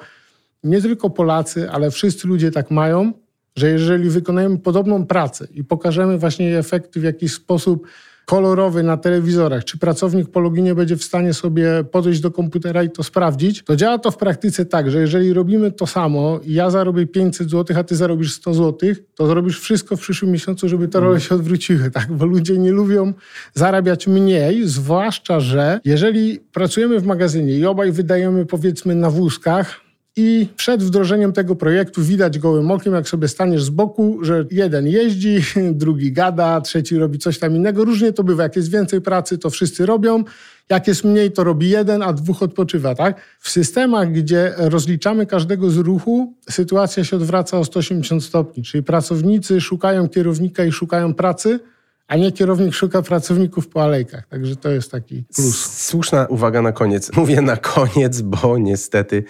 nie 0.64 0.82
tylko 0.82 1.10
Polacy, 1.10 1.70
ale 1.70 1.90
wszyscy 1.90 2.28
ludzie 2.28 2.50
tak 2.50 2.70
mają, 2.70 3.12
że 3.56 3.70
jeżeli 3.70 4.10
wykonujemy 4.10 4.58
podobną 4.58 5.06
pracę 5.06 5.48
i 5.50 5.64
pokażemy 5.64 6.18
właśnie 6.18 6.58
efekty 6.58 7.00
w 7.00 7.02
jakiś 7.02 7.32
sposób 7.32 7.86
kolorowy 8.26 8.82
na 8.82 8.96
telewizorach, 8.96 9.64
czy 9.64 9.78
pracownik 9.78 10.28
po 10.28 10.40
loginie 10.40 10.74
będzie 10.74 10.96
w 10.96 11.04
stanie 11.04 11.34
sobie 11.34 11.84
podejść 11.90 12.20
do 12.20 12.30
komputera 12.30 12.82
i 12.82 12.90
to 12.90 13.02
sprawdzić, 13.02 13.62
to 13.64 13.76
działa 13.76 13.98
to 13.98 14.10
w 14.10 14.16
praktyce 14.16 14.64
tak, 14.64 14.90
że 14.90 15.00
jeżeli 15.00 15.32
robimy 15.32 15.72
to 15.72 15.86
samo 15.86 16.40
i 16.44 16.54
ja 16.54 16.70
zarobię 16.70 17.06
500 17.06 17.50
zł, 17.50 17.76
a 17.78 17.84
ty 17.84 17.96
zarobisz 17.96 18.32
100 18.32 18.54
zł, 18.54 18.94
to 19.14 19.26
zrobisz 19.26 19.60
wszystko 19.60 19.96
w 19.96 20.00
przyszłym 20.00 20.30
miesiącu, 20.30 20.68
żeby 20.68 20.88
te 20.88 21.00
role 21.00 21.20
się 21.20 21.34
odwróciły, 21.34 21.90
tak? 21.90 22.12
Bo 22.12 22.26
ludzie 22.26 22.58
nie 22.58 22.72
lubią 22.72 23.12
zarabiać 23.54 24.06
mniej, 24.06 24.68
zwłaszcza, 24.68 25.40
że 25.40 25.80
jeżeli 25.84 26.40
pracujemy 26.52 27.00
w 27.00 27.06
magazynie 27.06 27.52
i 27.52 27.66
obaj 27.66 27.92
wydajemy 27.92 28.46
powiedzmy 28.46 28.94
na 28.94 29.10
wózkach, 29.10 29.85
i 30.18 30.48
przed 30.56 30.82
wdrożeniem 30.82 31.32
tego 31.32 31.56
projektu 31.56 32.02
widać 32.02 32.38
gołym 32.38 32.70
okiem, 32.70 32.94
jak 32.94 33.08
sobie 33.08 33.28
staniesz 33.28 33.64
z 33.64 33.70
boku, 33.70 34.18
że 34.22 34.44
jeden 34.50 34.86
jeździ, 34.86 35.40
drugi 35.72 36.12
gada, 36.12 36.60
trzeci 36.60 36.96
robi 36.96 37.18
coś 37.18 37.38
tam 37.38 37.56
innego. 37.56 37.84
Różnie 37.84 38.12
to 38.12 38.24
bywa. 38.24 38.42
Jak 38.42 38.56
jest 38.56 38.70
więcej 38.70 39.00
pracy, 39.00 39.38
to 39.38 39.50
wszyscy 39.50 39.86
robią. 39.86 40.24
Jak 40.68 40.88
jest 40.88 41.04
mniej, 41.04 41.32
to 41.32 41.44
robi 41.44 41.68
jeden, 41.70 42.02
a 42.02 42.12
dwóch 42.12 42.42
odpoczywa, 42.42 42.94
tak? 42.94 43.20
W 43.40 43.50
systemach, 43.50 44.12
gdzie 44.12 44.54
rozliczamy 44.56 45.26
każdego 45.26 45.70
z 45.70 45.76
ruchu, 45.76 46.34
sytuacja 46.50 47.04
się 47.04 47.16
odwraca 47.16 47.58
o 47.58 47.64
180 47.64 48.24
stopni. 48.24 48.62
Czyli 48.62 48.82
pracownicy 48.82 49.60
szukają 49.60 50.08
kierownika 50.08 50.64
i 50.64 50.72
szukają 50.72 51.14
pracy, 51.14 51.60
a 52.08 52.16
nie 52.16 52.32
kierownik 52.32 52.74
szuka 52.74 53.02
pracowników 53.02 53.68
po 53.68 53.82
alejkach. 53.82 54.26
Także 54.26 54.56
to 54.56 54.70
jest 54.70 54.90
taki 54.90 55.24
plus. 55.36 55.86
Słuszna 55.86 56.26
uwaga 56.26 56.62
na 56.62 56.72
koniec. 56.72 57.10
Mówię 57.16 57.42
na 57.42 57.56
koniec, 57.56 58.20
bo 58.20 58.58
niestety 58.58 59.24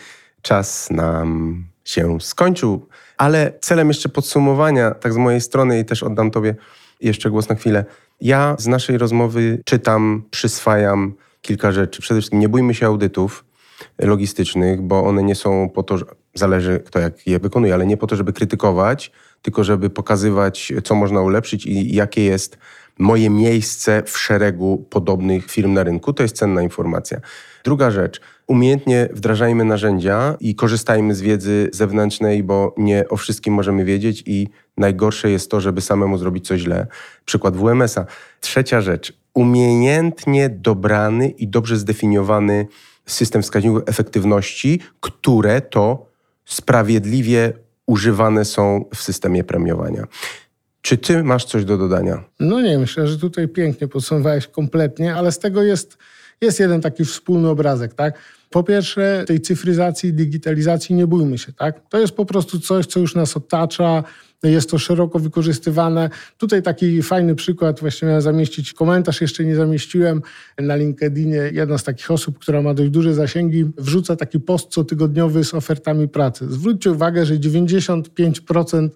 czas 0.47 0.91
nam 0.91 1.65
się 1.85 2.21
skończył. 2.21 2.89
Ale 3.19 3.53
celem 3.61 3.89
jeszcze 3.89 4.09
podsumowania, 4.09 4.91
tak 4.91 5.13
z 5.13 5.17
mojej 5.17 5.41
strony 5.41 5.79
i 5.79 5.85
też 5.85 6.03
oddam 6.03 6.31
Tobie 6.31 6.55
jeszcze 7.01 7.31
głos 7.31 7.49
na 7.49 7.55
chwilę. 7.55 7.85
Ja 8.21 8.57
z 8.59 8.67
naszej 8.67 8.99
rozmowy 8.99 9.63
czytam, 9.65 10.23
przyswajam 10.31 11.15
kilka 11.41 11.73
rzeczy. 11.73 12.03
Przede 12.03 12.21
wszystkim 12.21 12.41
nie 12.41 12.49
bójmy 12.49 12.75
się 12.75 12.87
audytów 12.87 13.45
logistycznych, 13.99 14.83
bo 14.83 15.05
one 15.05 15.23
nie 15.23 15.35
są 15.35 15.69
po 15.75 15.83
to, 15.83 15.99
że 15.99 16.05
zależy 16.35 16.81
kto 16.87 16.99
jak 16.99 17.27
je 17.27 17.39
wykonuje, 17.39 17.75
ale 17.75 17.87
nie 17.87 17.97
po 17.97 18.07
to, 18.07 18.17
żeby 18.17 18.33
krytykować, 18.33 19.13
tylko 19.43 19.65
żeby 19.65 19.91
pokazywać, 19.91 20.73
co 20.85 20.95
można 20.95 21.21
ulepszyć 21.21 21.67
i 21.67 21.95
jakie 21.95 22.25
jest 22.25 22.59
moje 22.99 23.31
miejsce 23.31 24.03
w 24.07 24.19
szeregu 24.19 24.87
podobnych 24.91 25.51
firm 25.51 25.73
na 25.73 25.85
rynku. 25.85 26.13
To 26.13 26.23
jest 26.23 26.37
cenna 26.37 26.63
informacja. 26.63 27.21
Druga 27.65 27.91
rzecz, 27.91 28.21
umiejętnie 28.47 29.09
wdrażajmy 29.13 29.65
narzędzia 29.65 30.37
i 30.41 30.55
korzystajmy 30.55 31.15
z 31.15 31.21
wiedzy 31.21 31.71
zewnętrznej, 31.73 32.43
bo 32.43 32.75
nie 32.77 33.09
o 33.09 33.17
wszystkim 33.17 33.55
możemy 33.55 33.85
wiedzieć 33.85 34.23
i 34.27 34.49
najgorsze 34.77 35.31
jest 35.31 35.51
to, 35.51 35.61
żeby 35.61 35.81
samemu 35.81 36.19
zrobić 36.19 36.47
coś 36.47 36.61
źle. 36.61 36.87
Przykład 37.25 37.57
WMS-a. 37.57 38.07
Trzecia 38.41 38.81
rzecz, 38.81 39.13
umiejętnie 39.35 40.49
dobrany 40.49 41.29
i 41.29 41.49
dobrze 41.49 41.77
zdefiniowany 41.77 42.67
system 43.07 43.43
wskaźników 43.43 43.83
efektywności, 43.87 44.81
które 45.01 45.61
to 45.61 46.07
sprawiedliwie 46.45 47.53
używane 47.87 48.45
są 48.45 48.85
w 48.95 49.03
systemie 49.03 49.45
premiowania. 49.45 50.07
Czy 50.83 50.99
ty 50.99 51.25
masz 51.25 51.45
coś 51.45 51.65
do 51.65 51.79
dodania? 51.79 52.25
No 52.41 52.61
nie, 52.61 52.79
myślę, 52.79 53.09
że 53.09 53.19
tutaj 53.19 53.49
pięknie 53.49 53.89
podsumowałeś 53.89 54.47
kompletnie, 54.47 55.15
ale 55.15 55.33
z 55.33 55.39
tego 55.39 55.63
jest, 55.63 55.99
jest 56.41 56.61
jeden 56.61 56.81
taki 56.81 57.05
wspólny 57.05 57.49
obrazek, 57.49 57.95
tak? 57.95 58.19
Po 58.51 58.63
pierwsze, 58.63 59.25
tej 59.27 59.41
cyfryzacji, 59.41 60.15
digitalizacji 60.15 60.95
nie 60.95 61.07
bójmy 61.07 61.39
się, 61.39 61.53
tak? 61.53 61.89
To 61.89 61.99
jest 61.99 62.13
po 62.13 62.27
prostu 62.27 62.61
coś, 62.61 62.87
co 62.87 63.01
już 63.01 63.15
nas 63.15 63.37
otacza, 63.37 64.05
jest 64.43 64.71
to 64.71 64.79
szeroko 64.79 65.19
wykorzystywane. 65.19 66.11
Tutaj 66.39 66.63
taki 66.63 67.03
fajny 67.03 67.35
przykład, 67.35 67.81
właśnie 67.81 68.09
miałem 68.09 68.23
zamieścić 68.23 68.73
komentarz, 68.73 69.21
jeszcze 69.21 69.45
nie 69.45 69.57
zamieściłem 69.57 70.23
na 70.59 70.77
LinkedInie. 70.77 71.51
Jedna 71.53 71.79
z 71.79 71.85
takich 71.85 72.11
osób, 72.11 72.39
która 72.39 72.63
ma 72.63 72.75
dość 72.75 72.91
duże 72.91 73.15
zasięgi, 73.15 73.65
wrzuca 73.79 74.17
taki 74.17 74.41
post 74.41 74.75
cotygodniowy 74.75 75.45
z 75.45 75.55
ofertami 75.55 76.09
pracy. 76.09 76.47
Zwróćcie 76.53 76.93
uwagę, 76.93 77.27
że 77.27 77.35
95% 77.35 78.89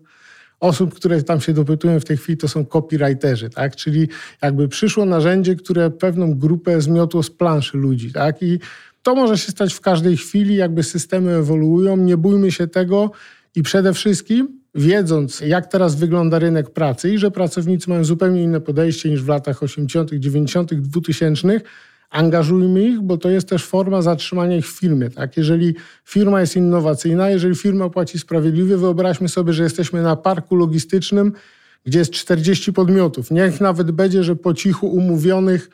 osób, 0.61 0.95
które 0.95 1.23
tam 1.23 1.41
się 1.41 1.53
dopytują 1.53 2.01
w 2.01 2.05
tej 2.05 2.17
chwili, 2.17 2.39
to 2.39 2.49
są 2.49 2.67
copywriterzy, 2.67 3.51
tak? 3.51 3.77
Czyli 3.77 4.09
jakby 4.43 4.69
przyszło 4.69 5.05
narzędzie, 5.05 5.57
które 5.57 5.91
pewną 5.91 6.35
grupę 6.35 6.81
zmiotło 6.81 7.23
z 7.23 7.31
planszy 7.31 7.77
ludzi, 7.77 8.13
tak? 8.13 8.43
I 8.43 8.59
to 9.03 9.15
może 9.15 9.39
się 9.39 9.53
stać 9.53 9.75
w 9.75 9.81
każdej 9.81 10.17
chwili, 10.17 10.57
jakby 10.57 10.83
systemy 10.83 11.37
ewoluują, 11.37 11.97
nie 11.97 12.17
bójmy 12.17 12.53
się 12.53 12.67
tego 12.67 13.11
i 13.55 13.63
przede 13.63 13.93
wszystkim 13.93 14.61
wiedząc, 14.75 15.41
jak 15.41 15.67
teraz 15.67 15.95
wygląda 15.95 16.39
rynek 16.39 16.71
pracy 16.71 17.11
i 17.11 17.19
że 17.19 17.31
pracownicy 17.31 17.91
mają 17.91 18.05
zupełnie 18.05 18.43
inne 18.43 18.61
podejście 18.61 19.11
niż 19.11 19.23
w 19.23 19.29
latach 19.29 19.63
80., 19.63 20.11
90., 20.11 20.75
2000, 20.75 21.61
angażujmy 22.11 22.83
ich, 22.85 23.01
bo 23.01 23.19
to 23.19 23.31
jest 23.31 23.49
też 23.49 23.67
forma 23.67 24.03
zatrzymania 24.03 24.57
ich 24.57 24.67
w 24.67 24.79
firmie. 24.79 25.11
Tak? 25.11 25.37
Jeżeli 25.37 25.75
firma 26.05 26.41
jest 26.41 26.57
innowacyjna, 26.57 27.31
jeżeli 27.31 27.55
firma 27.55 27.91
płaci 27.91 28.19
sprawiedliwie, 28.19 28.77
wyobraźmy 28.77 29.29
sobie, 29.29 29.53
że 29.53 29.63
jesteśmy 29.63 30.03
na 30.03 30.17
parku 30.17 30.57
logistycznym, 30.57 31.33
gdzie 31.85 31.99
jest 31.99 32.11
40 32.11 32.73
podmiotów. 32.73 33.31
Niech 33.31 33.61
nawet 33.61 33.91
będzie, 33.91 34.25
że 34.25 34.37
po 34.37 34.55
cichu 34.55 34.87
umówionych 34.87 35.71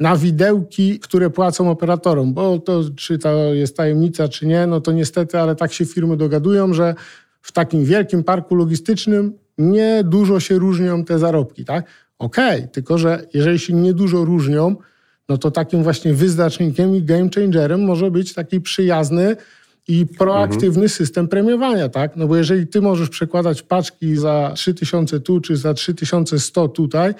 na 0.00 0.16
widełki, 0.16 0.98
które 1.00 1.30
płacą 1.30 1.70
operatorom, 1.70 2.34
bo 2.34 2.58
to 2.58 2.80
czy 2.96 3.18
to 3.18 3.54
jest 3.54 3.76
tajemnica, 3.76 4.28
czy 4.28 4.46
nie, 4.46 4.66
no 4.66 4.80
to 4.80 4.92
niestety, 4.92 5.38
ale 5.38 5.56
tak 5.56 5.72
się 5.72 5.84
firmy 5.84 6.16
dogadują, 6.16 6.74
że 6.74 6.94
w 7.42 7.52
takim 7.52 7.84
wielkim 7.84 8.24
parku 8.24 8.54
logistycznym 8.54 9.32
nie 9.58 10.04
dużo 10.04 10.40
się 10.40 10.58
różnią 10.58 11.04
te 11.04 11.18
zarobki, 11.18 11.64
tak? 11.64 11.84
Okej, 12.18 12.58
okay, 12.58 12.68
tylko 12.68 12.98
że 12.98 13.26
jeżeli 13.34 13.58
się 13.58 13.72
nie 13.72 13.94
dużo 13.94 14.24
różnią, 14.24 14.76
no 15.28 15.38
to 15.38 15.50
takim 15.50 15.82
właśnie 15.82 16.14
wyznacznikiem 16.14 16.96
i 16.96 17.02
game 17.02 17.28
changerem 17.34 17.84
może 17.84 18.10
być 18.10 18.34
taki 18.34 18.60
przyjazny 18.60 19.36
i 19.88 20.06
proaktywny 20.06 20.68
mhm. 20.68 20.88
system 20.88 21.28
premiowania, 21.28 21.88
tak? 21.88 22.16
No 22.16 22.26
bo 22.26 22.36
jeżeli 22.36 22.66
ty 22.66 22.80
możesz 22.80 23.08
przekładać 23.08 23.62
paczki 23.62 24.16
za 24.16 24.52
3000 24.54 25.20
tu, 25.20 25.40
czy 25.40 25.56
za 25.56 25.74
3100 25.74 26.68
tutaj, 26.68 27.14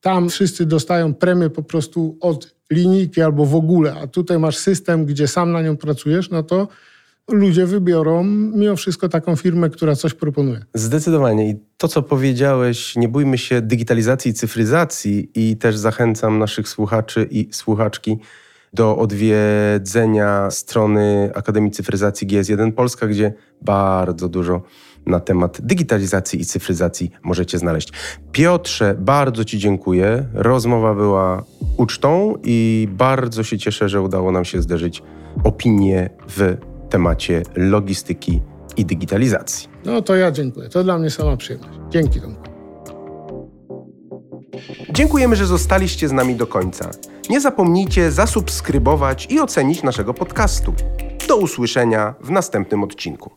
tam 0.00 0.28
wszyscy 0.28 0.66
dostają 0.66 1.14
premię 1.14 1.50
po 1.50 1.62
prostu 1.62 2.18
od 2.20 2.54
linijki 2.70 3.22
albo 3.22 3.44
w 3.44 3.54
ogóle, 3.54 3.94
a 4.02 4.06
tutaj 4.06 4.38
masz 4.38 4.56
system, 4.56 5.06
gdzie 5.06 5.28
sam 5.28 5.52
na 5.52 5.62
nią 5.62 5.76
pracujesz, 5.76 6.30
no 6.30 6.42
to 6.42 6.68
ludzie 7.28 7.66
wybiorą 7.66 8.24
mimo 8.24 8.76
wszystko 8.76 9.08
taką 9.08 9.36
firmę, 9.36 9.70
która 9.70 9.96
coś 9.96 10.14
proponuje. 10.14 10.64
Zdecydowanie. 10.74 11.50
I 11.50 11.56
to, 11.76 11.88
co 11.88 12.02
powiedziałeś, 12.02 12.96
nie 12.96 13.08
bójmy 13.08 13.38
się 13.38 13.62
digitalizacji 13.62 14.30
i 14.30 14.34
cyfryzacji 14.34 15.30
i 15.34 15.56
też 15.56 15.76
zachęcam 15.76 16.38
naszych 16.38 16.68
słuchaczy 16.68 17.28
i 17.30 17.48
słuchaczki 17.52 18.18
do 18.72 18.96
odwiedzenia 18.96 20.50
strony 20.50 21.30
Akademii 21.34 21.70
Cyfryzacji 21.70 22.26
GS1 22.26 22.72
Polska, 22.72 23.06
gdzie 23.06 23.32
bardzo 23.62 24.28
dużo 24.28 24.62
na 25.06 25.20
temat 25.20 25.60
digitalizacji 25.60 26.40
i 26.40 26.44
cyfryzacji 26.44 27.10
możecie 27.22 27.58
znaleźć. 27.58 27.92
Piotrze, 28.32 28.94
bardzo 28.98 29.44
Ci 29.44 29.58
dziękuję. 29.58 30.24
Rozmowa 30.34 30.94
była 30.94 31.44
ucztą 31.76 32.34
i 32.44 32.88
bardzo 32.90 33.42
się 33.42 33.58
cieszę, 33.58 33.88
że 33.88 34.02
udało 34.02 34.32
nam 34.32 34.44
się 34.44 34.62
zderzyć 34.62 35.02
opinie 35.44 36.10
w 36.28 36.56
temacie 36.90 37.42
logistyki 37.56 38.42
i 38.76 38.84
digitalizacji. 38.84 39.68
No 39.84 40.02
to 40.02 40.16
ja 40.16 40.30
dziękuję. 40.30 40.68
To 40.68 40.84
dla 40.84 40.98
mnie 40.98 41.10
sama 41.10 41.36
przyjemność. 41.36 41.78
Dzięki 41.90 42.20
Tomku. 42.20 42.42
Dziękujemy, 44.90 45.36
że 45.36 45.46
zostaliście 45.46 46.08
z 46.08 46.12
nami 46.12 46.34
do 46.34 46.46
końca. 46.46 46.90
Nie 47.30 47.40
zapomnijcie 47.40 48.10
zasubskrybować 48.10 49.26
i 49.30 49.40
ocenić 49.40 49.82
naszego 49.82 50.14
podcastu. 50.14 50.74
Do 51.28 51.36
usłyszenia 51.36 52.14
w 52.20 52.30
następnym 52.30 52.82
odcinku. 52.82 53.30